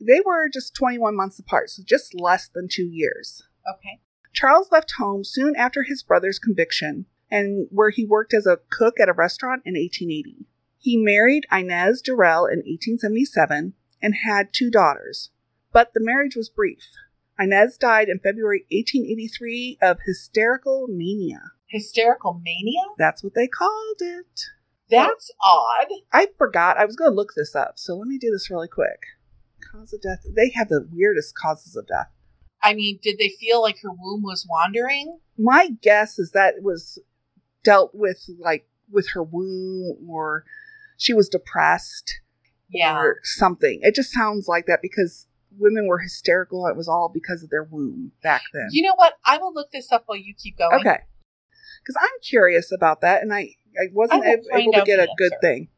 they 0.00 0.20
were 0.24 0.48
just 0.52 0.74
21 0.74 1.16
months 1.16 1.38
apart, 1.38 1.70
so 1.70 1.82
just 1.86 2.14
less 2.14 2.48
than 2.48 2.68
two 2.68 2.86
years. 2.86 3.42
Okay. 3.70 4.00
Charles 4.32 4.70
left 4.72 4.94
home 4.98 5.24
soon 5.24 5.54
after 5.56 5.84
his 5.84 6.02
brother's 6.02 6.38
conviction, 6.38 7.06
and 7.30 7.68
where 7.70 7.90
he 7.90 8.04
worked 8.04 8.34
as 8.34 8.46
a 8.46 8.58
cook 8.68 8.98
at 9.00 9.08
a 9.08 9.12
restaurant 9.12 9.62
in 9.64 9.74
1880. 9.74 10.46
He 10.78 10.96
married 10.96 11.46
Inez 11.52 12.00
Durrell 12.02 12.46
in 12.46 12.58
1877 12.58 13.74
and 14.00 14.14
had 14.24 14.52
two 14.52 14.70
daughters, 14.70 15.30
but 15.72 15.92
the 15.92 16.00
marriage 16.02 16.36
was 16.36 16.48
brief. 16.48 16.84
Inez 17.38 17.76
died 17.76 18.08
in 18.08 18.18
February 18.18 18.64
1883 18.70 19.78
of 19.82 19.98
hysterical 20.06 20.86
mania. 20.88 21.52
Hysterical 21.66 22.40
mania? 22.42 22.82
That's 22.96 23.22
what 23.22 23.34
they 23.34 23.48
called 23.48 24.00
it. 24.00 24.40
That's 24.90 25.30
odd. 25.42 25.86
I 26.12 26.28
forgot. 26.38 26.78
I 26.78 26.84
was 26.84 26.96
going 26.96 27.10
to 27.10 27.14
look 27.14 27.32
this 27.36 27.54
up, 27.54 27.78
so 27.78 27.94
let 27.96 28.08
me 28.08 28.18
do 28.18 28.30
this 28.30 28.50
really 28.50 28.68
quick. 28.68 29.02
Cause 29.70 29.92
of 29.92 30.00
death. 30.00 30.24
They 30.34 30.50
have 30.54 30.68
the 30.68 30.88
weirdest 30.90 31.34
causes 31.36 31.76
of 31.76 31.86
death. 31.86 32.10
I 32.62 32.74
mean, 32.74 32.98
did 33.02 33.18
they 33.18 33.28
feel 33.40 33.60
like 33.60 33.80
her 33.82 33.90
womb 33.90 34.22
was 34.22 34.46
wandering? 34.48 35.18
My 35.36 35.70
guess 35.82 36.18
is 36.18 36.32
that 36.32 36.54
it 36.54 36.62
was 36.62 36.98
dealt 37.62 37.94
with 37.94 38.24
like 38.38 38.66
with 38.90 39.10
her 39.10 39.22
womb 39.22 40.08
or 40.08 40.44
she 40.98 41.14
was 41.14 41.28
depressed 41.30 42.20
Yeah. 42.68 42.98
or 43.00 43.20
something. 43.22 43.80
It 43.82 43.94
just 43.94 44.12
sounds 44.12 44.46
like 44.48 44.66
that 44.66 44.82
because 44.82 45.26
women 45.58 45.86
were 45.86 45.98
hysterical. 45.98 46.66
It 46.66 46.76
was 46.76 46.88
all 46.88 47.10
because 47.12 47.42
of 47.42 47.48
their 47.48 47.64
womb 47.64 48.12
back 48.22 48.42
then. 48.52 48.68
You 48.70 48.82
know 48.82 48.94
what? 48.96 49.14
I 49.24 49.38
will 49.38 49.54
look 49.54 49.70
this 49.72 49.90
up 49.90 50.02
while 50.06 50.18
you 50.18 50.34
keep 50.36 50.58
going. 50.58 50.78
Okay. 50.80 50.98
Because 51.82 51.96
I'm 51.98 52.20
curious 52.22 52.70
about 52.70 53.00
that, 53.00 53.22
and 53.22 53.32
I, 53.32 53.54
I 53.80 53.86
wasn't 53.94 54.24
I 54.24 54.32
ab- 54.32 54.40
able 54.52 54.72
to 54.72 54.82
get 54.82 54.98
a 54.98 55.08
good 55.16 55.32
thing. 55.40 55.68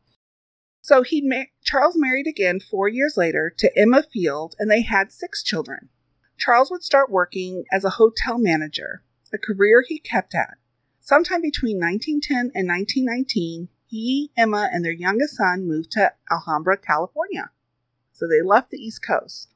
So 0.82 1.02
he 1.02 1.20
ma- 1.22 1.44
Charles 1.62 1.94
married 1.96 2.26
again 2.26 2.58
four 2.58 2.88
years 2.88 3.14
later 3.16 3.52
to 3.58 3.70
Emma 3.78 4.02
Field, 4.02 4.56
and 4.58 4.70
they 4.70 4.82
had 4.82 5.12
six 5.12 5.42
children. 5.42 5.90
Charles 6.38 6.70
would 6.70 6.82
start 6.82 7.10
working 7.10 7.64
as 7.70 7.84
a 7.84 7.90
hotel 7.90 8.38
manager, 8.38 9.04
a 9.32 9.38
career 9.38 9.84
he 9.86 9.98
kept 10.00 10.34
at. 10.34 10.56
Sometime 11.00 11.42
between 11.42 11.76
1910 11.78 12.50
and 12.58 12.66
1919, 12.66 13.68
he, 13.90 14.30
Emma, 14.36 14.70
and 14.72 14.84
their 14.84 14.92
youngest 14.92 15.36
son 15.36 15.66
moved 15.66 15.90
to 15.92 16.12
Alhambra, 16.30 16.76
California. 16.78 17.50
So 18.12 18.26
they 18.28 18.40
left 18.40 18.70
the 18.70 18.78
East 18.78 19.04
Coast. 19.04 19.48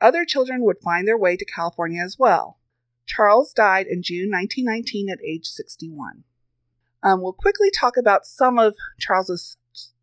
Other 0.00 0.24
children 0.24 0.62
would 0.64 0.78
find 0.82 1.08
their 1.08 1.16
way 1.18 1.36
to 1.36 1.44
California 1.44 2.02
as 2.04 2.16
well. 2.18 2.58
Charles 3.06 3.52
died 3.54 3.86
in 3.86 4.02
June 4.02 4.30
1919 4.30 5.08
at 5.08 5.18
age 5.24 5.46
61. 5.46 6.24
Um, 7.02 7.22
we'll 7.22 7.32
quickly 7.32 7.70
talk 7.70 7.96
about 7.96 8.26
some 8.26 8.58
of 8.58 8.74
Charles's 8.98 9.56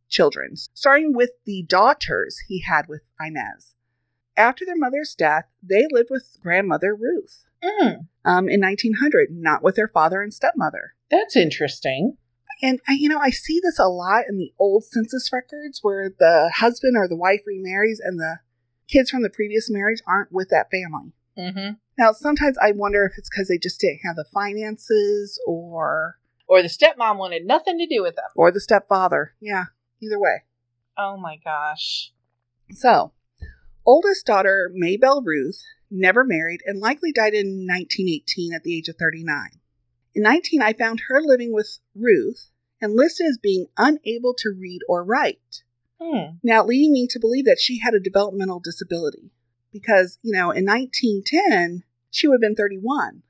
children, 0.10 0.56
starting 0.56 1.14
with 1.14 1.32
the 1.46 1.64
daughters 1.64 2.40
he 2.48 2.62
had 2.62 2.88
with 2.88 3.04
Inez. 3.24 3.76
After 4.36 4.66
their 4.66 4.78
mother's 4.78 5.14
death, 5.16 5.46
they 5.62 5.86
lived 5.92 6.10
with 6.10 6.38
grandmother 6.42 6.96
Ruth 6.96 7.44
Mm, 7.64 8.08
um, 8.24 8.50
in 8.50 8.62
1900, 8.62 9.30
not 9.32 9.64
with 9.64 9.76
their 9.76 9.88
father 9.88 10.22
and 10.22 10.34
stepmother. 10.34 10.94
that's 11.10 11.36
interesting. 11.36 12.18
And 12.62 12.80
I, 12.88 12.94
you 12.94 13.10
know, 13.10 13.20
I 13.20 13.30
see 13.30 13.60
this 13.62 13.80
a 13.80 13.86
lot 13.88 14.24
in 14.30 14.38
the 14.38 14.52
old 14.60 14.84
census 14.86 15.30
records 15.34 15.80
where 15.82 16.10
the 16.10 16.52
husband 16.56 16.96
or 16.98 17.08
the 17.08 17.16
wife 17.16 17.42
remarries 17.46 18.00
and 18.04 18.20
the 18.20 18.40
kids 18.88 19.10
from 19.10 19.24
the 19.24 19.30
previous 19.30 19.70
marriage 19.70 20.02
aren't 20.08 20.32
with 20.32 20.50
that 20.50 20.70
family. 20.72 21.12
hmm 21.38 21.74
Now, 21.98 22.12
sometimes 22.12 22.58
I 22.62 22.72
wonder 22.72 23.06
if 23.06 23.18
it's 23.18 23.30
because 23.30 23.48
they 23.48 23.58
just 23.58 23.80
didn't 23.80 24.02
have 24.06 24.16
the 24.16 24.26
finances 24.34 25.40
or 25.48 26.20
Or 26.48 26.62
the 26.62 26.70
stepmom 26.70 27.18
wanted 27.18 27.46
nothing 27.46 27.78
to 27.80 27.88
do 27.88 28.02
with 28.02 28.16
them. 28.16 28.26
or 28.36 28.52
the 28.52 28.60
stepfather. 28.62 29.34
Yeah, 29.42 29.66
either 30.02 30.20
way. 30.20 30.44
Oh 30.98 31.18
my 31.18 31.38
gosh. 31.44 32.12
So, 32.72 33.12
oldest 33.86 34.26
daughter 34.26 34.72
Maybelle 34.74 35.22
Ruth 35.22 35.62
never 35.92 36.24
married 36.24 36.62
and 36.66 36.80
likely 36.80 37.12
died 37.12 37.34
in 37.34 37.68
1918 37.68 38.54
at 38.54 38.64
the 38.64 38.78
age 38.78 38.88
of 38.88 38.96
39. 38.98 39.50
In 40.16 40.24
19, 40.24 40.62
I 40.62 40.72
found 40.72 41.02
her 41.10 41.22
living 41.22 41.54
with 41.54 41.80
Ruth 41.94 42.50
and 42.82 42.96
listed 42.96 43.28
as 43.28 43.38
being 43.38 43.68
unable 43.78 44.34
to 44.36 44.50
read 44.50 44.80
or 44.88 45.04
write. 45.04 45.64
Hmm. 46.02 46.38
Now, 46.42 46.66
leading 46.66 46.94
me 46.94 47.08
to 47.08 47.20
believe 47.20 47.46
that 47.46 47.60
she 47.60 47.80
had 47.80 47.94
a 47.94 48.00
developmental 48.00 48.62
disability 48.62 49.32
because, 49.74 50.18
you 50.22 50.32
know, 50.32 50.52
in 50.52 50.66
1910, 50.66 51.84
she 52.12 52.28
would 52.28 52.36
have 52.36 52.42
been 52.42 52.56
31 52.56 53.24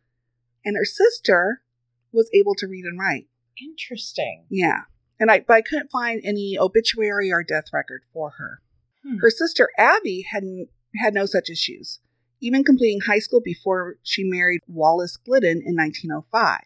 and 0.63 0.75
her 0.75 0.85
sister 0.85 1.63
was 2.11 2.29
able 2.33 2.53
to 2.55 2.67
read 2.67 2.85
and 2.85 2.99
write. 2.99 3.27
Interesting. 3.59 4.45
Yeah. 4.49 4.81
And 5.19 5.31
I, 5.31 5.39
but 5.39 5.55
I 5.55 5.61
couldn't 5.61 5.91
find 5.91 6.21
any 6.23 6.57
obituary 6.59 7.31
or 7.31 7.43
death 7.43 7.65
record 7.73 8.03
for 8.13 8.31
her. 8.37 8.61
Hmm. 9.03 9.17
Her 9.17 9.29
sister 9.29 9.69
Abby 9.77 10.25
had 10.29 10.43
had 10.97 11.13
no 11.13 11.25
such 11.25 11.49
issues, 11.49 11.99
even 12.41 12.63
completing 12.63 13.01
high 13.01 13.19
school 13.19 13.41
before 13.41 13.97
she 14.03 14.23
married 14.23 14.61
Wallace 14.67 15.17
Glidden 15.17 15.61
in 15.65 15.75
1905. 15.75 16.59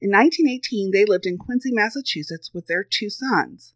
In 0.00 0.10
1918, 0.10 0.90
they 0.92 1.04
lived 1.04 1.26
in 1.26 1.36
Quincy, 1.36 1.70
Massachusetts 1.72 2.50
with 2.54 2.66
their 2.66 2.82
two 2.84 3.10
sons, 3.10 3.74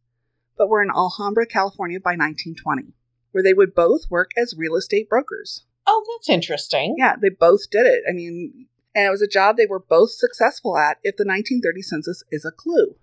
but 0.56 0.68
were 0.68 0.82
in 0.82 0.90
Alhambra, 0.90 1.46
California 1.46 2.00
by 2.00 2.12
1920, 2.12 2.94
where 3.32 3.42
they 3.44 3.52
would 3.52 3.74
both 3.74 4.10
work 4.10 4.30
as 4.36 4.54
real 4.56 4.74
estate 4.76 5.08
brokers. 5.08 5.64
Oh, 5.86 6.02
that's 6.16 6.30
interesting. 6.30 6.94
Yeah, 6.98 7.16
they 7.20 7.28
both 7.28 7.68
did 7.70 7.86
it. 7.86 8.02
I 8.08 8.12
mean, 8.12 8.66
and 8.94 9.06
it 9.06 9.10
was 9.10 9.20
a 9.20 9.26
job 9.28 9.56
they 9.56 9.66
were 9.66 9.80
both 9.80 10.12
successful 10.12 10.78
at 10.78 10.96
if 11.02 11.16
the 11.16 11.24
1930 11.26 11.82
census 11.82 12.22
is 12.30 12.44
a 12.46 12.50
clue 12.50 12.96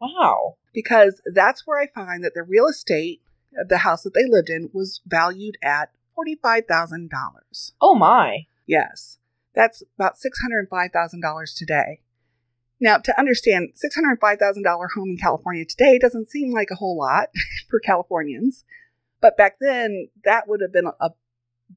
Wow. 0.00 0.56
because 0.74 1.22
that's 1.32 1.66
where 1.66 1.80
I 1.80 1.86
find 1.86 2.22
that 2.24 2.34
the 2.34 2.42
real 2.42 2.66
estate 2.66 3.22
of 3.58 3.68
the 3.68 3.78
house 3.78 4.02
that 4.02 4.12
they 4.12 4.26
lived 4.28 4.50
in 4.50 4.68
was 4.74 5.00
valued 5.06 5.56
at 5.62 5.92
$45,000. 6.18 7.72
Oh 7.80 7.94
my. 7.94 8.46
Yes, 8.66 9.18
that's 9.54 9.82
about 9.98 10.14
$605,000 10.16 11.56
today. 11.56 12.00
Now, 12.80 12.96
to 12.98 13.18
understand, 13.18 13.74
$605,000 13.74 14.86
home 14.94 15.10
in 15.10 15.16
California 15.18 15.64
today 15.64 15.98
doesn't 15.98 16.30
seem 16.30 16.52
like 16.52 16.68
a 16.70 16.76
whole 16.76 16.96
lot 16.96 17.28
for 17.70 17.78
Californians, 17.80 18.64
but 19.20 19.36
back 19.36 19.56
then 19.60 20.08
that 20.24 20.48
would 20.48 20.60
have 20.60 20.72
been 20.72 20.86
a, 20.86 21.10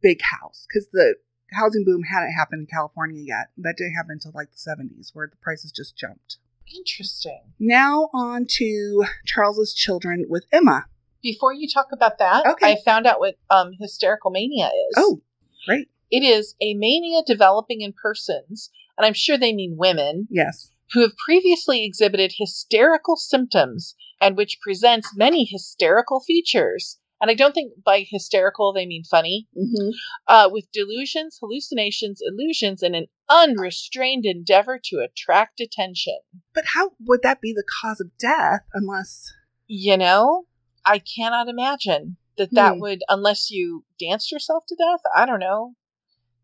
big 0.01 0.21
house 0.23 0.65
because 0.67 0.87
the 0.91 1.15
housing 1.51 1.85
boom 1.85 2.01
hadn't 2.01 2.33
happened 2.33 2.61
in 2.61 2.65
California 2.65 3.21
yet. 3.21 3.49
That 3.57 3.77
didn't 3.77 3.93
happen 3.93 4.13
until 4.13 4.31
like 4.33 4.49
the 4.49 4.57
70s 4.57 5.11
where 5.13 5.27
the 5.27 5.37
prices 5.37 5.71
just 5.71 5.95
jumped. 5.95 6.37
Interesting. 6.75 7.41
Now 7.59 8.09
on 8.13 8.47
to 8.57 9.05
Charles's 9.25 9.73
children 9.73 10.25
with 10.27 10.45
Emma. 10.51 10.85
Before 11.21 11.53
you 11.53 11.69
talk 11.71 11.89
about 11.91 12.17
that, 12.17 12.45
Okay. 12.45 12.71
I 12.71 12.77
found 12.83 13.05
out 13.05 13.19
what 13.19 13.37
um, 13.49 13.73
hysterical 13.79 14.31
mania 14.31 14.67
is. 14.67 14.95
Oh, 14.97 15.21
great. 15.67 15.89
It 16.09 16.23
is 16.23 16.55
a 16.61 16.73
mania 16.73 17.21
developing 17.25 17.81
in 17.81 17.93
persons, 17.93 18.71
and 18.97 19.05
I'm 19.05 19.13
sure 19.13 19.37
they 19.37 19.53
mean 19.53 19.75
women, 19.77 20.27
Yes. 20.29 20.69
Who 20.93 21.01
have 21.01 21.17
previously 21.25 21.83
exhibited 21.83 22.33
hysterical 22.37 23.15
symptoms 23.15 23.95
and 24.21 24.37
which 24.37 24.59
presents 24.61 25.09
many 25.15 25.43
hysterical 25.45 26.21
features. 26.21 26.99
And 27.19 27.31
I 27.31 27.35
don't 27.35 27.53
think 27.53 27.73
by 27.85 28.05
hysterical 28.09 28.73
they 28.73 28.85
mean 28.85 29.03
funny, 29.03 29.47
hmm 29.55 29.89
uh, 30.27 30.49
with 30.51 30.71
delusions, 30.71 31.37
hallucinations, 31.39 32.21
illusions, 32.21 32.81
and 32.81 32.95
an 32.95 33.07
unrestrained 33.29 34.25
endeavor 34.25 34.79
to 34.85 34.97
attract 34.99 35.59
attention. 35.59 36.17
But 36.53 36.65
how 36.73 36.91
would 37.05 37.21
that 37.23 37.41
be 37.41 37.53
the 37.53 37.63
cause 37.81 37.99
of 37.99 38.17
death 38.17 38.61
unless. 38.73 39.31
You 39.67 39.97
know, 39.97 40.45
I 40.85 40.99
cannot 40.99 41.47
imagine 41.47 42.17
that 42.37 42.53
that 42.55 42.75
Hmm. 42.75 42.81
would, 42.81 43.01
unless 43.09 43.49
you 43.51 43.85
danced 43.99 44.31
yourself 44.31 44.65
to 44.67 44.75
death. 44.75 45.01
I 45.15 45.25
don't 45.25 45.39
know. 45.39 45.75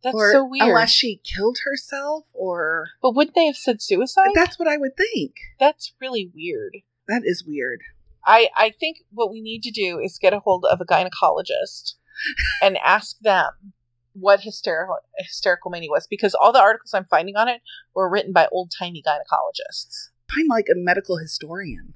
That's 0.04 0.16
or 0.16 0.32
so 0.32 0.46
weird. 0.46 0.70
Unless 0.70 0.92
she 0.92 1.22
killed 1.24 1.60
herself 1.66 2.26
or. 2.34 2.88
but 3.02 3.16
wouldn't 3.16 3.36
they 3.36 3.46
have 3.46 3.58
said 3.58 3.82
suicide? 3.82 4.32
That's 4.34 4.58
what 4.58 4.68
I 4.68 4.78
would 4.78 4.96
think. 4.96 5.34
That's 5.60 5.94
really 6.00 6.32
weird. 6.34 6.78
That 7.08 7.24
is 7.26 7.44
weird. 7.46 7.82
I, 8.26 8.50
I 8.56 8.74
think 8.80 8.98
what 9.12 9.32
we 9.32 9.42
need 9.42 9.64
to 9.64 9.72
do 9.72 10.00
is 10.00 10.20
get 10.20 10.34
a 10.34 10.40
hold 10.40 10.66
of 10.70 10.80
a 10.82 10.86
gynecologist 10.86 11.94
and 12.62 12.78
ask 12.78 13.18
them 13.20 13.52
what 14.14 14.42
hysterical 14.42 14.98
hysterical 15.18 15.72
mania 15.72 15.90
was 15.90 16.08
because 16.08 16.36
all 16.36 16.52
the 16.52 16.60
articles 16.60 16.94
I'm 16.94 17.06
finding 17.06 17.36
on 17.36 17.48
it 17.48 17.62
were 17.96 18.10
written 18.10 18.34
by 18.34 18.48
old 18.52 18.72
timey 18.78 19.02
gynecologists. 19.06 20.10
I'm 20.38 20.48
like 20.48 20.66
a 20.70 20.76
medical 20.76 21.18
historian. 21.18 21.94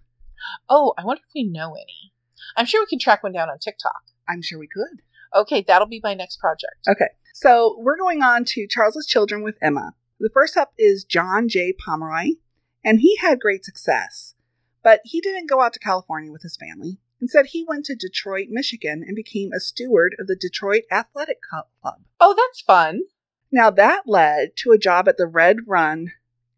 Oh, 0.70 0.94
I 0.98 1.04
wonder 1.06 1.22
if 1.28 1.32
we 1.36 1.44
know 1.44 1.74
any. 1.74 2.13
I'm 2.56 2.66
sure 2.66 2.82
we 2.82 2.88
can 2.88 3.00
track 3.00 3.24
one 3.24 3.34
down 3.34 3.50
on 3.50 3.60
TikTok. 3.60 4.02
I'm 4.28 4.42
sure 4.42 4.60
we 4.60 4.68
could. 4.68 5.02
Okay, 5.36 5.63
that'll 5.68 5.88
be 5.88 6.02
my 6.04 6.13
next 6.13 6.39
project. 6.39 6.88
Okay. 6.88 7.10
So 7.36 7.76
we're 7.80 7.98
going 7.98 8.22
on 8.22 8.46
to 8.46 8.67
Charles's 8.67 9.08
children 9.08 9.41
with 9.41 9.58
Emma. 9.60 9.96
The 10.19 10.30
first 10.30 10.56
up 10.56 10.72
is 10.78 11.04
John 11.04 11.50
J. 11.50 11.74
Pomeroy, 11.74 12.36
and 12.86 13.00
he 13.00 13.17
had 13.17 13.39
great 13.39 13.65
success. 13.65 14.36
But 14.84 15.02
he 15.04 15.19
didn't 15.19 15.50
go 15.50 15.60
out 15.60 15.74
to 15.74 15.80
California 15.80 16.32
with 16.32 16.43
his 16.43 16.56
family. 16.56 17.00
Instead, 17.19 17.48
he 17.48 17.65
went 17.67 17.86
to 17.86 17.96
Detroit, 17.96 18.50
Michigan, 18.52 19.04
and 19.06 19.15
became 19.15 19.52
a 19.52 19.60
steward 19.60 20.15
of 20.19 20.28
the 20.28 20.36
Detroit 20.36 20.84
Athletic 20.91 21.39
Club. 21.41 22.02
Oh, 22.19 22.36
that's 22.38 22.62
fun. 22.62 23.02
Now, 23.52 23.72
that 23.72 24.04
led 24.06 24.56
to 24.58 24.72
a 24.72 24.78
job 24.78 25.08
at 25.08 25.17
the 25.17 25.26
Red 25.26 25.67
Run 25.67 26.12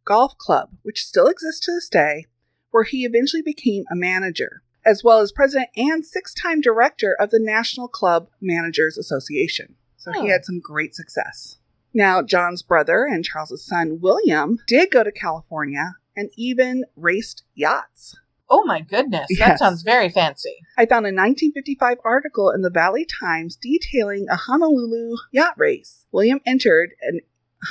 Golf 0.04 0.38
Club, 0.38 0.72
which 0.82 1.06
still 1.06 1.28
exists 1.28 1.66
to 1.68 1.72
this 1.72 1.88
day, 1.88 2.26
where 2.72 2.84
he 2.84 3.06
eventually 3.06 3.42
became 3.42 3.86
a 3.90 3.96
manager, 3.96 4.62
as 4.86 5.06
well 5.06 5.20
as 5.20 5.32
president 5.32 5.70
and 5.78 6.06
six 6.06 6.34
time 6.34 6.60
director 6.60 7.16
of 7.18 7.30
the 7.30 7.40
National 7.40 7.88
Club 7.88 8.28
Managers 8.42 8.98
Association. 8.98 9.76
So 10.06 10.12
he 10.22 10.30
Oh. 10.30 10.32
had 10.34 10.46
some 10.46 10.60
great 10.60 10.94
success. 10.94 11.58
Now, 11.92 12.22
John's 12.22 12.62
brother 12.62 13.06
and 13.06 13.26
Charles's 13.26 13.66
son, 13.66 14.00
William, 14.02 14.60
did 14.68 14.92
go 14.92 15.04
to 15.04 15.12
California 15.12 15.96
and 16.16 16.30
even 16.38 16.86
raced 16.96 17.44
yachts. 17.56 18.16
Oh 18.48 18.64
my 18.66 18.82
goodness, 18.82 19.28
that 19.30 19.36
Yes. 19.40 19.60
sounds 19.60 19.82
very 19.82 20.10
fancy. 20.10 20.56
I 20.78 20.86
found 20.86 21.08
a 21.08 21.12
1955 21.12 21.98
article 22.06 22.52
in 22.52 22.62
the 22.62 22.70
Valley 22.70 23.04
Times 23.20 23.56
detailing 23.56 24.28
a 24.30 24.36
Honolulu 24.36 25.16
yacht 25.32 25.58
race. 25.58 26.06
William 26.12 26.40
entered 26.46 26.92
an 27.02 27.22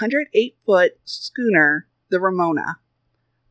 108 0.01 0.57
foot 0.67 0.99
schooner, 1.05 1.87
the 2.09 2.19
Ramona. 2.19 2.81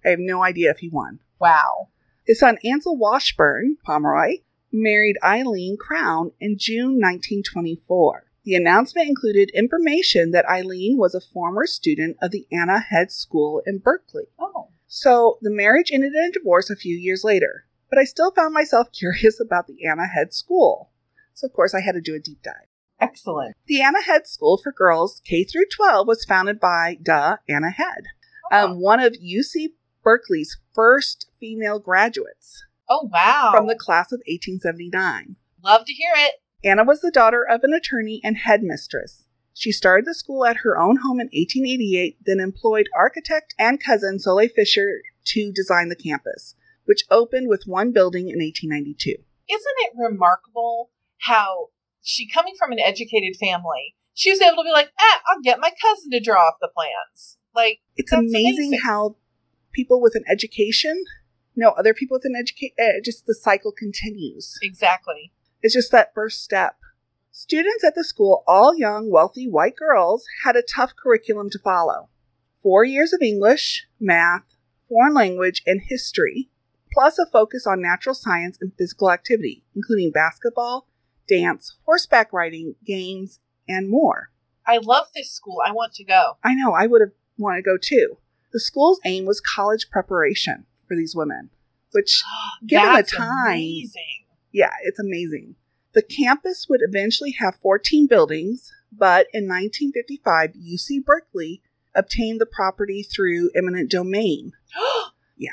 I 0.04 0.10
have 0.10 0.20
no 0.20 0.44
idea 0.44 0.72
if 0.72 0.80
he 0.80 0.90
won. 0.90 1.20
Wow. 1.40 1.88
His 2.28 2.40
son 2.40 2.58
Ansel 2.66 2.98
Washburn 2.98 3.78
Pomeroy 3.86 4.40
married 4.74 5.18
Eileen 5.24 5.78
Crown 5.78 6.34
in 6.42 6.58
June 6.58 7.00
1924. 7.00 8.26
The 8.46 8.56
announcement 8.56 9.08
included 9.08 9.52
information 9.54 10.32
that 10.32 10.50
Eileen 10.50 10.98
was 10.98 11.16
a 11.16 11.22
former 11.22 11.66
student 11.66 12.18
of 12.22 12.32
the 12.32 12.46
Anna 12.52 12.80
Head 12.80 13.12
School 13.12 13.62
in 13.66 13.78
Berkeley. 13.78 14.26
Oh. 14.38 14.70
So 14.88 15.38
the 15.42 15.50
marriage 15.50 15.92
ended 15.92 16.14
in 16.14 16.30
a 16.30 16.32
divorce 16.32 16.70
a 16.70 16.76
few 16.76 16.96
years 16.96 17.24
later, 17.24 17.66
but 17.90 17.98
I 17.98 18.04
still 18.04 18.32
found 18.32 18.54
myself 18.54 18.92
curious 18.98 19.40
about 19.40 19.68
the 19.68 19.86
Anna 19.88 20.08
Head 20.08 20.34
School. 20.34 20.92
So 21.34 21.48
of 21.48 21.54
course 21.54 21.74
I 21.74 21.82
had 21.82 21.94
to 21.94 22.02
do 22.02 22.16
a 22.16 22.20
deep 22.20 22.44
dive. 22.44 22.68
Excellent. 23.00 23.56
The 23.66 23.82
Anna 23.82 24.02
Head 24.02 24.28
School 24.28 24.58
for 24.58 24.72
Girls 24.72 25.22
K 25.26 25.44
through 25.44 25.66
12 25.76 26.08
was 26.08 26.26
founded 26.26 26.60
by 26.60 26.98
Duh 27.02 27.38
Anna 27.50 27.72
Head, 27.72 28.04
um, 28.52 28.80
one 28.80 29.00
of 29.00 29.14
UC 29.14 29.70
Berkeley's 30.04 30.58
first 30.74 31.28
female 31.40 31.80
graduates 31.80 32.66
oh 32.90 33.10
wow. 33.12 33.52
from 33.54 33.68
the 33.68 33.76
class 33.76 34.12
of 34.12 34.20
1879. 34.28 35.38
Love 35.64 35.86
to 35.86 35.94
hear 35.94 36.12
it. 36.16 36.34
Anna 36.64 36.84
was 36.84 37.02
the 37.02 37.12
daughter 37.12 37.46
of 37.48 37.62
an 37.64 37.74
attorney 37.74 38.22
and 38.24 38.38
headmistress. 38.38 39.26
She 39.54 39.72
started 39.72 40.06
the 40.06 40.16
school 40.16 40.46
at 40.46 40.58
her 40.58 40.78
own 40.78 40.98
home 40.98 41.20
in 41.20 41.28
1888, 41.28 42.18
then 42.26 42.40
employed 42.40 42.90
architect 42.96 43.54
and 43.60 43.84
cousin 43.84 44.18
Soulé 44.18 44.50
Fisher 44.52 45.02
to 45.26 45.52
design 45.52 45.90
the 45.90 45.96
campus, 45.96 46.56
which 46.86 47.04
opened 47.12 47.50
with 47.50 47.64
one 47.66 47.92
building 47.92 48.30
in 48.30 48.40
1892. 48.40 49.12
Isn't 49.12 49.22
it 49.50 49.94
remarkable 49.96 50.90
how 51.20 51.70
she, 52.02 52.28
coming 52.28 52.56
from 52.58 52.72
an 52.72 52.80
educated 52.80 53.36
family, 53.40 53.96
she 54.14 54.32
was 54.32 54.42
able 54.42 54.58
to 54.58 54.68
be 54.68 54.72
like, 54.72 54.92
ah, 55.00 55.22
I'll 55.30 55.42
get 55.42 55.60
my 55.60 55.72
cousin 55.82 56.12
to 56.12 56.20
draw 56.20 56.48
up 56.48 56.58
the 56.62 56.70
plans. 56.74 57.38
Like, 57.54 57.80
It's 57.96 58.12
amazing, 58.12 58.70
amazing. 58.70 58.80
how 58.84 59.18
people 59.72 60.02
with 60.02 60.16
an 60.16 60.24
education 60.30 61.04
know 61.56 61.70
other 61.72 61.94
people 61.94 62.16
with 62.16 62.26
an 62.26 62.36
education. 62.36 62.76
Uh, 62.80 63.02
just 63.04 63.26
the 63.26 63.36
cycle 63.36 63.72
continues. 63.72 64.58
exactly. 64.62 65.32
It's 65.64 65.74
just 65.74 65.92
that 65.92 66.14
first 66.14 66.44
step. 66.44 66.76
Students 67.32 67.84
at 67.84 67.96
the 67.96 68.04
school, 68.04 68.44
all 68.46 68.78
young, 68.78 69.10
wealthy 69.10 69.48
white 69.50 69.76
girls, 69.76 70.26
had 70.46 70.56
a 70.56 70.62
tough 70.62 70.94
curriculum 70.96 71.50
to 71.50 71.58
follow. 71.60 72.10
Four 72.62 72.84
years 72.84 73.12
of 73.14 73.22
English, 73.22 73.88
math, 74.00 74.44
foreign 74.88 75.14
language, 75.14 75.64
and 75.66 75.82
history, 75.82 76.50
plus 76.92 77.18
a 77.18 77.26
focus 77.26 77.66
on 77.66 77.82
natural 77.82 78.14
science 78.14 78.58
and 78.62 78.72
physical 78.78 79.10
activity, 79.10 79.64
including 79.76 80.12
basketball, 80.12 80.88
dance, 81.28 81.76
horseback 81.86 82.32
riding, 82.32 82.76
games, 82.86 83.40
and 83.68 83.90
more. 83.90 84.30
I 84.68 84.78
love 84.78 85.08
this 85.16 85.32
school. 85.32 85.60
I 85.66 85.72
want 85.72 85.94
to 85.94 86.04
go. 86.04 86.38
I 86.44 86.54
know, 86.54 86.74
I 86.74 86.86
would 86.88 87.02
have 87.02 87.12
wanted 87.38 87.64
to 87.64 87.64
go 87.64 87.78
too. 87.78 88.18
The 88.52 88.60
school's 88.60 89.00
aim 89.06 89.26
was 89.26 89.42
college 89.42 89.90
preparation 89.90 90.66
for 90.88 90.96
these 90.96 91.16
women, 91.16 91.50
which 91.92 92.22
Given 92.68 92.86
the 92.90 92.94
That's 92.98 93.12
time- 93.12 93.54
amazing. 93.54 94.23
Yeah, 94.54 94.72
it's 94.84 95.00
amazing. 95.00 95.56
The 95.94 96.02
campus 96.02 96.68
would 96.70 96.80
eventually 96.82 97.36
have 97.40 97.56
14 97.62 98.08
buildings, 98.08 98.72
but 98.92 99.28
in 99.34 99.44
1955, 99.48 100.52
UC 100.54 101.04
Berkeley 101.04 101.62
obtained 101.94 102.40
the 102.42 102.46
property 102.46 103.04
through 103.04 103.52
eminent 103.56 103.92
domain, 103.92 104.54
yeah, 105.38 105.52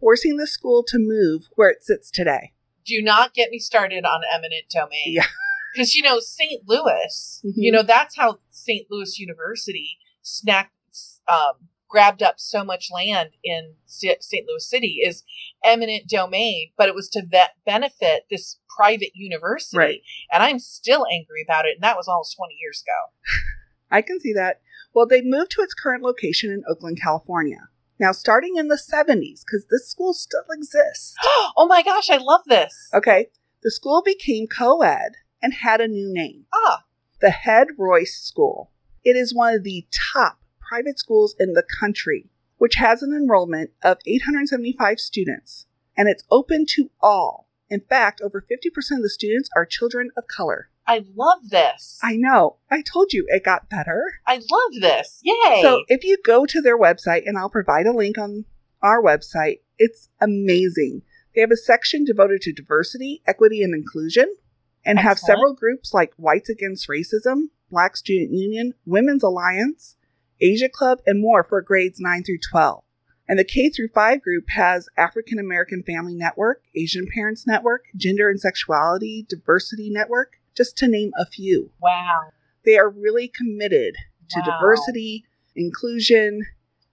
forcing 0.00 0.36
the 0.36 0.46
school 0.46 0.82
to 0.88 0.98
move 0.98 1.48
where 1.54 1.70
it 1.70 1.82
sits 1.84 2.10
today. 2.10 2.52
Do 2.84 3.00
not 3.02 3.32
get 3.34 3.50
me 3.50 3.58
started 3.58 4.04
on 4.04 4.22
eminent 4.34 4.64
domain. 4.70 5.04
Yeah. 5.06 5.26
Because, 5.72 5.94
you 5.94 6.02
know, 6.02 6.18
St. 6.18 6.66
Louis, 6.66 7.42
Mhm. 7.46 7.52
you 7.54 7.70
know, 7.70 7.84
that's 7.84 8.16
how 8.16 8.40
St. 8.50 8.88
Louis 8.90 9.20
University 9.20 9.98
snacked, 10.24 11.20
um, 11.28 11.68
grabbed 11.90 12.22
up 12.22 12.36
so 12.38 12.64
much 12.64 12.88
land 12.90 13.30
in 13.44 13.74
St. 13.86 14.46
Louis 14.48 14.66
City 14.66 15.00
is 15.04 15.24
eminent 15.64 16.08
domain, 16.08 16.70
but 16.78 16.88
it 16.88 16.94
was 16.94 17.08
to 17.10 17.22
vet- 17.26 17.56
benefit 17.66 18.26
this 18.30 18.58
private 18.74 19.10
university. 19.14 19.76
Right. 19.76 20.00
And 20.32 20.42
I'm 20.42 20.58
still 20.58 21.04
angry 21.12 21.44
about 21.46 21.66
it. 21.66 21.74
And 21.74 21.82
that 21.82 21.96
was 21.96 22.08
almost 22.08 22.36
20 22.36 22.54
years 22.54 22.82
ago. 22.86 23.34
I 23.90 24.02
can 24.02 24.20
see 24.20 24.32
that. 24.34 24.60
Well, 24.94 25.06
they 25.06 25.20
moved 25.22 25.50
to 25.52 25.62
its 25.62 25.74
current 25.74 26.02
location 26.02 26.50
in 26.50 26.62
Oakland, 26.68 27.00
California. 27.02 27.68
Now, 27.98 28.12
starting 28.12 28.56
in 28.56 28.68
the 28.68 28.80
70s, 28.80 29.42
because 29.44 29.66
this 29.70 29.88
school 29.88 30.14
still 30.14 30.40
exists. 30.50 31.14
oh 31.56 31.66
my 31.68 31.82
gosh, 31.82 32.08
I 32.08 32.16
love 32.16 32.40
this. 32.46 32.88
Okay, 32.94 33.26
the 33.62 33.70
school 33.70 34.02
became 34.02 34.46
co 34.46 34.80
ed 34.80 35.12
and 35.42 35.52
had 35.52 35.80
a 35.80 35.88
new 35.88 36.12
name. 36.12 36.46
Ah, 36.54 36.84
the 37.20 37.30
Head 37.30 37.68
Royce 37.76 38.18
School. 38.18 38.70
It 39.04 39.16
is 39.16 39.34
one 39.34 39.54
of 39.54 39.64
the 39.64 39.86
top 40.12 40.39
private 40.70 41.00
schools 41.00 41.34
in 41.40 41.54
the 41.54 41.64
country, 41.80 42.30
which 42.58 42.76
has 42.76 43.02
an 43.02 43.12
enrollment 43.12 43.70
of 43.82 43.98
875 44.06 45.00
students, 45.00 45.66
and 45.96 46.08
it's 46.08 46.22
open 46.30 46.64
to 46.76 46.90
all. 47.00 47.48
In 47.68 47.80
fact, 47.80 48.20
over 48.20 48.40
50% 48.40 48.96
of 48.96 49.02
the 49.02 49.10
students 49.10 49.50
are 49.56 49.66
children 49.66 50.10
of 50.16 50.28
color. 50.28 50.70
I 50.86 51.04
love 51.16 51.50
this. 51.50 51.98
I 52.02 52.16
know. 52.16 52.56
I 52.70 52.82
told 52.82 53.12
you 53.12 53.26
it 53.28 53.44
got 53.44 53.68
better. 53.68 54.02
I 54.26 54.36
love 54.36 54.80
this. 54.80 55.20
Yay. 55.22 55.60
So 55.60 55.82
if 55.88 56.04
you 56.04 56.18
go 56.24 56.46
to 56.46 56.60
their 56.60 56.78
website, 56.78 57.22
and 57.26 57.36
I'll 57.36 57.50
provide 57.50 57.86
a 57.86 57.92
link 57.92 58.16
on 58.16 58.44
our 58.80 59.02
website, 59.02 59.60
it's 59.76 60.08
amazing. 60.20 61.02
They 61.34 61.40
have 61.40 61.50
a 61.50 61.56
section 61.56 62.04
devoted 62.04 62.42
to 62.42 62.52
diversity, 62.52 63.22
equity, 63.26 63.62
and 63.62 63.74
inclusion, 63.74 64.36
and 64.84 64.98
have 65.00 65.18
several 65.18 65.52
groups 65.52 65.92
like 65.92 66.12
Whites 66.16 66.48
Against 66.48 66.88
Racism, 66.88 67.50
Black 67.70 67.96
Student 67.96 68.32
Union, 68.32 68.74
Women's 68.84 69.22
Alliance, 69.22 69.96
Asia 70.40 70.68
Club, 70.68 71.00
and 71.06 71.20
more 71.20 71.44
for 71.44 71.60
grades 71.62 72.00
9 72.00 72.22
through 72.24 72.38
12. 72.50 72.82
And 73.28 73.38
the 73.38 73.44
K 73.44 73.68
through 73.68 73.88
5 73.94 74.22
group 74.22 74.44
has 74.50 74.88
African 74.96 75.38
American 75.38 75.82
Family 75.84 76.14
Network, 76.14 76.62
Asian 76.74 77.06
Parents 77.14 77.46
Network, 77.46 77.84
Gender 77.96 78.28
and 78.28 78.40
Sexuality 78.40 79.24
Diversity 79.28 79.88
Network, 79.90 80.32
just 80.56 80.76
to 80.78 80.88
name 80.88 81.12
a 81.18 81.26
few. 81.26 81.70
wow. 81.80 82.30
They 82.64 82.76
are 82.76 82.90
really 82.90 83.28
committed 83.28 83.94
to 84.30 84.40
Wow. 84.40 84.44
diversity, 84.58 85.24
inclusion, 85.56 86.44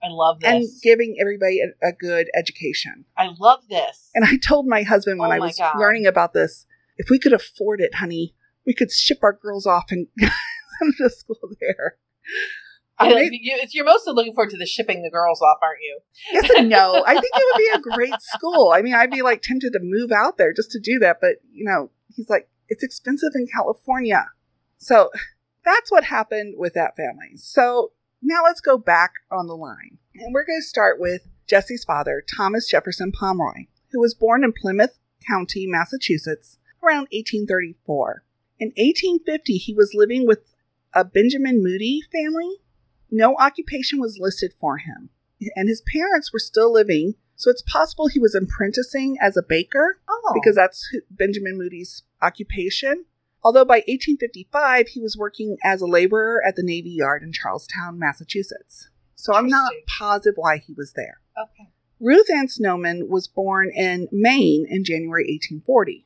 I 0.02 0.08
love 0.08 0.40
this. 0.40 0.48
and 0.50 0.64
giving 0.82 1.16
everybody 1.20 1.60
a, 1.60 1.88
a 1.88 1.92
good 1.92 2.28
education. 2.34 3.04
I 3.16 3.30
love 3.38 3.66
this. 3.68 4.10
And 4.14 4.24
I 4.24 4.36
told 4.36 4.66
my 4.66 4.82
husband 4.82 5.18
when 5.18 5.30
Oh 5.30 5.34
I 5.34 5.38
was 5.40 5.58
God. 5.58 5.78
learning 5.78 6.06
about 6.06 6.32
this, 6.32 6.66
if 6.96 7.10
we 7.10 7.18
could 7.18 7.32
afford 7.32 7.80
it, 7.80 7.96
honey, 7.96 8.34
we 8.64 8.74
could 8.74 8.90
ship 8.92 9.18
our 9.22 9.32
girls 9.32 9.66
off 9.66 9.86
and 9.90 10.06
send 10.18 10.30
them 10.80 10.94
to 10.98 11.10
school 11.10 11.36
there. 11.60 11.96
I, 13.00 13.28
you, 13.30 13.58
you're 13.70 13.84
mostly 13.84 14.12
looking 14.12 14.34
forward 14.34 14.50
to 14.50 14.56
the 14.56 14.66
shipping 14.66 15.02
the 15.02 15.10
girls 15.10 15.40
off, 15.40 15.58
aren't 15.62 15.80
you? 15.82 16.00
Yes 16.32 16.50
and 16.56 16.68
no. 16.68 17.04
I 17.06 17.12
think 17.14 17.26
it 17.32 17.44
would 17.52 17.58
be 17.58 17.90
a 17.90 17.94
great 17.96 18.20
school. 18.20 18.72
I 18.74 18.82
mean, 18.82 18.94
I'd 18.94 19.10
be 19.10 19.22
like 19.22 19.42
tempted 19.42 19.72
to 19.72 19.80
move 19.82 20.10
out 20.12 20.36
there 20.36 20.52
just 20.52 20.72
to 20.72 20.80
do 20.80 20.98
that, 20.98 21.18
but 21.20 21.36
you 21.52 21.64
know, 21.64 21.90
he's 22.14 22.28
like, 22.28 22.48
it's 22.68 22.82
expensive 22.82 23.30
in 23.34 23.46
California. 23.46 24.26
So 24.78 25.10
that's 25.64 25.90
what 25.90 26.04
happened 26.04 26.54
with 26.58 26.74
that 26.74 26.96
family. 26.96 27.36
So 27.36 27.92
now 28.22 28.42
let's 28.44 28.60
go 28.60 28.78
back 28.78 29.12
on 29.30 29.46
the 29.46 29.56
line. 29.56 29.98
And 30.14 30.34
we're 30.34 30.46
going 30.46 30.60
to 30.60 30.66
start 30.66 30.98
with 30.98 31.22
Jesse's 31.46 31.84
father, 31.84 32.24
Thomas 32.36 32.68
Jefferson 32.68 33.12
Pomeroy, 33.12 33.66
who 33.92 34.00
was 34.00 34.14
born 34.14 34.44
in 34.44 34.52
Plymouth 34.52 34.98
County, 35.26 35.66
Massachusetts, 35.66 36.58
around 36.82 37.08
1834. 37.12 38.24
In 38.58 38.68
1850, 38.76 39.58
he 39.58 39.74
was 39.74 39.92
living 39.94 40.26
with 40.26 40.54
a 40.94 41.04
Benjamin 41.04 41.62
Moody 41.62 42.02
family. 42.12 42.56
No 43.10 43.36
occupation 43.36 43.98
was 44.00 44.18
listed 44.20 44.52
for 44.60 44.78
him 44.78 45.10
and 45.56 45.68
his 45.68 45.82
parents 45.82 46.32
were 46.32 46.38
still 46.40 46.72
living, 46.72 47.14
so 47.36 47.48
it's 47.50 47.62
possible 47.62 48.08
he 48.08 48.18
was 48.18 48.34
apprenticing 48.34 49.16
as 49.20 49.36
a 49.36 49.42
baker 49.42 49.98
Oh. 50.08 50.32
because 50.34 50.56
that's 50.56 50.88
Benjamin 51.10 51.56
Moody's 51.56 52.02
occupation. 52.20 53.04
Although 53.44 53.64
by 53.64 53.76
1855 53.86 54.88
he 54.88 55.00
was 55.00 55.16
working 55.16 55.56
as 55.62 55.80
a 55.80 55.86
laborer 55.86 56.42
at 56.44 56.56
the 56.56 56.62
Navy 56.64 56.90
Yard 56.90 57.22
in 57.22 57.32
Charlestown, 57.32 57.98
Massachusetts. 57.98 58.88
So 59.14 59.32
I'm 59.34 59.46
not 59.48 59.72
positive 59.98 60.34
why 60.36 60.58
he 60.58 60.72
was 60.74 60.92
there. 60.94 61.20
Okay. 61.40 61.68
Ruth 62.00 62.26
Ann 62.34 62.48
Snowman 62.48 63.08
was 63.08 63.26
born 63.28 63.70
in 63.74 64.08
Maine 64.12 64.66
in 64.68 64.84
January 64.84 65.22
1840. 65.24 66.04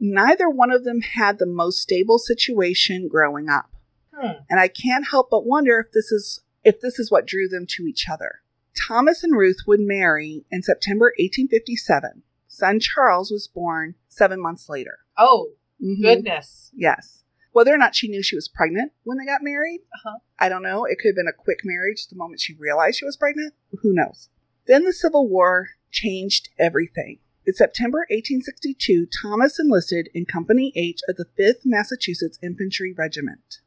Neither 0.00 0.48
one 0.50 0.70
of 0.70 0.84
them 0.84 1.00
had 1.00 1.38
the 1.38 1.46
most 1.46 1.80
stable 1.80 2.18
situation 2.18 3.08
growing 3.08 3.48
up 3.48 3.70
Hmm. 4.14 4.42
and 4.50 4.60
I 4.60 4.68
can't 4.68 5.08
help 5.10 5.28
but 5.30 5.44
wonder 5.46 5.80
if 5.80 5.90
this 5.92 6.12
is 6.12 6.40
if 6.64 6.80
this 6.80 6.98
is 6.98 7.10
what 7.10 7.26
drew 7.26 7.48
them 7.48 7.66
to 7.76 7.86
each 7.86 8.06
other. 8.10 8.40
Thomas 8.88 9.22
and 9.22 9.36
Ruth 9.36 9.58
would 9.66 9.80
marry 9.80 10.44
in 10.50 10.62
September 10.62 11.12
1857. 11.18 12.22
Son 12.48 12.80
Charles 12.80 13.30
was 13.30 13.46
born 13.48 13.94
seven 14.08 14.40
months 14.40 14.68
later. 14.68 14.98
Oh, 15.16 15.52
Mhm. 15.82 16.02
goodness. 16.02 16.70
Yes. 16.74 17.24
Whether 17.52 17.72
or 17.72 17.78
not 17.78 17.94
she 17.94 18.08
knew 18.08 18.22
she 18.22 18.34
was 18.36 18.48
pregnant 18.48 18.92
when 19.04 19.18
they 19.18 19.24
got 19.24 19.42
married, 19.42 19.82
Uh-huh. 19.94 20.18
I 20.38 20.48
don't 20.48 20.62
know. 20.62 20.84
It 20.84 20.98
could 20.98 21.08
have 21.10 21.16
been 21.16 21.28
a 21.28 21.32
quick 21.32 21.60
marriage 21.64 22.08
the 22.08 22.16
moment 22.16 22.40
she 22.40 22.54
realized 22.54 22.98
she 22.98 23.04
was 23.04 23.16
pregnant. 23.16 23.54
Who 23.82 23.92
knows? 23.92 24.28
Then 24.66 24.84
the 24.84 24.92
Civil 24.92 25.28
War 25.28 25.70
changed 25.90 26.48
everything. 26.58 27.20
In 27.46 27.52
September 27.54 28.06
1862, 28.10 29.06
Thomas 29.22 29.58
enlisted 29.60 30.08
in 30.14 30.24
Company 30.24 30.72
H 30.74 31.00
of 31.08 31.16
the 31.16 31.26
5th 31.38 31.64
Massachusetts 31.64 32.38
Infantry 32.42 32.92
Regiment. 32.92 33.60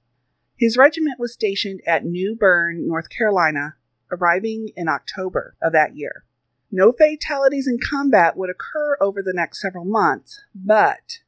His 0.58 0.78
regiment 0.78 1.20
was 1.20 1.34
stationed 1.34 1.82
at 1.86 2.04
New 2.06 2.36
Bern, 2.36 2.88
North 2.88 3.10
Carolina, 3.10 3.76
arriving 4.12 4.70
in 4.76 4.88
October 4.88 5.56
of 5.62 5.72
that 5.74 5.96
year. 5.96 6.24
No 6.72 6.92
fatalities 6.92 7.68
in 7.68 7.80
combat 7.80 8.36
would 8.36 8.50
occur 8.50 8.98
over 9.00 9.22
the 9.22 9.34
next 9.34 9.62
several 9.62 9.86
months, 9.86 10.42
but 10.56 11.20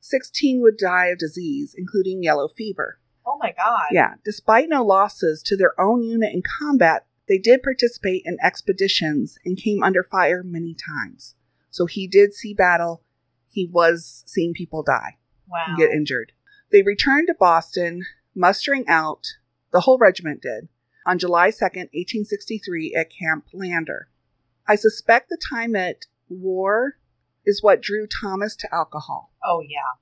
16 0.00 0.62
would 0.62 0.76
die 0.78 1.06
of 1.06 1.18
disease, 1.18 1.74
including 1.76 2.22
yellow 2.22 2.48
fever. 2.48 2.98
Oh 3.26 3.36
my 3.38 3.52
God. 3.52 3.86
Yeah, 3.90 4.14
despite 4.24 4.68
no 4.68 4.84
losses 4.84 5.42
to 5.44 5.56
their 5.56 5.78
own 5.80 6.02
unit 6.02 6.32
in 6.32 6.42
combat, 6.42 7.06
they 7.28 7.38
did 7.38 7.62
participate 7.64 8.22
in 8.24 8.38
expeditions 8.40 9.36
and 9.44 9.56
came 9.58 9.82
under 9.82 10.04
fire 10.04 10.42
many 10.44 10.74
times. 10.74 11.34
So 11.70 11.86
he 11.86 12.06
did 12.06 12.32
see 12.34 12.54
battle. 12.54 13.02
He 13.48 13.66
was 13.66 14.22
seeing 14.26 14.54
people 14.54 14.82
die 14.84 15.16
Wow. 15.48 15.64
and 15.68 15.76
get 15.76 15.90
injured. 15.90 16.32
They 16.70 16.82
returned 16.82 17.26
to 17.26 17.34
Boston, 17.34 18.04
mustering 18.36 18.84
out, 18.86 19.26
the 19.72 19.80
whole 19.80 19.98
regiment 19.98 20.42
did, 20.42 20.68
on 21.06 21.18
July 21.18 21.48
2nd, 21.48 21.90
1863, 21.92 22.94
at 22.94 23.10
Camp 23.10 23.46
Lander. 23.52 24.08
I 24.68 24.76
suspect 24.76 25.28
the 25.28 25.38
time 25.50 25.74
at 25.74 26.06
war 26.28 26.98
is 27.44 27.62
what 27.62 27.80
drew 27.80 28.06
Thomas 28.06 28.56
to 28.56 28.74
alcohol 28.74 29.30
oh 29.46 29.60
yeah. 29.60 29.94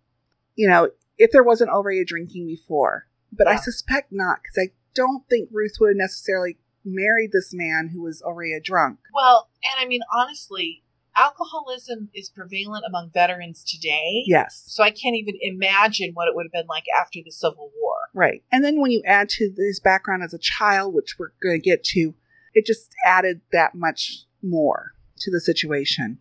you 0.54 0.68
know, 0.68 0.90
if 1.18 1.30
there 1.30 1.42
wasn't 1.44 1.70
already 1.70 2.04
drinking 2.04 2.46
before. 2.46 3.06
But 3.36 3.48
I 3.48 3.56
suspect 3.56 4.12
not, 4.12 4.38
because 4.42 4.68
I 4.68 4.72
don't 4.94 5.28
think 5.28 5.48
Ruth 5.52 5.76
would 5.80 5.88
have 5.88 5.96
necessarily 5.96 6.56
married 6.84 7.32
this 7.32 7.52
man 7.52 7.90
who 7.92 8.02
was 8.02 8.22
already 8.22 8.52
a 8.52 8.60
drunk. 8.60 9.00
Well, 9.12 9.48
and 9.64 9.84
I 9.84 9.88
mean, 9.88 10.02
honestly, 10.14 10.84
alcoholism 11.16 12.10
is 12.14 12.28
prevalent 12.28 12.84
among 12.86 13.10
veterans 13.12 13.64
today. 13.64 14.22
Yes. 14.26 14.62
So 14.66 14.84
I 14.84 14.90
can't 14.90 15.16
even 15.16 15.34
imagine 15.40 16.12
what 16.14 16.28
it 16.28 16.36
would 16.36 16.46
have 16.46 16.52
been 16.52 16.68
like 16.68 16.84
after 17.00 17.20
the 17.24 17.32
Civil 17.32 17.72
War. 17.80 17.93
Right. 18.14 18.42
And 18.52 18.64
then 18.64 18.80
when 18.80 18.92
you 18.92 19.02
add 19.04 19.28
to 19.30 19.52
his 19.56 19.80
background 19.80 20.22
as 20.22 20.32
a 20.32 20.38
child, 20.38 20.94
which 20.94 21.16
we're 21.18 21.32
going 21.42 21.60
to 21.60 21.64
get 21.64 21.82
to, 21.84 22.14
it 22.54 22.64
just 22.64 22.94
added 23.04 23.40
that 23.52 23.74
much 23.74 24.24
more 24.40 24.94
to 25.18 25.30
the 25.30 25.40
situation. 25.40 26.18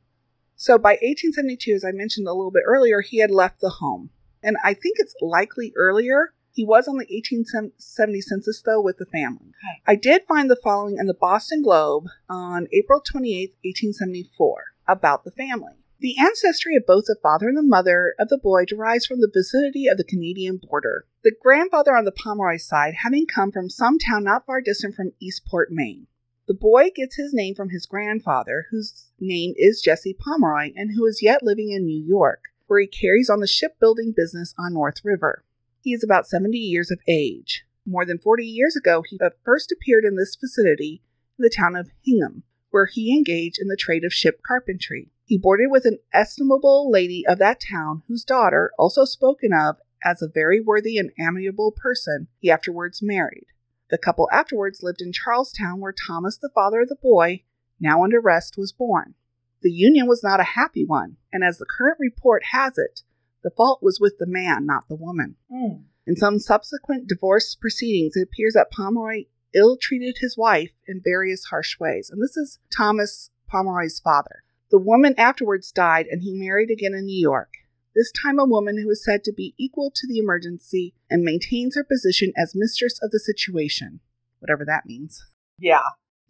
So 0.56 0.78
by 0.78 0.92
1872, 0.94 1.74
as 1.74 1.86
I 1.86 1.92
mentioned 1.92 2.28
a 2.28 2.34
little 2.34 2.52
bit 2.52 2.64
earlier, 2.66 3.02
he 3.02 3.20
had 3.20 3.32
left 3.32 3.62
the 3.62 3.70
home. 3.70 4.10
And 4.42 4.58
I 4.64 4.74
think 4.74 4.98
it's 4.98 5.16
likely 5.22 5.72
earlier. 5.76 6.34
He 6.52 6.66
was 6.66 6.88
on 6.88 6.96
the 6.96 7.08
1870 7.10 8.22
census, 8.22 8.62
though, 8.62 8.82
with 8.82 8.98
the 8.98 9.06
family. 9.06 9.48
Okay. 9.48 9.82
I 9.88 9.96
did 9.96 10.24
find 10.28 10.50
the 10.50 10.60
following 10.64 10.98
in 11.00 11.08
the 11.08 11.14
Boston 11.14 11.62
Globe 11.62 12.06
on 12.30 12.68
April 12.72 13.02
28, 13.02 13.56
1874, 13.64 14.64
about 14.88 15.24
the 15.24 15.32
family. 15.32 15.83
The 16.04 16.18
ancestry 16.20 16.76
of 16.76 16.86
both 16.86 17.06
the 17.06 17.16
father 17.24 17.48
and 17.48 17.58
the 17.58 17.64
mother 17.64 18.14
of 18.20 18.28
the 18.28 18.38
boy 18.38 18.66
derives 18.66 19.06
from 19.06 19.22
the 19.22 19.32
vicinity 19.34 19.88
of 19.88 19.96
the 19.96 20.04
Canadian 20.04 20.58
border. 20.58 21.06
The 21.24 21.32
grandfather 21.42 21.96
on 21.96 22.04
the 22.04 22.12
Pomeroy 22.12 22.58
side 22.58 22.96
having 23.04 23.26
come 23.26 23.54
from 23.54 23.70
some 23.70 23.98
town 23.98 24.26
not 24.26 24.46
far 24.46 24.60
distant 24.60 24.96
from 24.96 25.14
Eastport, 25.22 25.72
Maine. 25.72 26.08
The 26.46 26.56
boy 26.56 26.90
gets 26.94 27.16
his 27.16 27.34
name 27.34 27.56
from 27.56 27.70
his 27.70 27.86
grandfather, 27.86 28.66
whose 28.70 29.14
name 29.18 29.54
is 29.56 29.82
Jesse 29.82 30.14
Pomeroy 30.14 30.74
and 30.76 30.92
who 30.94 31.06
is 31.06 31.24
yet 31.24 31.42
living 31.42 31.72
in 31.72 31.86
New 31.86 32.04
York, 32.06 32.50
where 32.68 32.82
he 32.82 32.88
carries 32.88 33.30
on 33.30 33.40
the 33.40 33.48
shipbuilding 33.48 34.14
business 34.14 34.54
on 34.60 34.74
North 34.74 35.06
River. 35.06 35.46
He 35.80 35.94
is 35.94 36.04
about 36.04 36.28
70 36.28 36.58
years 36.58 36.92
of 36.92 37.00
age. 37.08 37.64
More 37.86 38.06
than 38.06 38.20
40 38.20 38.46
years 38.46 38.76
ago, 38.76 39.04
he 39.10 39.18
first 39.46 39.72
appeared 39.72 40.04
in 40.04 40.18
this 40.18 40.36
vicinity 40.36 41.02
in 41.40 41.44
the 41.44 41.50
town 41.50 41.78
of 41.78 41.92
Hingham, 42.06 42.44
where 42.74 42.88
he 42.88 43.16
engaged 43.16 43.60
in 43.62 43.68
the 43.68 43.78
trade 43.78 44.04
of 44.04 44.12
ship 44.12 44.42
carpentry. 44.46 45.12
He 45.26 45.38
boarded 45.38 45.68
with 45.70 45.86
an 45.86 46.00
estimable 46.12 46.90
lady 46.90 47.24
of 47.28 47.38
that 47.38 47.62
town, 47.62 48.02
whose 48.08 48.24
daughter, 48.24 48.72
also 48.80 49.06
spoken 49.06 49.54
of 49.54 49.76
as 50.04 50.24
a 50.24 50.28
very 50.28 50.60
worthy 50.60 50.98
and 50.98 51.12
amiable 51.20 51.72
person, 51.72 52.30
he 52.40 52.50
afterwards 52.50 53.00
married. 53.00 53.46
The 53.92 54.00
couple 54.00 54.28
afterwards 54.34 54.82
lived 54.82 55.02
in 55.02 55.14
Charlestown, 55.14 55.82
where 55.82 55.94
Thomas, 55.94 56.38
the 56.38 56.50
father 56.50 56.82
of 56.82 56.90
the 56.90 56.96
boy, 56.96 57.44
now 57.80 58.04
under 58.04 58.18
arrest, 58.18 58.56
was 58.58 58.72
born. 58.72 59.14
The 59.62 59.72
union 59.72 60.08
was 60.08 60.24
not 60.24 60.40
a 60.40 60.56
happy 60.56 60.84
one, 60.84 61.18
and 61.32 61.44
as 61.44 61.60
the 61.60 61.68
current 61.68 61.98
report 62.00 62.46
has 62.54 62.80
it, 62.80 63.02
the 63.44 63.52
fault 63.52 63.84
was 63.84 64.00
with 64.00 64.18
the 64.18 64.26
man, 64.26 64.66
not 64.66 64.88
the 64.90 64.96
woman. 64.96 65.36
Mm. 65.52 65.84
In 66.08 66.16
some 66.16 66.40
subsequent 66.40 67.08
divorce 67.08 67.54
proceedings, 67.54 68.16
it 68.16 68.24
appears 68.24 68.56
that 68.56 68.72
Pomeroy 68.72 69.26
ill 69.54 69.78
treated 69.80 70.18
his 70.20 70.38
wife 70.38 70.72
in 70.88 71.02
various 71.04 71.46
harsh 71.46 71.80
ways, 71.80 72.10
and 72.10 72.22
this 72.22 72.38
is 72.38 72.60
Thomas 72.76 73.30
Pomeroy's 73.48 74.00
father. 74.00 74.44
The 74.72 74.80
woman 74.80 75.14
afterwards 75.18 75.72
died, 75.72 76.08
and 76.08 76.24
he 76.24 76.34
married 76.34 76.72
again 76.72 76.94
in 76.94 77.06
New 77.06 77.20
York. 77.20 77.54
This 77.96 78.12
time, 78.12 78.40
a 78.40 78.46
woman 78.46 78.82
who 78.82 78.90
is 78.90 79.04
said 79.04 79.24
to 79.24 79.32
be 79.32 79.54
equal 79.58 79.92
to 79.94 80.08
the 80.08 80.18
emergency 80.18 80.96
and 81.10 81.24
maintains 81.24 81.76
her 81.76 81.84
position 81.84 82.34
as 82.36 82.56
mistress 82.56 83.00
of 83.04 83.12
the 83.12 83.20
situation, 83.20 84.00
whatever 84.40 84.66
that 84.66 84.88
means. 84.88 85.24
Yeah. 85.60 85.84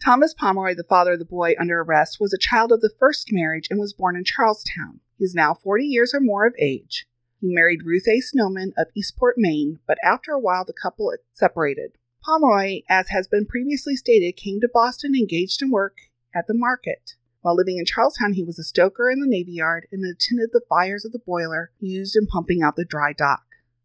Thomas 0.04 0.34
Pomeroy, 0.34 0.76
the 0.76 0.84
father 0.84 1.14
of 1.14 1.20
the 1.20 1.26
boy 1.26 1.56
under 1.58 1.80
arrest, 1.80 2.18
was 2.20 2.34
a 2.34 2.38
child 2.38 2.74
of 2.74 2.82
the 2.82 2.92
first 3.00 3.30
marriage 3.32 3.68
and 3.70 3.80
was 3.80 3.94
born 3.94 4.18
in 4.18 4.26
Charlestown. 4.26 5.00
He 5.18 5.24
is 5.24 5.34
now 5.34 5.54
40 5.54 5.86
years 5.86 6.14
or 6.14 6.20
more 6.20 6.46
of 6.46 6.54
age. 6.60 7.08
He 7.40 7.54
married 7.54 7.86
Ruth 7.86 8.08
A. 8.10 8.20
Snowman 8.20 8.74
of 8.78 8.88
Eastport, 8.94 9.36
Maine, 9.38 9.80
but 9.88 9.98
after 10.04 10.34
a 10.34 10.40
while 10.40 10.66
the 10.66 10.74
couple 10.74 11.14
separated. 11.34 11.94
Pomeroy, 12.26 12.84
as 12.88 13.10
has 13.10 13.28
been 13.28 13.46
previously 13.46 13.98
stated, 13.98 14.38
came 14.38 14.62
to 14.62 14.70
Boston 14.74 15.14
engaged 15.14 15.62
in 15.62 15.72
work 15.72 15.98
at 16.34 16.48
the 16.48 16.54
market. 16.54 17.16
While 17.42 17.58
living 17.58 17.78
in 17.78 17.86
Charlestown, 17.86 18.34
he 18.34 18.44
was 18.46 18.58
a 18.58 18.64
stoker 18.64 19.12
in 19.12 19.20
the 19.20 19.28
Navy 19.28 19.52
Yard 19.52 19.88
and 19.92 20.06
attended 20.06 20.52
the 20.54 20.64
fires 20.70 21.04
of 21.04 21.12
the 21.12 21.20
boiler 21.20 21.72
used 21.82 22.16
in 22.16 22.26
pumping 22.26 22.62
out 22.62 22.78
the 22.78 22.86
dry 22.86 23.12
dock. 23.12 23.44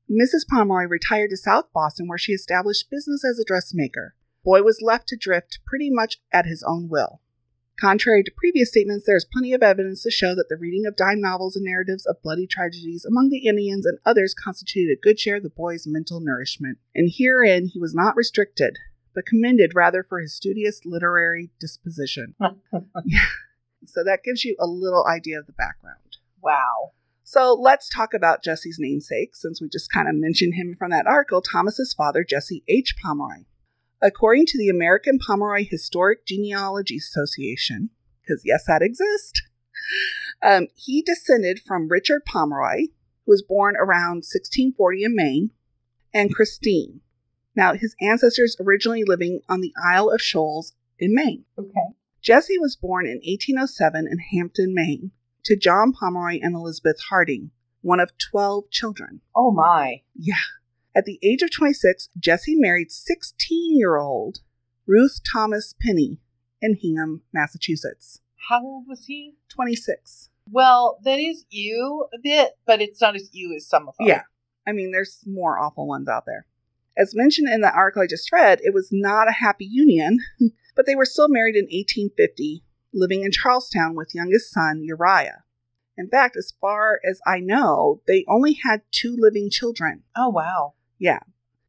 Mrs. 0.08 0.46
Pomeroy 0.48 0.84
retired 0.84 1.30
to 1.30 1.36
South 1.36 1.72
Boston, 1.74 2.06
where 2.06 2.16
she 2.16 2.32
established 2.32 2.90
business 2.90 3.24
as 3.24 3.40
a 3.40 3.44
dressmaker. 3.44 4.14
Boy 4.44 4.62
was 4.62 4.80
left 4.80 5.08
to 5.08 5.16
drift 5.16 5.58
pretty 5.66 5.90
much 5.90 6.20
at 6.32 6.46
his 6.46 6.62
own 6.62 6.88
will. 6.88 7.20
Contrary 7.80 8.24
to 8.24 8.32
previous 8.36 8.70
statements, 8.70 9.06
there 9.06 9.16
is 9.16 9.24
plenty 9.24 9.52
of 9.52 9.62
evidence 9.62 10.02
to 10.02 10.10
show 10.10 10.34
that 10.34 10.48
the 10.48 10.56
reading 10.56 10.84
of 10.84 10.96
dime 10.96 11.20
novels 11.20 11.54
and 11.54 11.64
narratives 11.64 12.04
of 12.06 12.20
bloody 12.22 12.46
tragedies 12.46 13.04
among 13.04 13.28
the 13.28 13.46
Indians 13.46 13.86
and 13.86 13.98
others 14.04 14.34
constituted 14.34 14.98
a 14.98 15.00
good 15.00 15.18
share 15.20 15.36
of 15.36 15.44
the 15.44 15.50
boy's 15.50 15.86
mental 15.86 16.20
nourishment, 16.20 16.78
and 16.94 17.10
herein 17.16 17.66
he 17.66 17.78
was 17.78 17.94
not 17.94 18.16
restricted, 18.16 18.76
but 19.14 19.26
commended 19.26 19.72
rather 19.74 20.02
for 20.02 20.20
his 20.20 20.34
studious 20.34 20.80
literary 20.84 21.50
disposition. 21.60 22.34
So 23.86 24.04
that 24.04 24.24
gives 24.24 24.44
you 24.44 24.56
a 24.58 24.66
little 24.66 25.06
idea 25.06 25.38
of 25.38 25.46
the 25.46 25.52
background. 25.52 26.18
wow. 26.42 26.92
So 27.22 27.52
let's 27.52 27.90
talk 27.90 28.14
about 28.14 28.42
Jesse's 28.42 28.78
namesake, 28.78 29.36
since 29.36 29.60
we 29.60 29.68
just 29.68 29.92
kind 29.92 30.08
of 30.08 30.14
mentioned 30.14 30.54
him 30.54 30.74
from 30.78 30.90
that 30.92 31.06
article, 31.06 31.42
Thomas's 31.42 31.92
father, 31.92 32.24
Jesse 32.24 32.64
H. 32.68 32.96
Pomeroy. 33.02 33.44
According 34.00 34.46
to 34.46 34.58
the 34.58 34.68
American 34.68 35.18
Pomeroy 35.18 35.64
Historic 35.68 36.24
Genealogy 36.24 36.96
Association, 36.96 37.90
because 38.22 38.42
yes, 38.44 38.64
that 38.66 38.82
exists, 38.82 39.42
um, 40.42 40.68
he 40.74 41.02
descended 41.02 41.60
from 41.66 41.88
Richard 41.88 42.24
Pomeroy, 42.24 42.86
who 43.26 43.32
was 43.32 43.42
born 43.42 43.76
around 43.76 44.18
1640 44.18 45.04
in 45.04 45.16
Maine, 45.16 45.50
and 46.14 46.34
Christine. 46.34 47.00
Now, 47.56 47.74
his 47.74 47.96
ancestors 48.00 48.56
originally 48.60 49.02
living 49.04 49.40
on 49.48 49.60
the 49.60 49.72
Isle 49.92 50.10
of 50.10 50.22
Shoals 50.22 50.74
in 50.98 51.14
Maine. 51.14 51.44
Okay. 51.58 51.94
Jesse 52.22 52.58
was 52.58 52.76
born 52.76 53.06
in 53.06 53.20
1807 53.24 54.06
in 54.06 54.18
Hampton, 54.18 54.74
Maine, 54.74 55.10
to 55.44 55.56
John 55.56 55.92
Pomeroy 55.92 56.38
and 56.40 56.54
Elizabeth 56.54 57.00
Harding, 57.08 57.50
one 57.80 58.00
of 58.00 58.16
12 58.18 58.70
children. 58.70 59.22
Oh 59.34 59.50
my. 59.50 60.02
Yeah. 60.14 60.36
At 60.94 61.04
the 61.04 61.18
age 61.22 61.42
of 61.42 61.50
26, 61.50 62.08
Jesse 62.18 62.56
married 62.56 62.90
16 62.90 63.78
year 63.78 63.96
old 63.96 64.40
Ruth 64.86 65.20
Thomas 65.30 65.74
Penny 65.80 66.18
in 66.60 66.76
Hingham, 66.76 67.22
Massachusetts. 67.32 68.20
How 68.48 68.64
old 68.64 68.86
was 68.88 69.04
he? 69.06 69.34
26. 69.50 70.30
Well, 70.50 70.98
that 71.04 71.18
is 71.18 71.44
you 71.50 72.06
a 72.14 72.18
bit, 72.18 72.52
but 72.66 72.80
it's 72.80 73.00
not 73.00 73.14
as 73.14 73.28
you 73.32 73.54
as 73.54 73.66
some 73.66 73.88
of 73.88 73.94
them. 73.98 74.08
Yeah. 74.08 74.22
I 74.66 74.72
mean, 74.72 74.90
there's 74.90 75.22
more 75.26 75.58
awful 75.58 75.86
ones 75.86 76.08
out 76.08 76.24
there. 76.26 76.46
As 76.96 77.14
mentioned 77.14 77.48
in 77.48 77.60
the 77.60 77.72
article 77.72 78.02
I 78.02 78.06
just 78.06 78.32
read, 78.32 78.60
it 78.62 78.74
was 78.74 78.88
not 78.90 79.28
a 79.28 79.32
happy 79.32 79.66
union, 79.66 80.18
but 80.74 80.86
they 80.86 80.96
were 80.96 81.04
still 81.04 81.28
married 81.28 81.54
in 81.54 81.64
1850, 81.64 82.64
living 82.92 83.22
in 83.22 83.30
Charlestown 83.30 83.94
with 83.94 84.14
youngest 84.14 84.50
son 84.50 84.82
Uriah. 84.82 85.44
In 85.96 86.08
fact, 86.08 86.36
as 86.36 86.54
far 86.60 87.00
as 87.08 87.20
I 87.26 87.40
know, 87.40 88.00
they 88.06 88.24
only 88.28 88.54
had 88.64 88.82
two 88.90 89.16
living 89.18 89.50
children. 89.50 90.04
Oh 90.16 90.28
wow. 90.28 90.74
Yeah. 90.98 91.20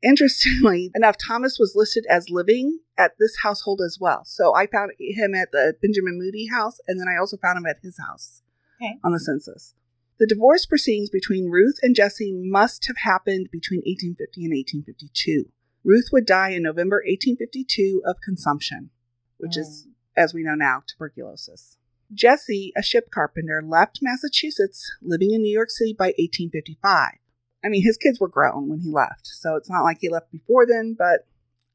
Interestingly 0.01 0.91
enough, 0.95 1.17
Thomas 1.17 1.57
was 1.59 1.73
listed 1.75 2.05
as 2.09 2.29
living 2.29 2.79
at 2.97 3.11
this 3.19 3.37
household 3.43 3.81
as 3.85 3.97
well. 3.99 4.23
So 4.25 4.55
I 4.55 4.67
found 4.67 4.91
him 4.99 5.35
at 5.35 5.51
the 5.51 5.73
Benjamin 5.81 6.17
Moody 6.17 6.47
house, 6.47 6.79
and 6.87 6.99
then 6.99 7.07
I 7.07 7.19
also 7.19 7.37
found 7.37 7.57
him 7.57 7.65
at 7.65 7.79
his 7.81 7.97
house 7.97 8.41
Okay. 8.81 8.97
on 9.03 9.11
the 9.11 9.19
census. 9.19 9.75
The 10.19 10.27
divorce 10.27 10.65
proceedings 10.65 11.09
between 11.09 11.49
Ruth 11.49 11.79
and 11.81 11.95
Jesse 11.95 12.33
must 12.33 12.87
have 12.87 12.97
happened 12.97 13.49
between 13.51 13.79
1850 13.79 14.45
and 14.45 14.51
1852. 14.51 15.51
Ruth 15.83 16.09
would 16.11 16.25
die 16.25 16.49
in 16.49 16.63
November 16.63 16.97
1852 16.97 18.01
of 18.05 18.17
consumption, 18.21 18.89
which 19.37 19.57
is, 19.57 19.87
mm. 19.87 19.91
as 20.21 20.33
we 20.33 20.43
know 20.43 20.55
now, 20.55 20.83
tuberculosis. 20.87 21.77
Jesse, 22.13 22.73
a 22.75 22.83
ship 22.83 23.11
carpenter, 23.11 23.61
left 23.65 23.99
Massachusetts, 24.01 24.91
living 25.01 25.31
in 25.31 25.41
New 25.41 25.53
York 25.53 25.69
City 25.69 25.95
by 25.97 26.07
1855. 26.17 27.19
I 27.63 27.69
mean, 27.69 27.83
his 27.83 27.97
kids 27.97 28.19
were 28.19 28.27
grown 28.27 28.69
when 28.69 28.79
he 28.79 28.91
left, 28.91 29.27
so 29.27 29.55
it's 29.55 29.69
not 29.69 29.83
like 29.83 29.97
he 29.99 30.09
left 30.09 30.31
before 30.31 30.65
then, 30.65 30.95
but 30.97 31.25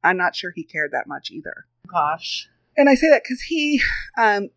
I'm 0.02 0.16
not 0.16 0.34
sure 0.34 0.50
he 0.50 0.64
cared 0.64 0.92
that 0.92 1.06
much 1.06 1.30
either. 1.30 1.66
Gosh. 1.86 2.48
And 2.76 2.88
I 2.88 2.94
say 2.94 3.08
that 3.10 3.22
because 3.22 3.42
he, 3.42 3.82
um, 4.18 4.48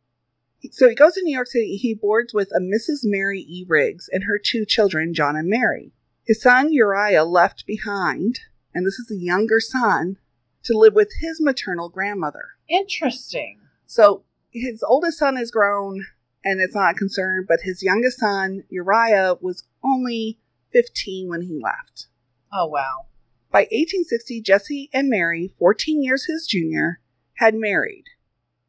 so 0.71 0.89
he 0.89 0.95
goes 0.95 1.13
to 1.13 1.23
New 1.23 1.33
York 1.33 1.47
City. 1.47 1.75
He 1.75 1.93
boards 1.93 2.33
with 2.33 2.49
a 2.55 2.59
Mrs. 2.59 3.01
Mary 3.03 3.41
E. 3.41 3.65
Riggs 3.67 4.09
and 4.11 4.23
her 4.23 4.39
two 4.43 4.65
children, 4.65 5.13
John 5.13 5.35
and 5.35 5.49
Mary. 5.49 5.91
His 6.25 6.41
son 6.41 6.71
Uriah 6.71 7.23
left 7.23 7.65
behind, 7.65 8.39
and 8.73 8.85
this 8.85 8.99
is 8.99 9.07
the 9.07 9.17
younger 9.17 9.59
son, 9.59 10.17
to 10.63 10.77
live 10.77 10.93
with 10.93 11.11
his 11.21 11.39
maternal 11.39 11.89
grandmother. 11.89 12.49
Interesting. 12.67 13.59
So 13.85 14.23
his 14.51 14.83
oldest 14.83 15.17
son 15.19 15.37
is 15.37 15.51
grown 15.51 16.05
and 16.43 16.59
it's 16.59 16.75
not 16.75 16.91
a 16.91 16.97
concern, 16.97 17.45
but 17.47 17.61
his 17.61 17.83
youngest 17.83 18.19
son, 18.19 18.63
Uriah, 18.69 19.35
was 19.41 19.63
only 19.83 20.39
15 20.77 21.27
when 21.27 21.41
he 21.41 21.59
left. 21.59 22.07
Oh 22.53 22.67
wow. 22.67 23.07
By 23.51 23.61
1860, 23.61 24.41
Jesse 24.41 24.89
and 24.93 25.09
Mary, 25.09 25.53
14 25.57 26.03
years 26.03 26.25
his 26.25 26.45
junior, 26.45 26.99
had 27.35 27.55
married. 27.55 28.03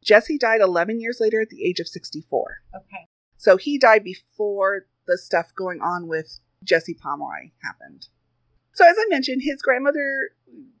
Jesse 0.03 0.37
died 0.39 0.61
11 0.61 0.99
years 0.99 1.19
later 1.19 1.41
at 1.41 1.49
the 1.49 1.63
age 1.63 1.79
of 1.79 1.87
64. 1.87 2.61
Okay. 2.75 3.07
So 3.37 3.57
he 3.57 3.77
died 3.77 4.03
before 4.03 4.87
the 5.05 5.17
stuff 5.17 5.53
going 5.55 5.81
on 5.81 6.07
with 6.07 6.39
Jesse 6.63 6.95
Pomeroy 6.95 7.51
happened. 7.61 8.07
So 8.73 8.89
as 8.89 8.95
I 8.97 9.05
mentioned, 9.09 9.41
his 9.43 9.61
grandmother, 9.61 10.31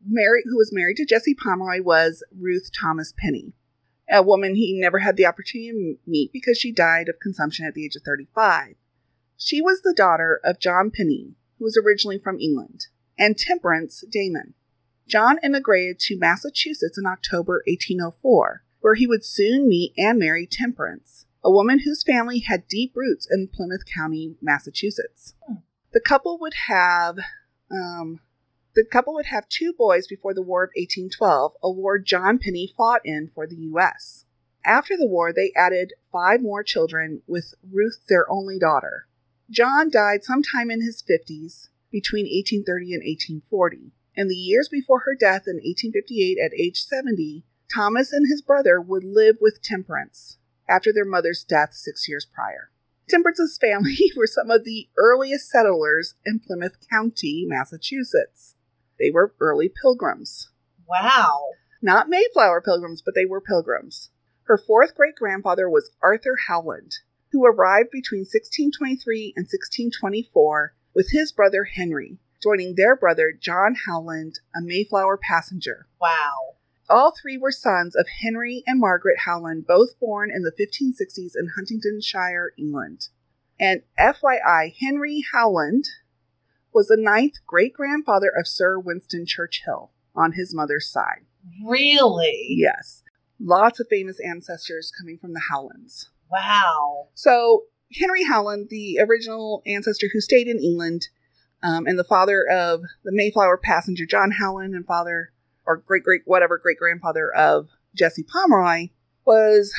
Mary, 0.07 0.41
who 0.45 0.57
was 0.57 0.73
married 0.73 0.97
to 0.97 1.05
Jesse 1.05 1.35
Pomeroy, 1.35 1.83
was 1.83 2.23
Ruth 2.35 2.69
Thomas 2.71 3.13
Penny. 3.15 3.53
a 4.09 4.23
woman 4.23 4.55
he 4.55 4.79
never 4.79 4.99
had 4.99 5.17
the 5.17 5.25
opportunity 5.25 5.71
to 5.71 6.09
meet 6.09 6.33
because 6.33 6.57
she 6.57 6.71
died 6.71 7.09
of 7.09 7.19
consumption 7.19 7.65
at 7.65 7.73
the 7.75 7.85
age 7.85 7.95
of 7.95 8.01
35. 8.03 8.75
She 9.41 9.61
was 9.61 9.81
the 9.81 9.93
daughter 9.93 10.41
of 10.43 10.59
John 10.59 10.91
Penny, 10.91 11.37
who 11.57 11.63
was 11.63 11.77
originally 11.81 12.19
from 12.19 12.41
England, 12.41 12.87
and 13.17 13.37
Temperance 13.37 14.03
Damon. 14.11 14.53
John 15.07 15.39
immigrated 15.41 15.97
to 16.01 16.19
Massachusetts 16.19 16.97
in 16.97 17.05
October 17.05 17.63
1804, 17.65 18.63
where 18.81 18.95
he 18.95 19.07
would 19.07 19.23
soon 19.23 19.69
meet 19.69 19.93
and 19.97 20.19
marry 20.19 20.45
Temperance, 20.45 21.25
a 21.41 21.49
woman 21.49 21.79
whose 21.79 22.03
family 22.03 22.39
had 22.39 22.67
deep 22.67 22.91
roots 22.97 23.29
in 23.31 23.47
Plymouth 23.47 23.85
County, 23.85 24.35
Massachusetts. 24.41 25.35
The 25.93 26.01
couple 26.01 26.37
would 26.39 26.55
have 26.67 27.19
um, 27.71 28.19
the 28.75 28.83
couple 28.83 29.13
would 29.13 29.27
have 29.27 29.47
two 29.47 29.71
boys 29.71 30.05
before 30.05 30.33
the 30.33 30.41
War 30.41 30.65
of 30.65 30.71
1812, 30.75 31.53
a 31.63 31.71
war 31.71 31.97
John 31.97 32.39
Penny 32.39 32.73
fought 32.75 33.01
in 33.05 33.31
for 33.33 33.47
the 33.47 33.55
U.S. 33.55 34.25
After 34.65 34.97
the 34.97 35.07
war, 35.07 35.31
they 35.31 35.53
added 35.55 35.93
five 36.11 36.41
more 36.41 36.61
children, 36.61 37.21
with 37.25 37.53
Ruth 37.63 38.01
their 38.09 38.29
only 38.29 38.59
daughter. 38.59 39.05
John 39.49 39.89
died 39.89 40.23
sometime 40.23 40.69
in 40.69 40.81
his 40.81 41.01
50s, 41.01 41.69
between 41.91 42.25
1830 42.25 42.93
and 42.93 43.01
1840. 43.01 43.91
In 44.15 44.27
the 44.27 44.35
years 44.35 44.69
before 44.69 45.01
her 45.01 45.15
death 45.15 45.47
in 45.47 45.55
1858 45.55 46.37
at 46.37 46.53
age 46.53 46.81
70, 46.83 47.43
Thomas 47.73 48.11
and 48.11 48.27
his 48.27 48.41
brother 48.41 48.79
would 48.79 49.03
live 49.03 49.37
with 49.41 49.61
Temperance 49.61 50.37
after 50.67 50.93
their 50.93 51.05
mother's 51.05 51.43
death 51.43 51.73
six 51.73 52.07
years 52.07 52.27
prior. 52.31 52.69
Temperance's 53.09 53.57
family 53.57 53.97
were 54.15 54.27
some 54.27 54.51
of 54.51 54.65
the 54.65 54.89
earliest 54.97 55.49
settlers 55.49 56.15
in 56.25 56.39
Plymouth 56.39 56.77
County, 56.89 57.45
Massachusetts. 57.47 58.55
They 58.99 59.09
were 59.09 59.33
early 59.39 59.71
pilgrims. 59.81 60.49
Wow. 60.87 61.51
Not 61.81 62.09
Mayflower 62.09 62.61
pilgrims, 62.61 63.01
but 63.01 63.15
they 63.15 63.25
were 63.25 63.41
pilgrims. 63.41 64.09
Her 64.43 64.57
fourth 64.57 64.95
great 64.95 65.15
grandfather 65.15 65.69
was 65.69 65.91
Arthur 66.01 66.35
Howland, 66.47 66.97
who 67.31 67.45
arrived 67.45 67.91
between 67.91 68.21
1623 68.21 69.33
and 69.35 69.43
1624 69.43 70.73
with 70.93 71.11
his 71.11 71.31
brother 71.31 71.65
Henry, 71.65 72.17
joining 72.41 72.75
their 72.75 72.95
brother 72.95 73.33
John 73.39 73.75
Howland, 73.85 74.39
a 74.55 74.61
Mayflower 74.61 75.17
passenger. 75.17 75.87
Wow. 76.01 76.55
All 76.89 77.11
three 77.11 77.37
were 77.37 77.51
sons 77.51 77.95
of 77.95 78.07
Henry 78.21 78.63
and 78.65 78.79
Margaret 78.79 79.19
Howland, 79.25 79.67
both 79.67 79.99
born 79.99 80.31
in 80.31 80.41
the 80.41 80.51
1560s 80.51 81.33
in 81.37 81.51
Huntingdonshire, 81.55 82.53
England. 82.57 83.09
And 83.59 83.83
FYI, 83.99 84.73
Henry 84.79 85.23
Howland 85.31 85.85
was 86.73 86.87
the 86.87 86.97
ninth 86.97 87.35
great 87.45 87.73
grandfather 87.73 88.31
of 88.35 88.47
Sir 88.47 88.79
Winston 88.79 89.25
Churchill 89.27 89.91
on 90.15 90.33
his 90.33 90.53
mother's 90.53 90.89
side. 90.89 91.25
Really? 91.63 92.47
Yes. 92.49 93.03
Lots 93.39 93.79
of 93.79 93.87
famous 93.89 94.19
ancestors 94.19 94.91
coming 94.97 95.17
from 95.17 95.33
the 95.33 95.43
Howlands. 95.51 96.09
Wow. 96.31 97.09
So, 97.13 97.63
Henry 97.99 98.23
Howland, 98.23 98.67
the 98.69 98.99
original 98.99 99.61
ancestor 99.65 100.07
who 100.11 100.21
stayed 100.21 100.47
in 100.47 100.59
England, 100.59 101.07
um, 101.63 101.87
and 101.87 101.97
the 101.97 102.03
father 102.03 102.45
of 102.49 102.81
the 103.03 103.11
Mayflower 103.11 103.57
passenger 103.57 104.05
John 104.05 104.31
Howland, 104.31 104.73
and 104.73 104.85
father, 104.85 105.33
or 105.65 105.77
great 105.77 106.03
great 106.03 106.21
whatever 106.25 106.57
great 106.57 106.77
grandfather 106.77 107.33
of 107.33 107.69
Jesse 107.95 108.23
Pomeroy, 108.23 108.89
was 109.25 109.73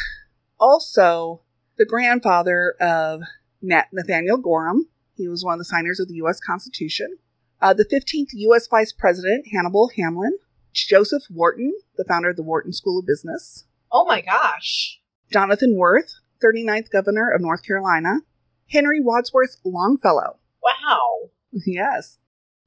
also 0.58 1.42
the 1.78 1.86
grandfather 1.86 2.74
of 2.80 3.22
Nat- 3.62 3.88
Nathaniel 3.92 4.36
Gorham. 4.36 4.88
He 5.14 5.28
was 5.28 5.44
one 5.44 5.54
of 5.54 5.58
the 5.58 5.64
signers 5.64 6.00
of 6.00 6.08
the 6.08 6.14
U.S. 6.14 6.40
Constitution. 6.40 7.18
Uh, 7.60 7.74
the 7.74 7.84
15th 7.84 8.30
U.S. 8.32 8.66
Vice 8.66 8.92
President, 8.92 9.46
Hannibal 9.52 9.90
Hamlin. 9.96 10.38
Joseph 10.72 11.24
Wharton, 11.30 11.72
the 11.96 12.04
founder 12.04 12.30
of 12.30 12.36
the 12.36 12.42
Wharton 12.42 12.72
School 12.72 12.98
of 12.98 13.06
Business. 13.06 13.64
Oh 13.90 14.04
my 14.04 14.20
gosh. 14.20 15.00
Jonathan 15.32 15.76
Worth, 15.76 16.14
39th 16.42 16.90
Governor 16.90 17.30
of 17.30 17.40
North 17.40 17.62
Carolina. 17.64 18.18
Henry 18.70 19.00
Wadsworth 19.00 19.56
Longfellow. 19.64 20.38
Wow. 20.62 21.30
Yes. 21.66 22.18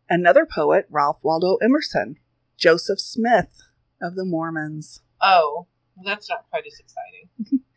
Another 0.09 0.45
poet, 0.45 0.85
Ralph 0.89 1.17
Waldo 1.23 1.55
Emerson. 1.57 2.17
Joseph 2.57 2.99
Smith 2.99 3.61
of 4.01 4.15
the 4.15 4.25
Mormons. 4.25 5.01
Oh, 5.21 5.67
well, 5.95 6.03
that's 6.05 6.29
not 6.29 6.45
quite 6.49 6.63
as 6.67 6.79
exciting. 6.79 7.61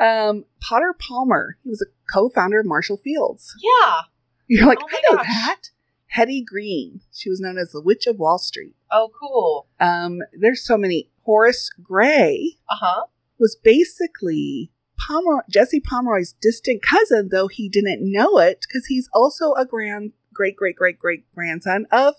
Um, 0.00 0.44
Potter 0.60 0.94
Palmer. 0.96 1.58
He 1.64 1.70
was 1.70 1.82
a 1.82 2.12
co-founder 2.12 2.60
of 2.60 2.66
Marshall 2.66 2.98
Fields. 2.98 3.52
Yeah. 3.60 4.00
You're 4.46 4.66
like, 4.66 4.78
Oh 4.80 4.86
I 4.88 5.00
know 5.10 5.16
gosh. 5.16 5.26
that. 5.26 5.60
Hetty 6.06 6.42
Green. 6.44 7.00
She 7.12 7.28
was 7.28 7.40
known 7.40 7.58
as 7.58 7.72
the 7.72 7.80
Witch 7.82 8.06
of 8.06 8.18
Wall 8.18 8.38
Street. 8.38 8.76
Oh, 8.92 9.10
cool. 9.18 9.66
Um, 9.80 10.20
there's 10.38 10.64
so 10.64 10.76
many. 10.76 11.10
Horace 11.24 11.70
Gray 11.82 12.58
Uh 12.70 12.76
huh. 12.80 13.04
was 13.40 13.56
basically 13.62 14.70
Pomer- 14.98 15.42
Jesse 15.48 15.80
Pomeroy's 15.80 16.32
distant 16.40 16.82
cousin, 16.82 17.28
though 17.30 17.48
he 17.48 17.68
didn't 17.68 18.00
know 18.00 18.38
it, 18.38 18.60
because 18.68 18.86
he's 18.86 19.08
also 19.12 19.52
a 19.54 19.64
grand 19.66 20.12
great 20.32 20.56
great 20.56 20.76
great 20.76 20.98
great 20.98 21.24
grandson 21.34 21.86
of 21.90 22.14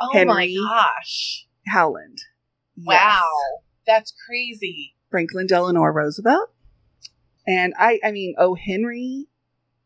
Oh 0.00 0.10
Henry. 0.12 0.26
my 0.32 0.54
gosh. 0.68 1.46
Howland. 1.66 2.18
Yes. 2.76 2.86
Wow. 2.86 3.28
That's 3.86 4.12
crazy. 4.26 4.94
Franklin 5.10 5.46
Delano 5.46 5.82
Roosevelt. 5.82 6.50
And 7.46 7.74
I 7.78 7.98
I 8.04 8.10
mean, 8.12 8.34
oh 8.38 8.54
Henry, 8.54 9.26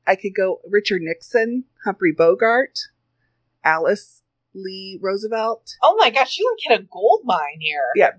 I 0.06 0.16
could 0.16 0.34
go 0.36 0.60
Richard 0.68 1.02
Nixon, 1.02 1.64
Humphrey 1.84 2.12
Bogart, 2.12 2.78
Alice 3.64 4.22
Lee 4.54 4.98
Roosevelt, 5.02 5.76
Oh 5.82 5.96
my 5.98 6.10
gosh, 6.10 6.38
you 6.38 6.48
like 6.68 6.78
hit 6.78 6.84
a 6.84 6.88
gold 6.92 7.22
mine 7.24 7.58
here. 7.60 7.90
Yeah. 7.96 8.10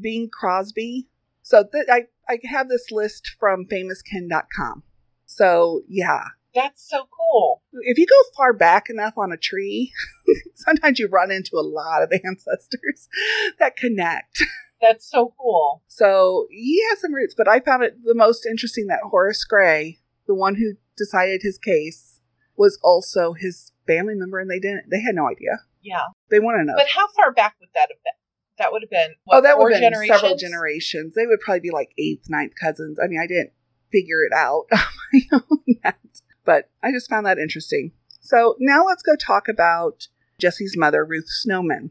Bing 0.00 0.30
Crosby. 0.32 1.08
So 1.44 1.62
th- 1.70 1.86
I 1.90 2.06
I 2.28 2.38
have 2.44 2.68
this 2.68 2.90
list 2.90 3.36
from 3.38 3.66
famouskin.com. 3.66 4.82
So 5.26 5.82
yeah, 5.88 6.24
That's 6.54 6.88
so 6.88 7.06
cool. 7.16 7.62
if 7.72 7.98
you 7.98 8.06
go 8.06 8.30
far 8.36 8.52
back 8.54 8.88
enough 8.88 9.14
on 9.18 9.30
a 9.30 9.36
tree, 9.36 9.92
sometimes 10.54 10.98
you 10.98 11.06
run 11.06 11.30
into 11.30 11.56
a 11.56 11.60
lot 11.62 12.02
of 12.02 12.12
ancestors 12.24 13.08
that 13.58 13.76
connect. 13.76 14.42
That's 14.80 15.08
so 15.08 15.34
cool. 15.38 15.82
So 15.86 16.46
he 16.50 16.82
has 16.88 17.00
some 17.00 17.14
roots, 17.14 17.34
but 17.36 17.46
I 17.48 17.60
found 17.60 17.84
it 17.84 18.02
the 18.04 18.14
most 18.14 18.46
interesting 18.46 18.86
that 18.88 19.00
Horace 19.02 19.44
Gray, 19.44 19.98
the 20.26 20.34
one 20.34 20.54
who 20.56 20.74
decided 20.96 21.42
his 21.42 21.58
case, 21.58 22.20
was 22.56 22.78
also 22.82 23.34
his 23.34 23.72
family 23.86 24.14
member, 24.14 24.38
and 24.38 24.50
they 24.50 24.60
didn't. 24.60 24.90
They 24.90 25.00
had 25.00 25.14
no 25.14 25.28
idea. 25.28 25.60
Yeah. 25.82 26.04
They 26.30 26.40
want 26.40 26.58
to 26.60 26.64
know. 26.64 26.74
But 26.76 26.88
how 26.88 27.08
far 27.08 27.32
back 27.32 27.56
would 27.60 27.68
that 27.74 27.88
have 27.90 28.02
been? 28.02 28.12
That 28.58 28.72
would 28.72 28.82
have 28.82 28.90
been 28.90 29.14
what, 29.24 29.38
oh, 29.38 29.40
that 29.42 29.58
would 29.58 29.72
have 29.72 29.80
been 29.80 29.92
generations? 29.92 30.20
several 30.20 30.36
generations. 30.36 31.14
They 31.14 31.26
would 31.26 31.40
probably 31.40 31.60
be 31.60 31.70
like 31.70 31.92
eighth, 31.98 32.28
ninth 32.28 32.52
cousins. 32.60 32.98
I 33.02 33.08
mean, 33.08 33.20
I 33.22 33.26
didn't 33.26 33.52
figure 33.90 34.24
it 34.24 34.32
out 34.32 34.66
on 34.72 34.80
my 35.12 35.20
own 35.32 35.60
yet, 35.66 36.20
but 36.44 36.70
I 36.82 36.92
just 36.92 37.10
found 37.10 37.26
that 37.26 37.38
interesting. 37.38 37.92
So 38.20 38.56
now 38.58 38.84
let's 38.84 39.02
go 39.02 39.16
talk 39.16 39.48
about 39.48 40.08
Jesse's 40.38 40.76
mother, 40.76 41.04
Ruth 41.04 41.28
Snowman. 41.28 41.90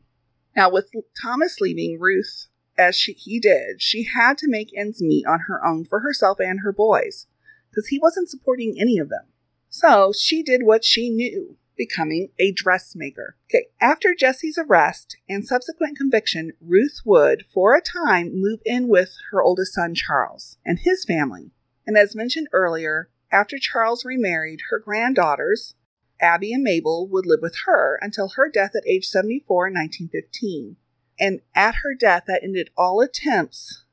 Now, 0.55 0.69
with 0.69 0.91
Thomas 1.21 1.59
leaving 1.59 1.99
Ruth 1.99 2.47
as 2.77 2.95
she, 2.95 3.13
he 3.13 3.39
did, 3.39 3.81
she 3.81 4.03
had 4.03 4.37
to 4.39 4.49
make 4.49 4.71
ends 4.75 5.01
meet 5.01 5.25
on 5.25 5.41
her 5.47 5.65
own 5.65 5.85
for 5.85 5.99
herself 5.99 6.39
and 6.39 6.61
her 6.61 6.71
boys 6.71 7.27
because 7.69 7.87
he 7.87 7.99
wasn't 7.99 8.29
supporting 8.29 8.75
any 8.79 8.97
of 8.97 9.09
them. 9.09 9.25
So 9.69 10.13
she 10.15 10.43
did 10.43 10.63
what 10.63 10.85
she 10.85 11.09
knew, 11.09 11.57
becoming 11.75 12.29
a 12.39 12.51
dressmaker. 12.51 13.35
Okay, 13.49 13.67
after 13.81 14.15
Jesse's 14.15 14.57
arrest 14.57 15.17
and 15.27 15.45
subsequent 15.45 15.97
conviction, 15.97 16.53
Ruth 16.61 17.01
would, 17.05 17.45
for 17.53 17.75
a 17.75 17.81
time, 17.81 18.31
move 18.33 18.59
in 18.65 18.87
with 18.87 19.15
her 19.31 19.41
oldest 19.41 19.73
son 19.73 19.95
Charles 19.95 20.57
and 20.65 20.79
his 20.79 21.05
family. 21.05 21.51
And 21.85 21.97
as 21.97 22.15
mentioned 22.15 22.47
earlier, 22.53 23.09
after 23.31 23.57
Charles 23.57 24.05
remarried, 24.05 24.61
her 24.69 24.79
granddaughters, 24.79 25.75
Abby 26.21 26.53
and 26.53 26.63
Mabel, 26.63 27.07
would 27.07 27.25
live 27.25 27.41
with 27.41 27.55
her 27.65 27.99
until 28.01 28.29
her 28.29 28.49
death 28.49 28.71
at 28.75 28.87
age 28.87 29.07
74 29.07 29.67
in 29.67 29.73
1915. 29.73 30.77
And 31.19 31.41
at 31.53 31.75
her 31.83 31.93
death, 31.93 32.23
that 32.27 32.43
ended 32.43 32.69
all 32.77 33.01
attempts 33.01 33.83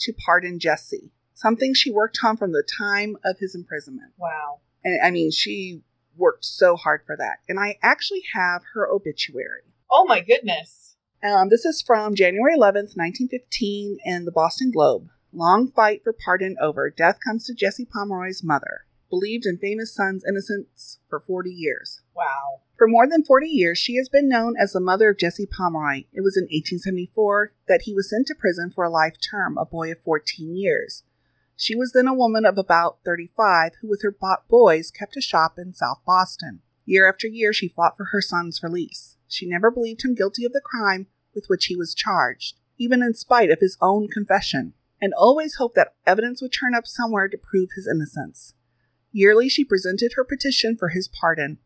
to 0.00 0.12
pardon 0.12 0.58
Jesse, 0.58 1.10
something 1.34 1.74
she 1.74 1.90
worked 1.90 2.18
on 2.24 2.36
from 2.36 2.52
the 2.52 2.62
time 2.62 3.16
of 3.24 3.38
his 3.38 3.54
imprisonment. 3.54 4.12
Wow. 4.18 4.60
And 4.84 4.98
I 5.02 5.10
mean, 5.10 5.30
she 5.30 5.82
worked 6.16 6.44
so 6.44 6.76
hard 6.76 7.02
for 7.06 7.16
that. 7.16 7.38
And 7.48 7.58
I 7.58 7.78
actually 7.82 8.22
have 8.34 8.62
her 8.74 8.88
obituary. 8.88 9.62
Oh 9.90 10.04
my 10.06 10.20
goodness. 10.20 10.96
Um, 11.22 11.48
this 11.50 11.64
is 11.64 11.82
from 11.82 12.14
January 12.14 12.56
11th, 12.56 12.96
1915, 12.96 13.98
in 14.04 14.24
the 14.24 14.32
Boston 14.32 14.70
Globe. 14.70 15.08
Long 15.32 15.70
fight 15.70 16.02
for 16.02 16.12
pardon 16.12 16.56
over. 16.60 16.90
Death 16.90 17.18
comes 17.24 17.46
to 17.46 17.54
Jesse 17.54 17.84
Pomeroy's 17.84 18.42
mother. 18.42 18.86
Believed 19.10 19.44
in 19.44 19.58
famous 19.58 19.94
son's 19.94 20.24
innocence 20.26 20.98
for 21.08 21.20
40 21.20 21.50
years. 21.50 22.00
Wow. 22.14 22.60
For 22.78 22.88
more 22.88 23.06
than 23.06 23.24
40 23.24 23.46
years, 23.46 23.78
she 23.78 23.96
has 23.96 24.08
been 24.08 24.28
known 24.28 24.54
as 24.58 24.72
the 24.72 24.80
mother 24.80 25.10
of 25.10 25.18
Jesse 25.18 25.46
Pomeroy. 25.46 26.04
It 26.12 26.22
was 26.22 26.36
in 26.36 26.44
1874 26.44 27.52
that 27.68 27.82
he 27.82 27.92
was 27.92 28.08
sent 28.08 28.26
to 28.28 28.34
prison 28.34 28.72
for 28.74 28.84
a 28.84 28.90
life 28.90 29.16
term, 29.20 29.58
a 29.58 29.66
boy 29.66 29.92
of 29.92 30.00
14 30.00 30.56
years. 30.56 31.02
She 31.62 31.76
was 31.76 31.92
then 31.92 32.06
a 32.06 32.14
woman 32.14 32.46
of 32.46 32.56
about 32.56 33.00
35 33.04 33.72
who, 33.82 33.88
with 33.90 34.00
her 34.00 34.10
bo- 34.10 34.36
boys, 34.48 34.90
kept 34.90 35.18
a 35.18 35.20
shop 35.20 35.58
in 35.58 35.74
South 35.74 36.00
Boston. 36.06 36.62
Year 36.86 37.06
after 37.06 37.26
year, 37.26 37.52
she 37.52 37.68
fought 37.68 37.98
for 37.98 38.06
her 38.12 38.22
son's 38.22 38.62
release. 38.62 39.18
She 39.28 39.46
never 39.46 39.70
believed 39.70 40.02
him 40.02 40.14
guilty 40.14 40.46
of 40.46 40.54
the 40.54 40.62
crime 40.64 41.08
with 41.34 41.48
which 41.48 41.66
he 41.66 41.76
was 41.76 41.94
charged, 41.94 42.56
even 42.78 43.02
in 43.02 43.12
spite 43.12 43.50
of 43.50 43.60
his 43.60 43.76
own 43.82 44.08
confession. 44.08 44.72
and 45.02 45.12
always 45.12 45.56
hoped 45.56 45.74
that 45.74 45.94
evidence 46.06 46.40
would 46.40 46.52
turn 46.52 46.74
up 46.74 46.86
somewhere 46.86 47.28
to 47.28 47.36
prove 47.36 47.68
his 47.74 47.86
innocence. 47.86 48.54
Yearly, 49.12 49.50
she 49.50 49.62
presented 49.62 50.12
her 50.14 50.24
petition 50.24 50.78
for 50.78 50.88
his 50.88 51.08
pardon, 51.08 51.58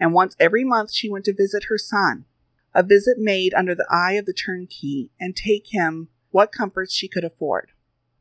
and 0.00 0.12
once 0.12 0.34
every 0.40 0.64
month 0.64 0.92
she 0.92 1.08
went 1.08 1.24
to 1.26 1.32
visit 1.32 1.64
her 1.64 1.78
son, 1.78 2.24
a 2.74 2.82
visit 2.82 3.16
made 3.18 3.54
under 3.54 3.76
the 3.76 3.86
eye 3.88 4.14
of 4.14 4.26
the 4.26 4.32
turnkey, 4.32 5.12
and 5.20 5.36
take 5.36 5.68
him 5.68 6.08
what 6.30 6.50
comforts 6.50 6.92
she 6.92 7.06
could 7.08 7.24
afford. 7.24 7.70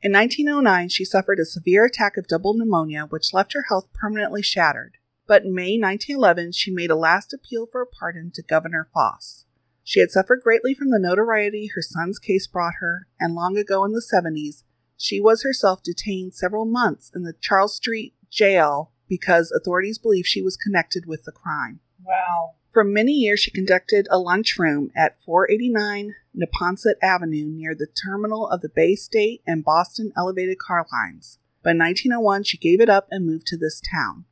In 0.06 0.12
1909, 0.12 0.89
she 0.89 1.03
suffered 1.03 1.39
a 1.39 1.45
severe 1.45 1.84
attack 1.84 2.16
of 2.16 2.28
double 2.28 2.53
pneumonia, 2.53 3.08
which 3.10 3.34
left 3.34 3.53
her 3.53 3.64
health 3.70 3.91
permanently 3.91 4.43
shattered. 4.43 4.97
But 5.26 5.45
in 5.45 5.56
May 5.56 5.80
1911, 5.80 6.51
she 6.51 6.70
made 6.70 6.91
a 6.91 6.95
last 6.95 7.34
appeal 7.34 7.66
for 7.66 7.82
a 7.82 7.88
pardon 7.88 8.30
to 8.36 8.43
Governor 8.43 8.88
Foss. 8.93 9.45
She 9.84 9.99
had 9.99 10.12
suffered 10.12 10.41
greatly 10.43 10.76
from 10.76 10.91
the 10.91 10.99
notoriety 10.99 11.72
her 11.74 11.82
son's 11.82 12.20
case 12.20 12.45
brought 12.45 12.76
her, 12.82 13.08
and 13.20 13.34
long 13.34 13.58
ago 13.58 13.84
in 13.84 13.93
the 13.93 14.08
70s, 14.14 14.62
she 14.95 15.20
was 15.20 15.41
herself 15.41 15.82
detained 15.82 16.36
several 16.36 16.66
months 16.66 17.12
in 17.16 17.24
the 17.24 17.34
Charles 17.41 17.76
Street 17.76 18.14
jail 18.30 18.91
because 19.10 19.51
authorities 19.51 19.97
believed 19.97 20.28
she 20.28 20.43
was 20.43 20.56
connected 20.56 21.08
with 21.08 21.24
the 21.24 21.32
crime. 21.32 21.80
Wow. 22.03 22.53
For 22.76 22.84
many 22.84 23.14
years, 23.14 23.40
she 23.40 23.52
conducted 23.52 24.06
a 24.12 24.20
lunchroom 24.20 24.92
at 24.98 25.16
489 25.24 26.14
Neponset 26.38 26.96
Avenue 27.02 27.46
near 27.46 27.74
the 27.74 27.88
terminal 27.88 28.50
of 28.50 28.60
the 28.60 28.68
Bay 28.68 28.96
State 28.96 29.42
and 29.48 29.64
Boston 29.64 30.12
elevated 30.18 30.60
car 30.60 30.86
lines. 30.92 31.40
By 31.64 31.70
1901, 31.70 32.44
she 32.44 32.58
gave 32.58 32.82
it 32.82 32.90
up 32.90 33.08
and 33.10 33.26
moved 33.26 33.48
to 33.48 33.58
this 33.58 33.80
town. 33.80 34.26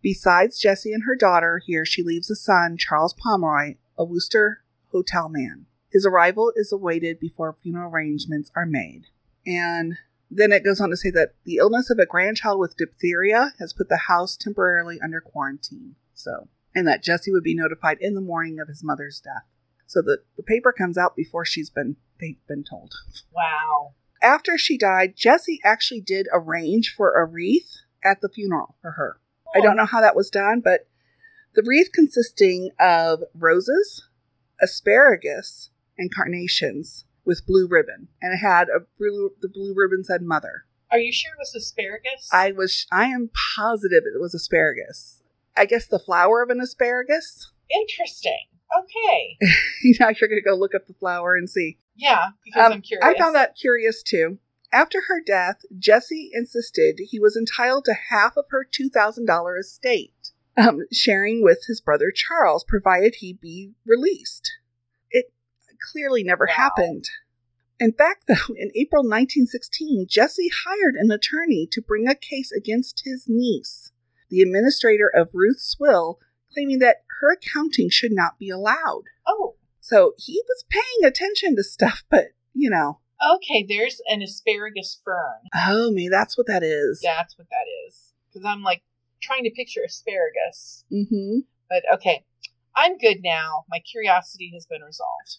Besides 0.00 0.58
Jessie 0.58 0.94
and 0.94 1.02
her 1.02 1.14
daughter, 1.14 1.60
here 1.62 1.84
she 1.84 2.02
leaves 2.02 2.30
a 2.30 2.36
son, 2.36 2.78
Charles 2.78 3.12
Pomeroy, 3.12 3.74
a 3.98 4.04
Worcester 4.06 4.62
hotel 4.92 5.28
man. 5.28 5.66
His 5.92 6.06
arrival 6.06 6.54
is 6.56 6.72
awaited 6.72 7.20
before 7.20 7.58
funeral 7.62 7.92
arrangements 7.92 8.50
are 8.56 8.64
made. 8.64 9.08
And 9.46 9.98
then 10.30 10.52
it 10.52 10.64
goes 10.64 10.80
on 10.80 10.88
to 10.88 10.96
say 10.96 11.10
that 11.10 11.34
the 11.44 11.56
illness 11.56 11.90
of 11.90 11.98
a 11.98 12.06
grandchild 12.06 12.60
with 12.60 12.78
diphtheria 12.78 13.52
has 13.58 13.74
put 13.74 13.90
the 13.90 14.04
house 14.08 14.38
temporarily 14.38 14.98
under 15.02 15.20
quarantine. 15.20 15.96
So, 16.14 16.48
and 16.74 16.86
that 16.86 17.02
Jesse 17.02 17.32
would 17.32 17.42
be 17.42 17.54
notified 17.54 17.98
in 18.00 18.14
the 18.14 18.20
morning 18.20 18.58
of 18.60 18.68
his 18.68 18.82
mother's 18.84 19.20
death. 19.20 19.44
So 19.86 20.02
the, 20.02 20.18
the 20.36 20.42
paper 20.42 20.72
comes 20.72 20.96
out 20.96 21.16
before 21.16 21.44
she's 21.44 21.70
been 21.70 21.96
they've 22.20 22.36
been 22.46 22.64
told. 22.68 22.94
Wow. 23.34 23.94
After 24.22 24.56
she 24.58 24.76
died, 24.78 25.16
Jesse 25.16 25.60
actually 25.64 26.00
did 26.00 26.28
arrange 26.32 26.94
for 26.94 27.14
a 27.14 27.24
wreath 27.24 27.78
at 28.04 28.20
the 28.20 28.28
funeral 28.28 28.76
for 28.82 28.92
her. 28.92 29.20
I 29.54 29.60
don't 29.60 29.76
know 29.76 29.86
how 29.86 30.00
that 30.00 30.14
was 30.14 30.30
done, 30.30 30.60
but 30.62 30.86
the 31.54 31.64
wreath 31.66 31.90
consisting 31.92 32.70
of 32.78 33.24
roses, 33.34 34.08
asparagus, 34.62 35.70
and 35.98 36.14
carnations 36.14 37.04
with 37.24 37.46
blue 37.46 37.66
ribbon, 37.68 38.08
and 38.22 38.32
it 38.32 38.38
had 38.38 38.68
a 38.68 38.86
blue, 38.98 39.30
the 39.40 39.48
blue 39.48 39.74
ribbon 39.76 40.04
said 40.04 40.22
"mother." 40.22 40.66
Are 40.90 40.98
you 40.98 41.12
sure 41.12 41.32
it 41.32 41.38
was 41.38 41.54
asparagus? 41.54 42.28
I 42.32 42.52
was 42.52 42.86
I 42.92 43.06
am 43.06 43.30
positive 43.56 44.04
it 44.04 44.20
was 44.20 44.34
asparagus. 44.34 45.19
I 45.56 45.66
guess 45.66 45.86
the 45.86 45.98
flower 45.98 46.42
of 46.42 46.50
an 46.50 46.60
asparagus. 46.60 47.50
Interesting. 47.70 48.46
Okay. 48.78 49.36
you 49.82 49.94
know, 50.00 50.08
you're 50.20 50.28
gonna 50.28 50.40
go 50.42 50.54
look 50.54 50.74
up 50.74 50.86
the 50.86 50.94
flower 50.94 51.34
and 51.34 51.48
see. 51.48 51.78
Yeah, 51.96 52.28
because 52.44 52.66
Um, 52.66 52.72
I'm 52.74 52.82
curious. 52.82 53.04
I 53.06 53.18
found 53.18 53.34
that 53.34 53.56
curious 53.60 54.02
too. 54.02 54.38
After 54.72 55.00
her 55.08 55.20
death, 55.24 55.56
Jesse 55.76 56.30
insisted 56.32 57.00
he 57.08 57.18
was 57.18 57.36
entitled 57.36 57.84
to 57.86 57.94
half 58.10 58.36
of 58.36 58.44
her 58.50 58.64
$2,000 58.64 59.58
estate, 59.58 60.30
um, 60.56 60.80
sharing 60.92 61.42
with 61.42 61.64
his 61.66 61.80
brother 61.80 62.12
Charles, 62.14 62.62
provided 62.62 63.16
he 63.16 63.32
be 63.32 63.72
released. 63.84 64.48
It 65.10 65.32
clearly 65.90 66.22
never 66.22 66.46
Wow. 66.48 66.54
happened. 66.54 67.06
In 67.80 67.92
fact, 67.92 68.24
though, 68.28 68.54
in 68.56 68.70
April 68.76 69.02
1916, 69.02 70.06
Jesse 70.08 70.50
hired 70.64 70.94
an 70.94 71.10
attorney 71.10 71.66
to 71.72 71.82
bring 71.82 72.06
a 72.06 72.14
case 72.14 72.52
against 72.52 73.02
his 73.04 73.24
niece, 73.26 73.90
the 74.30 74.40
administrator 74.42 75.10
of 75.14 75.28
Ruth's 75.32 75.76
will, 75.78 76.18
claiming 76.52 76.78
that 76.80 77.02
her 77.20 77.32
accounting 77.32 77.90
should 77.90 78.12
not 78.12 78.38
be 78.38 78.48
allowed. 78.50 79.04
Oh, 79.26 79.56
So 79.80 80.14
he 80.18 80.42
was 80.48 80.64
paying 80.70 81.04
attention 81.04 81.56
to 81.56 81.62
stuff, 81.64 82.04
but 82.10 82.28
you 82.54 82.70
know, 82.70 83.00
okay. 83.36 83.64
There's 83.68 84.00
an 84.08 84.22
asparagus 84.22 85.00
fern. 85.04 85.40
oh, 85.54 85.90
me, 85.92 86.08
that's 86.08 86.36
what 86.38 86.46
that 86.46 86.62
is. 86.62 87.00
That's 87.02 87.36
what 87.38 87.48
that 87.50 87.66
is. 87.88 88.12
Because 88.32 88.44
I'm 88.46 88.62
like 88.62 88.82
trying 89.20 89.44
to 89.44 89.50
picture 89.50 89.80
asparagus. 89.84 90.84
Mm-hmm. 90.92 91.40
But 91.68 91.82
okay, 91.94 92.24
I'm 92.74 92.98
good 92.98 93.18
now. 93.22 93.64
My 93.68 93.78
curiosity 93.80 94.50
has 94.54 94.66
been 94.66 94.82
resolved. 94.82 95.38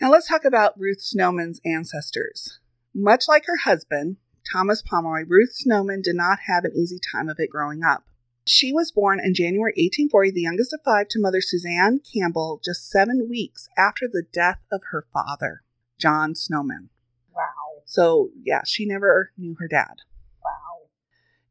Now 0.00 0.10
let's 0.12 0.28
talk 0.28 0.44
about 0.44 0.78
Ruth 0.78 1.00
Snowman's 1.00 1.60
ancestors. 1.64 2.60
Much 2.94 3.24
like 3.28 3.46
her 3.46 3.58
husband, 3.64 4.16
Thomas 4.52 4.82
Pomeroy, 4.82 5.24
Ruth 5.26 5.52
Snowman 5.52 6.02
did 6.02 6.16
not 6.16 6.38
have 6.46 6.64
an 6.64 6.72
easy 6.74 6.98
time 7.12 7.28
of 7.28 7.38
it 7.38 7.50
growing 7.50 7.82
up. 7.82 8.04
She 8.46 8.72
was 8.72 8.90
born 8.90 9.20
in 9.20 9.34
January 9.34 9.72
1840, 9.76 10.30
the 10.30 10.40
youngest 10.40 10.72
of 10.72 10.80
five, 10.82 11.08
to 11.08 11.20
mother 11.20 11.42
Suzanne 11.42 12.00
Campbell, 12.00 12.60
just 12.64 12.88
seven 12.88 13.28
weeks 13.28 13.68
after 13.76 14.08
the 14.10 14.24
death 14.32 14.60
of 14.72 14.80
her 14.90 15.06
father, 15.12 15.62
John 15.98 16.34
Snowman. 16.34 16.88
Wow. 17.34 17.82
So, 17.84 18.30
yeah, 18.42 18.62
she 18.64 18.86
never 18.86 19.32
knew 19.36 19.54
her 19.58 19.68
dad. 19.68 19.96
Wow. 20.42 20.88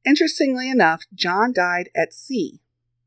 Interestingly 0.06 0.70
enough, 0.72 1.04
John 1.14 1.54
died 1.54 1.90
at 1.96 2.14
sea, 2.14 2.62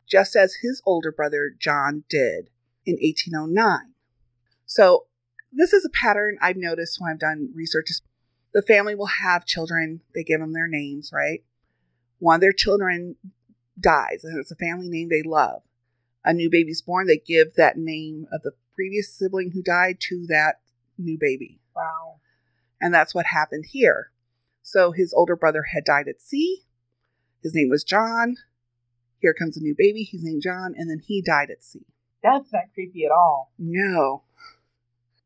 just 0.07 0.36
as 0.36 0.59
his 0.62 0.80
older 0.86 1.11
brother 1.11 1.51
John 1.59 2.05
did 2.09 2.51
in 2.86 2.95
1809. 2.95 3.95
So, 4.66 5.07
this 5.53 5.72
is 5.72 5.84
a 5.84 5.91
pattern 5.91 6.38
I've 6.41 6.57
noticed 6.57 7.01
when 7.01 7.11
I've 7.11 7.18
done 7.18 7.51
research. 7.57 7.88
The 8.53 8.62
family 8.62 8.94
will 8.94 9.07
have 9.07 9.46
children, 9.46 10.01
they 10.14 10.24
give 10.24 10.40
them 10.40 10.53
their 10.53 10.66
names, 10.66 11.11
right? 11.12 11.42
One 12.18 12.36
of 12.36 12.40
their 12.40 12.53
children 12.53 13.16
dies, 13.78 14.24
and 14.24 14.38
it's 14.38 14.51
a 14.51 14.57
family 14.57 14.88
name 14.88 15.09
they 15.09 15.22
love. 15.22 15.62
A 16.24 16.32
new 16.32 16.51
baby's 16.51 16.82
born, 16.82 17.07
they 17.07 17.18
give 17.18 17.55
that 17.55 17.78
name 17.78 18.26
of 18.32 18.42
the 18.42 18.53
previous 18.74 19.12
sibling 19.12 19.53
who 19.53 19.62
died 19.62 19.98
to 20.01 20.26
that 20.28 20.61
new 20.98 21.16
baby. 21.18 21.61
Wow. 21.74 22.20
And 22.80 22.92
that's 22.92 23.14
what 23.14 23.26
happened 23.26 23.66
here. 23.70 24.11
So 24.62 24.92
his 24.92 25.12
older 25.12 25.36
brother 25.36 25.64
had 25.74 25.84
died 25.84 26.09
at 26.09 26.22
sea. 26.22 26.64
His 27.42 27.55
name 27.55 27.68
was 27.68 27.84
John. 27.84 28.36
Here 29.18 29.34
comes 29.34 29.57
a 29.57 29.62
new 29.62 29.74
baby. 29.76 30.03
He's 30.03 30.22
named 30.22 30.42
John. 30.42 30.74
And 30.76 30.88
then 30.90 31.01
he 31.05 31.20
died 31.20 31.51
at 31.51 31.64
sea. 31.64 31.86
That's 32.22 32.53
not 32.53 32.64
creepy 32.74 33.05
at 33.05 33.12
all. 33.12 33.53
No. 33.59 34.22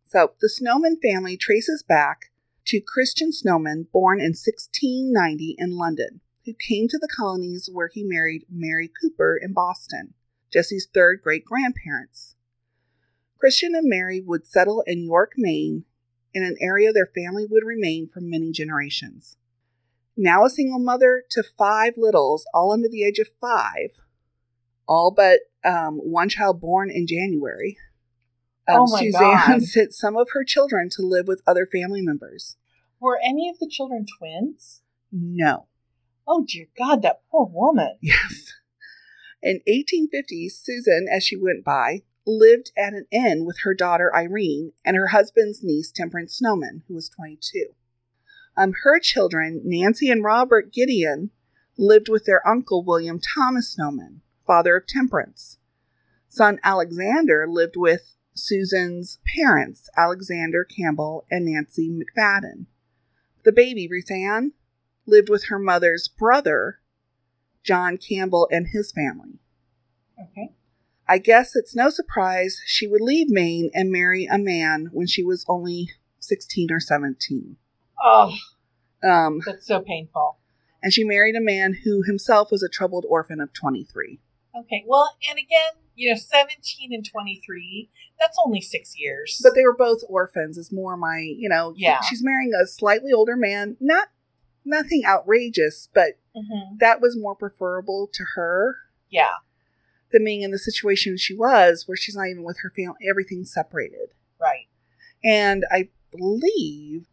So 0.09 0.33
the 0.41 0.49
Snowman 0.49 0.99
family 1.03 1.37
traces 1.37 1.83
back 1.83 2.31
to 2.67 2.81
Christian 2.81 3.33
Snowman, 3.33 3.89
born 3.93 4.21
in 4.21 4.33
1690 4.33 5.57
in 5.59 5.77
London, 5.77 6.21
who 6.45 6.55
came 6.55 6.89
to 6.89 6.99
the 6.99 7.09
colonies 7.15 7.69
where 7.73 7.91
he 7.93 8.03
married 8.03 8.47
Mary 8.51 8.91
Cooper 9.01 9.39
in 9.41 9.53
Boston, 9.53 10.15
Jesse's 10.53 10.89
third 10.93 11.21
great 11.23 11.45
grandparents. 11.45 12.35
Christian 13.39 13.75
and 13.75 13.89
Mary 13.89 14.21
would 14.21 14.47
settle 14.47 14.83
in 14.87 15.05
York, 15.05 15.33
Maine, 15.37 15.85
in 16.33 16.43
an 16.43 16.57
area 16.61 16.93
their 16.93 17.11
family 17.15 17.47
would 17.47 17.65
remain 17.65 18.09
for 18.09 18.21
many 18.21 18.51
generations. 18.51 19.37
Now 20.17 20.45
a 20.45 20.51
single 20.51 20.79
mother 20.79 21.25
to 21.31 21.43
five 21.59 21.95
littles, 21.97 22.47
all 22.55 22.73
under 22.73 22.89
the 22.89 23.05
age 23.05 23.19
of 23.19 23.29
five, 23.41 23.91
all 24.87 25.11
but 25.11 25.41
um, 25.65 25.97
one 25.97 26.29
child 26.29 26.61
born 26.61 26.91
in 26.91 27.07
January. 27.07 27.77
Um, 28.69 28.83
Oh 28.83 28.87
Suzanne 28.87 29.61
God. 29.61 29.63
sent 29.63 29.95
some 29.95 30.17
of 30.17 30.29
her 30.33 30.45
children 30.45 30.89
to 30.91 31.03
live 31.03 31.27
with 31.27 31.43
other 31.47 31.67
family 31.67 32.03
members. 32.03 32.57
Were 33.01 33.21
any 33.23 33.49
of 33.49 33.59
the 33.59 33.69
children 33.69 34.07
twins? 34.19 34.83
No. 35.13 35.67
Oh 36.27 36.45
dear 36.49 36.67
God, 36.79 37.03
that 37.03 37.21
poor 37.31 37.47
woman. 37.47 37.99
Yes. 38.01 38.53
In 39.43 39.57
1850, 39.67 40.49
Susan, 40.49 41.07
as 41.11 41.23
she 41.23 41.37
went 41.37 41.65
by, 41.65 42.03
lived 42.27 42.71
at 42.79 42.95
an 42.95 43.07
inn 43.11 43.45
with 43.45 43.59
her 43.63 43.75
daughter 43.75 44.11
Irene 44.15 44.73
and 44.85 44.97
her 44.97 45.09
husband's 45.09 45.63
niece 45.63 45.93
Temperance 45.93 46.35
Snowman, 46.37 46.83
who 46.89 46.95
was 46.95 47.11
22. 47.11 47.67
Um, 48.57 48.73
her 48.85 48.99
children, 49.01 49.61
Nancy 49.65 50.09
and 50.09 50.25
Robert 50.25 50.73
Gideon, 50.73 51.31
lived 51.77 52.09
with 52.09 52.25
their 52.25 52.47
uncle 52.49 52.85
William 52.85 53.21
Thomas 53.21 53.69
Snowman, 53.71 54.23
father 54.47 54.77
of 54.77 54.87
Temperance. 54.87 55.59
Son 56.29 56.59
Alexander 56.65 57.47
lived 57.49 57.75
with 57.77 58.14
Susan's 58.35 59.19
parents, 59.37 59.89
Alexander 59.97 60.65
Campbell 60.65 61.25
and 61.31 61.45
Nancy 61.47 61.89
McFadden. 61.91 62.67
The 63.45 63.53
baby, 63.53 63.87
Ruth 63.89 64.11
Ann, 64.11 64.53
lived 65.07 65.29
with 65.29 65.47
her 65.47 65.59
mother's 65.59 66.09
brother, 66.09 66.81
John 67.63 67.97
Campbell, 67.99 68.49
and 68.51 68.69
his 68.69 68.93
family. 68.93 69.39
Okay. 70.21 70.51
I 71.09 71.19
guess 71.19 71.55
it's 71.55 71.75
no 71.77 71.91
surprise 71.91 72.61
she 72.67 72.87
would 72.87 73.03
leave 73.03 73.29
Maine 73.29 73.71
and 73.75 73.91
marry 73.93 74.25
a 74.25 74.39
man 74.39 74.89
when 74.93 75.07
she 75.07 75.23
was 75.23 75.45
only 75.49 75.91
16 76.21 76.71
or 76.73 76.81
17. 76.81 77.57
Oh, 78.03 78.33
Um, 79.03 79.41
that's 79.45 79.67
so 79.67 79.81
painful. 79.83 80.39
and 80.83 80.93
she 80.93 81.05
married 81.05 81.37
a 81.37 81.41
man 81.41 81.75
who 81.85 82.03
himself 82.03 82.51
was 82.51 82.63
a 82.63 82.69
troubled 82.71 83.05
orphan 83.09 83.41
of 83.41 83.53
23. 83.53 84.19
Okay. 84.59 84.85
Well, 84.87 85.15
and 85.29 85.39
again, 85.39 85.73
you 85.97 86.11
know, 86.11 86.17
17 86.19 86.93
and 86.93 87.05
23, 87.09 87.89
that's 88.19 88.39
only 88.45 88.61
six 88.61 88.99
years. 88.99 89.41
But 89.43 89.55
they 89.55 89.63
were 89.63 89.77
both 89.77 90.03
orphans. 90.09 90.59
Is 90.59 90.73
more 90.73 90.97
my, 90.97 91.19
you 91.19 91.49
know, 91.49 91.75
Yeah. 91.77 92.01
She's 92.09 92.23
marrying 92.23 92.53
a 92.55 92.67
slightly 92.67 93.13
older 93.13 93.37
man. 93.37 93.77
Not 93.81 94.09
nothing 94.65 95.03
outrageous, 95.07 95.89
but 95.95 96.19
Mhm. 96.37 96.79
that 96.81 97.01
was 97.01 97.17
more 97.17 97.35
preferable 97.37 98.09
to 98.13 98.25
her 98.35 98.77
Yeah, 99.11 99.35
than 100.11 100.25
being 100.25 100.43
in 100.43 100.51
the 100.51 100.59
situation 100.59 101.17
she 101.17 101.35
was, 101.35 101.87
where 101.87 101.97
she's 101.97 102.17
not 102.17 102.29
even 102.29 102.43
with 102.45 102.59
her 102.61 102.71
family. 102.71 103.07
Everything's 103.09 103.53
separated. 103.53 104.11
right. 104.41 104.67
And 105.23 105.65
I 105.71 105.89
believe 106.11 107.07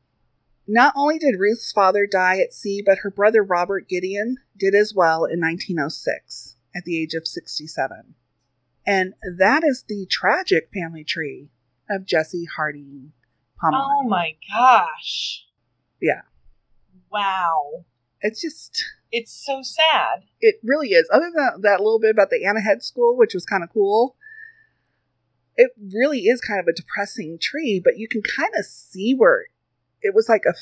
not 0.67 0.93
only 0.97 1.17
did 1.19 1.39
Ruth's 1.39 1.71
father 1.71 2.05
die 2.05 2.39
at 2.39 2.53
sea, 2.53 2.82
but 2.82 2.99
her 2.99 3.09
brother 3.11 3.41
Robert 3.43 3.88
Gideon 3.88 4.38
did 4.57 4.73
as 4.75 4.93
well 4.93 5.23
in 5.25 5.39
1906 5.39 6.55
at 6.75 6.84
the 6.86 7.01
age 7.01 7.13
of 7.13 7.27
67. 7.27 8.15
And 8.86 9.13
that 9.38 9.63
is 9.63 9.84
the 9.88 10.07
tragic 10.09 10.69
family 10.73 11.03
tree 11.03 11.49
of 11.89 12.05
Jesse 12.05 12.45
Harding 12.55 13.11
Pomeroy. 13.59 13.82
Oh 13.84 14.03
my 14.03 14.36
gosh. 14.49 15.45
Yeah. 16.01 16.21
Wow. 17.11 17.86
It's 18.21 18.41
just, 18.41 18.84
It's 19.11 19.32
so 19.32 19.61
sad. 19.61 20.23
it 20.39 20.55
really 20.63 20.89
is. 20.89 21.07
Other 21.11 21.32
than 21.34 21.61
that 21.61 21.79
little 21.82 21.99
bit 21.99 22.11
about 22.11 22.29
the 22.29 22.45
Anna 22.45 22.61
Head 22.61 22.84
School, 22.84 23.17
which 23.17 23.34
was 23.34 23.45
kind 23.45 23.63
of 23.63 23.69
cool, 23.71 24.15
it 25.55 25.71
really 25.93 26.21
is 26.21 26.41
kind 26.41 26.59
of 26.59 26.67
a 26.67 26.73
depressing 26.73 27.38
tree, 27.39 27.82
but 27.84 27.97
you 27.97 28.07
can 28.07 28.21
kind 28.21 28.51
of 28.57 28.65
see 28.65 29.13
where 29.13 29.45
it 30.01 30.15
was 30.15 30.27
like 30.29 30.43
a. 30.47 30.53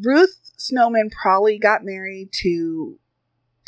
Ruth 0.00 0.38
Snowman 0.56 1.10
probably 1.10 1.58
got 1.58 1.84
married 1.84 2.28
to 2.42 3.00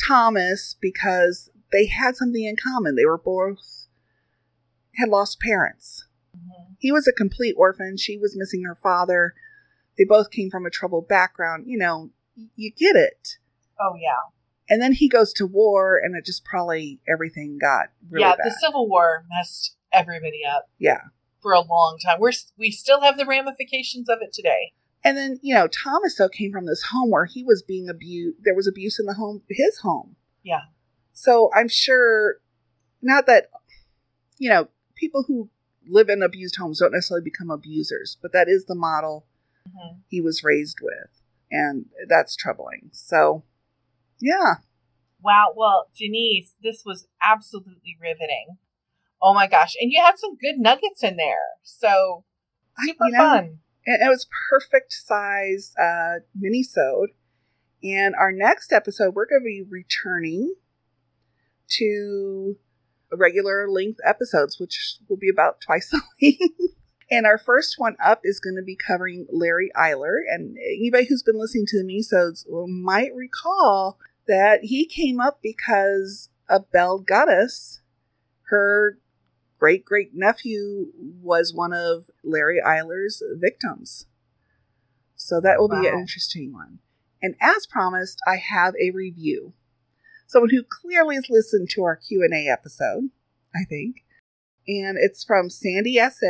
Thomas 0.07 0.77
because 0.81 1.51
they 1.73 1.87
had 1.87 2.17
something 2.17 2.45
in 2.45 2.57
common. 2.57 2.97
They 2.97 3.05
were 3.05 3.19
both 3.19 3.87
had 4.97 5.09
lost 5.09 5.41
parents. 5.41 6.07
Mhm. 6.37 6.77
He 6.79 6.93
was 6.93 7.07
a 7.07 7.13
complete 7.13 7.55
orphan. 7.57 7.97
She 7.97 8.17
was 8.17 8.37
missing 8.37 8.65
her 8.65 8.75
father. 8.75 9.35
They 9.97 10.05
both 10.05 10.31
came 10.31 10.51
from 10.51 10.67
a 10.67 10.71
troubled 10.71 11.09
background. 11.09 11.65
You 11.67 11.79
know, 11.79 12.11
you 12.57 12.71
get 12.71 12.97
it. 12.97 13.39
Oh, 13.79 13.95
yeah. 14.01 14.31
And 14.69 14.81
then 14.81 14.93
he 14.93 15.09
goes 15.09 15.33
to 15.35 15.47
war, 15.47 15.99
and 15.99 16.15
it 16.15 16.25
just 16.25 16.45
probably 16.45 17.01
everything 17.09 17.59
got 17.59 17.89
really 18.09 18.23
yeah, 18.23 18.37
bad. 18.37 18.45
the 18.45 18.57
Civil 18.61 18.89
War 18.89 19.25
messed 19.29 19.77
everybody 19.93 20.43
up 20.45 20.71
yeah. 20.79 21.01
for 21.41 21.53
a 21.53 21.61
long 21.61 21.99
time. 22.05 22.21
We're 22.21 22.33
we 22.57 22.71
still 22.71 23.01
have 23.01 23.19
the 23.19 23.27
ramifications 23.27 24.09
of 24.09 24.19
it 24.23 24.33
today. 24.33 24.73
And 25.03 25.17
then, 25.17 25.41
you 25.43 25.55
know, 25.55 25.67
Thomas, 25.67 26.17
though, 26.17 26.29
came 26.29 26.53
from 26.53 26.67
this 26.67 26.85
home 26.93 27.11
where 27.11 27.25
he 27.25 27.43
was 27.43 27.63
being 27.63 27.89
abused. 27.89 28.39
There 28.43 28.55
was 28.55 28.69
abuse 28.69 29.01
in 29.01 29.07
the 29.07 29.15
home, 29.15 29.43
his 29.49 29.79
home. 29.79 30.17
Yeah. 30.43 30.61
So 31.21 31.51
I'm 31.55 31.69
sure, 31.69 32.41
not 33.03 33.27
that, 33.27 33.51
you 34.39 34.49
know, 34.49 34.69
people 34.97 35.25
who 35.29 35.51
live 35.87 36.09
in 36.09 36.23
abused 36.23 36.57
homes 36.57 36.79
don't 36.81 36.93
necessarily 36.93 37.23
become 37.23 37.51
abusers, 37.51 38.17
but 38.23 38.33
that 38.33 38.49
is 38.49 38.65
the 38.65 38.75
model 38.75 39.27
Mhm. 39.69 40.01
he 40.09 40.23
was 40.23 40.43
raised 40.43 40.79
with. 40.81 41.21
And 41.51 41.91
that's 42.09 42.35
troubling. 42.35 42.89
So, 42.95 43.45
yeah. 44.19 44.61
Wow. 45.23 45.53
Well, 45.55 45.91
Denise, 45.95 46.55
this 46.63 46.85
was 46.87 47.07
absolutely 47.23 47.99
riveting. 48.01 48.57
Oh 49.21 49.35
my 49.35 49.47
gosh. 49.47 49.75
And 49.79 49.93
you 49.93 50.03
had 50.03 50.19
some 50.19 50.37
good 50.37 50.57
nuggets 50.57 51.03
in 51.03 51.17
there. 51.17 51.59
So 51.63 52.25
I- 52.79 52.87
super 52.87 53.05
you 53.05 53.13
know, 53.13 53.19
fun. 53.19 53.59
And 53.85 54.03
it 54.03 54.09
was 54.09 54.27
perfect 54.49 54.95
size 54.95 55.75
uh, 55.77 56.21
mini-sode. 56.35 57.11
And 57.83 58.15
our 58.15 58.33
next 58.33 58.73
episode, 58.73 59.15
we're 59.15 59.27
going 59.27 59.43
to 59.43 59.45
be 59.45 59.63
returning 59.69 60.55
to 61.79 62.57
regular 63.13 63.69
length 63.69 64.01
episodes, 64.05 64.59
which 64.59 64.97
will 65.09 65.17
be 65.17 65.29
about 65.29 65.61
twice 65.67 65.93
a 65.93 66.01
week. 66.21 66.41
and 67.11 67.27
our 67.27 67.39
first 67.39 67.75
one 67.79 67.97
up 68.03 68.21
is 68.25 68.41
going 68.41 68.57
to 68.57 68.63
be 68.63 68.77
covering 68.77 69.27
Larry 69.31 69.71
Eyler. 69.77 70.19
And 70.29 70.57
anybody 70.59 71.07
who's 71.07 71.23
been 71.23 71.39
listening 71.39 71.67
to 71.69 71.79
the 71.79 71.85
mini-sodes 71.85 72.47
might 72.49 73.15
recall 73.15 73.99
that 74.29 74.61
he 74.63 74.87
came 74.87 75.21
up 75.21 75.41
because 75.43 76.29
of 76.49 76.71
Belle 76.71 77.01
Gunness. 77.01 77.81
Her 78.45 78.99
great 79.59 79.85
great 79.85 80.11
nephew 80.15 80.87
was 81.23 81.55
one 81.55 81.73
of 81.73 82.11
Larry 82.25 82.61
Eyler's 82.65 83.23
victims. 83.37 84.07
So 85.15 85.41
that 85.41 85.61
will 85.61 85.69
be 85.69 85.87
an 85.87 85.99
interesting 85.99 86.53
one. 86.53 86.79
And 87.23 87.35
as 87.41 87.67
promised, 87.67 88.21
I 88.27 88.37
have 88.37 88.75
a 88.81 88.91
review. 88.91 89.53
Someone 90.31 90.51
who 90.51 90.63
clearly 90.63 91.17
has 91.17 91.29
listened 91.29 91.71
to 91.71 91.83
our 91.83 91.97
Q&A 91.97 92.49
episode, 92.49 93.11
I 93.53 93.65
think. 93.69 94.05
And 94.69 94.97
it's 94.97 95.25
from 95.25 95.51
Sandy 95.51 95.95
SM. 95.97 96.25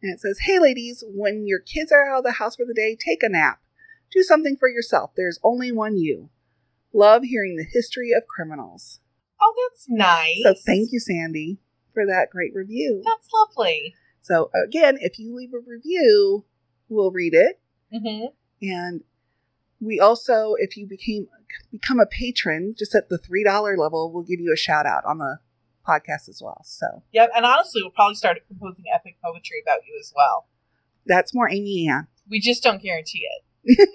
And 0.00 0.12
it 0.14 0.20
says, 0.20 0.38
Hey 0.42 0.60
ladies, 0.60 1.02
when 1.12 1.48
your 1.48 1.58
kids 1.58 1.90
are 1.90 2.08
out 2.08 2.18
of 2.18 2.24
the 2.24 2.32
house 2.32 2.54
for 2.54 2.64
the 2.64 2.72
day, 2.72 2.94
take 2.96 3.24
a 3.24 3.28
nap. 3.28 3.60
Do 4.12 4.22
something 4.22 4.56
for 4.56 4.68
yourself. 4.68 5.10
There's 5.16 5.40
only 5.42 5.72
one 5.72 5.96
you. 5.98 6.30
Love 6.92 7.24
hearing 7.24 7.56
the 7.56 7.66
history 7.68 8.12
of 8.12 8.28
criminals. 8.28 9.00
Oh, 9.40 9.52
that's 9.68 9.86
nice. 9.88 10.42
So 10.44 10.54
thank 10.64 10.92
you, 10.92 11.00
Sandy, 11.00 11.58
for 11.92 12.06
that 12.06 12.30
great 12.30 12.54
review. 12.54 13.02
That's 13.04 13.28
lovely. 13.34 13.96
So 14.20 14.52
again, 14.64 14.98
if 15.00 15.18
you 15.18 15.34
leave 15.34 15.52
a 15.52 15.58
review, 15.58 16.44
we'll 16.88 17.10
read 17.10 17.34
it. 17.34 17.60
hmm 17.92 18.26
And 18.60 19.02
we 19.80 19.98
also, 19.98 20.54
if 20.58 20.76
you 20.76 20.86
became 20.86 21.26
become 21.70 22.00
a 22.00 22.06
patron, 22.06 22.74
just 22.78 22.94
at 22.94 23.08
the 23.08 23.18
three 23.18 23.44
dollar 23.44 23.76
level, 23.76 24.12
we'll 24.12 24.22
give 24.24 24.40
you 24.40 24.52
a 24.52 24.56
shout 24.56 24.86
out 24.86 25.04
on 25.04 25.18
the 25.18 25.38
podcast 25.86 26.28
as 26.28 26.40
well. 26.42 26.60
So 26.64 27.02
Yep. 27.12 27.30
And 27.36 27.44
honestly, 27.44 27.82
we'll 27.82 27.90
probably 27.90 28.14
start 28.14 28.38
composing 28.48 28.84
epic 28.94 29.16
poetry 29.22 29.62
about 29.64 29.80
you 29.86 29.96
as 30.00 30.12
well. 30.16 30.46
that's 31.06 31.34
more 31.34 31.50
Amy 31.50 31.88
Ann. 31.88 32.06
We 32.30 32.40
just 32.40 32.62
don't 32.62 32.82
guarantee 32.82 33.26
it. 33.64 33.88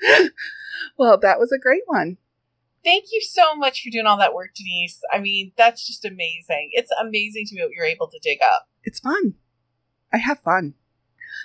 Well, 0.96 1.18
that 1.18 1.38
was 1.38 1.52
a 1.52 1.58
great 1.58 1.82
one. 1.86 2.18
Thank 2.84 3.06
you 3.12 3.20
so 3.20 3.54
much 3.56 3.82
for 3.82 3.90
doing 3.90 4.06
all 4.06 4.16
that 4.18 4.34
work, 4.34 4.50
Denise. 4.54 5.00
I 5.12 5.18
mean, 5.18 5.52
that's 5.56 5.86
just 5.86 6.04
amazing. 6.04 6.70
It's 6.72 6.90
amazing 7.00 7.46
to 7.46 7.54
me 7.54 7.62
what 7.62 7.72
you're 7.72 7.84
able 7.84 8.08
to 8.08 8.18
dig 8.22 8.38
up. 8.42 8.68
It's 8.84 9.00
fun. 9.00 9.34
I 10.12 10.18
have 10.18 10.40
fun. 10.40 10.74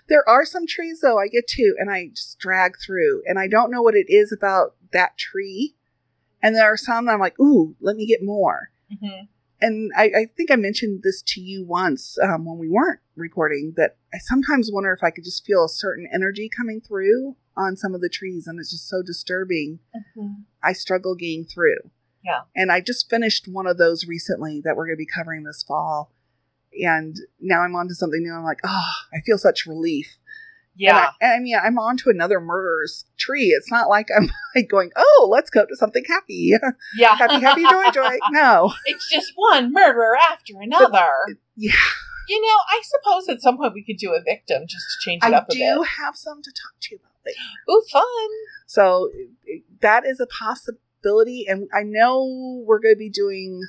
There 0.08 0.28
are 0.28 0.46
some 0.46 0.68
trees 0.68 1.00
though 1.02 1.20
I 1.20 1.28
get 1.28 1.48
to 1.50 1.76
and 1.80 1.90
I 1.90 2.10
just 2.14 2.40
drag 2.40 2.78
through 2.80 3.24
and 3.26 3.40
I 3.40 3.48
don't 3.48 3.72
know 3.72 3.82
what 3.82 3.96
it 3.96 4.08
is 4.10 4.32
about 4.32 4.76
that 4.92 5.18
tree. 5.18 5.76
And 6.42 6.56
there 6.56 6.72
are 6.72 6.78
some 6.78 7.06
that 7.06 7.14
I'm 7.14 7.20
like, 7.20 7.40
ooh, 7.40 7.76
let 7.80 7.96
me 7.96 8.06
get 8.06 8.24
more. 8.24 8.72
hmm 8.90 9.26
and 9.64 9.92
I, 9.96 10.04
I 10.04 10.26
think 10.36 10.52
I 10.52 10.58
mentioned 10.58 11.04
this 11.04 11.22
to 11.28 11.42
you 11.42 11.64
once 11.64 12.18
um, 12.22 12.44
when 12.44 12.58
we 12.58 12.70
weren't 12.70 13.00
recording 13.16 13.74
that 13.78 13.96
I 14.14 14.18
sometimes 14.18 14.70
wonder 14.72 14.92
if 14.92 15.04
I 15.04 15.10
could 15.10 15.24
just 15.24 15.46
feel 15.46 15.64
a 15.64 15.70
certain 15.70 16.08
energy 16.14 16.50
coming 16.50 16.82
through 16.82 17.38
on 17.56 17.78
some 17.78 17.96
of 17.96 18.02
the 18.02 18.10
trees, 18.10 18.46
and 18.46 18.60
it's 18.60 18.72
just 18.72 18.90
so 18.90 19.02
disturbing. 19.02 19.80
I 20.62 20.74
struggle 20.74 21.16
getting 21.16 21.46
through. 21.46 21.78
Yeah. 22.26 22.42
And 22.56 22.72
I 22.74 22.82
just 22.82 23.10
finished 23.10 23.48
one 23.48 23.66
of 23.66 23.78
those 23.78 24.06
recently 24.06 24.60
that 24.66 24.76
we're 24.76 24.88
going 24.88 24.98
to 24.98 25.02
be 25.02 25.06
covering 25.06 25.44
this 25.44 25.64
fall. 25.64 26.12
And 26.82 27.16
now 27.40 27.62
I'm 27.62 27.76
on 27.76 27.88
to 27.88 27.96
something 27.96 28.22
new. 28.22 28.34
I'm 28.34 28.44
like, 28.44 28.60
oh, 28.64 28.92
I 29.14 29.20
feel 29.26 29.38
such 29.38 29.66
relief. 29.66 30.08
And 30.74 30.80
Yeah. 30.82 30.98
I, 30.98 31.10
and 31.22 31.34
I 31.34 31.40
mean, 31.40 31.56
I'm 31.64 31.78
on 31.78 31.98
to 31.98 32.10
another 32.10 32.40
murderer's 32.40 33.06
tree. 33.18 33.48
It's 33.50 33.70
not 33.72 33.90
like 33.90 34.08
I'm 34.16 34.32
like 34.56 34.70
going, 34.70 34.92
oh, 34.96 35.28
let's 35.32 35.50
go 35.50 35.66
to 35.66 35.76
something 35.76 36.04
happy. 36.08 36.54
yeah. 36.98 37.16
happy, 37.18 37.40
happy, 37.40 37.64
joy, 37.64 37.92
joy. 37.92 38.18
No. 38.32 38.74
it's 38.86 39.10
just 39.10 39.34
one 39.36 39.72
murderer 39.72 40.18
after 40.18 40.54
another. 40.60 41.10
Yeah. 41.56 41.74
You 42.28 42.42
know, 42.42 42.58
I 42.70 42.82
suppose 42.84 43.28
at 43.30 43.42
some 43.42 43.58
point 43.58 43.74
we 43.74 43.84
could 43.84 43.98
do 43.98 44.14
a 44.14 44.22
victim 44.24 44.64
just 44.68 44.86
to 44.94 45.10
change 45.10 45.24
it 45.24 45.34
I 45.34 45.38
up 45.38 45.48
a 45.50 45.54
bit. 45.54 45.62
I 45.62 45.76
do 45.76 45.82
have 45.84 46.16
some 46.16 46.42
to 46.42 46.52
talk 46.52 46.74
to 46.82 46.96
you 46.96 47.00
about 47.00 47.12
later. 47.26 47.38
Ooh, 47.70 47.84
fun. 47.92 48.30
So 48.66 49.12
that 49.82 50.06
is 50.06 50.22
a 50.22 50.28
possibility, 50.28 51.46
and 51.48 51.68
I 51.74 51.84
know 51.84 52.64
we're 52.66 52.80
going 52.80 52.96
to 52.96 53.00
be 53.00 53.10
doing 53.10 53.62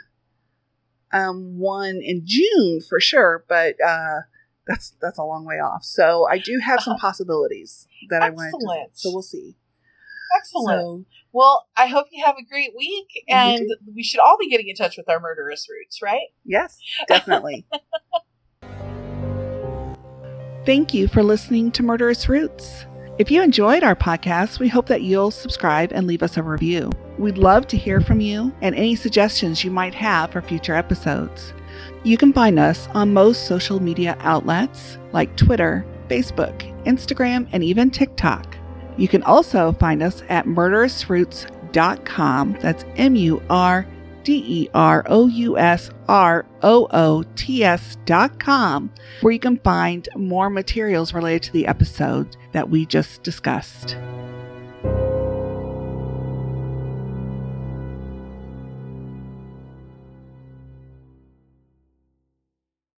um, 1.14 1.58
one 1.58 2.00
in 2.02 2.22
June 2.24 2.80
for 2.86 3.00
sure, 3.00 3.44
but 3.48 3.76
uh, 3.84 4.20
that's 4.66 4.94
that's 5.00 5.18
a 5.18 5.22
long 5.22 5.44
way 5.46 5.56
off. 5.56 5.84
So 5.84 6.26
I 6.28 6.38
do 6.38 6.58
have 6.58 6.80
some 6.80 6.96
possibilities 6.96 7.86
that 8.10 8.22
I 8.22 8.30
wanted 8.30 8.50
to. 8.50 8.56
Excellent. 8.56 8.98
So 8.98 9.10
we'll 9.12 9.22
see. 9.22 9.54
Excellent. 10.36 10.80
So 10.80 11.04
well, 11.32 11.66
I 11.76 11.86
hope 11.86 12.06
you 12.10 12.24
have 12.24 12.36
a 12.36 12.44
great 12.44 12.72
week, 12.76 13.06
and 13.28 13.66
we 13.94 14.02
should 14.02 14.20
all 14.20 14.36
be 14.38 14.48
getting 14.50 14.68
in 14.68 14.74
touch 14.74 14.96
with 14.96 15.08
our 15.08 15.20
murderous 15.20 15.66
roots, 15.70 16.02
right? 16.02 16.28
yes, 16.44 16.78
definitely. 17.08 17.66
Thank 20.66 20.94
you 20.94 21.08
for 21.08 21.22
listening 21.22 21.70
to 21.72 21.82
Murderous 21.82 22.26
Roots. 22.26 22.86
If 23.16 23.30
you 23.30 23.42
enjoyed 23.42 23.84
our 23.84 23.94
podcast, 23.94 24.58
we 24.58 24.66
hope 24.66 24.86
that 24.86 25.02
you'll 25.02 25.30
subscribe 25.30 25.92
and 25.92 26.04
leave 26.04 26.24
us 26.24 26.36
a 26.36 26.42
review. 26.42 26.90
We'd 27.16 27.38
love 27.38 27.68
to 27.68 27.76
hear 27.76 28.00
from 28.00 28.20
you 28.20 28.52
and 28.60 28.74
any 28.74 28.96
suggestions 28.96 29.62
you 29.62 29.70
might 29.70 29.94
have 29.94 30.32
for 30.32 30.42
future 30.42 30.74
episodes. 30.74 31.52
You 32.02 32.16
can 32.16 32.32
find 32.32 32.58
us 32.58 32.88
on 32.88 33.14
most 33.14 33.46
social 33.46 33.80
media 33.80 34.16
outlets 34.18 34.98
like 35.12 35.36
Twitter, 35.36 35.86
Facebook, 36.08 36.68
Instagram, 36.86 37.46
and 37.52 37.62
even 37.62 37.88
TikTok. 37.88 38.56
You 38.96 39.06
can 39.06 39.22
also 39.22 39.74
find 39.74 40.02
us 40.02 40.24
at 40.28 40.46
murderousroots.com. 40.46 42.56
That's 42.60 42.84
M 42.96 43.14
U 43.14 43.40
R 43.48 43.86
D 44.24 44.42
E 44.46 44.68
R 44.74 45.04
O 45.06 45.26
U 45.26 45.58
S 45.58 45.90
R 46.08 46.44
O 46.62 46.88
O 46.90 47.22
T 47.36 47.62
S 47.62 47.96
dot 48.06 48.40
com, 48.40 48.90
where 49.20 49.32
you 49.32 49.38
can 49.38 49.58
find 49.58 50.08
more 50.16 50.50
materials 50.50 51.14
related 51.14 51.42
to 51.44 51.52
the 51.52 51.66
episode 51.66 52.36
that 52.52 52.70
we 52.70 52.86
just 52.86 53.22
discussed. 53.22 53.96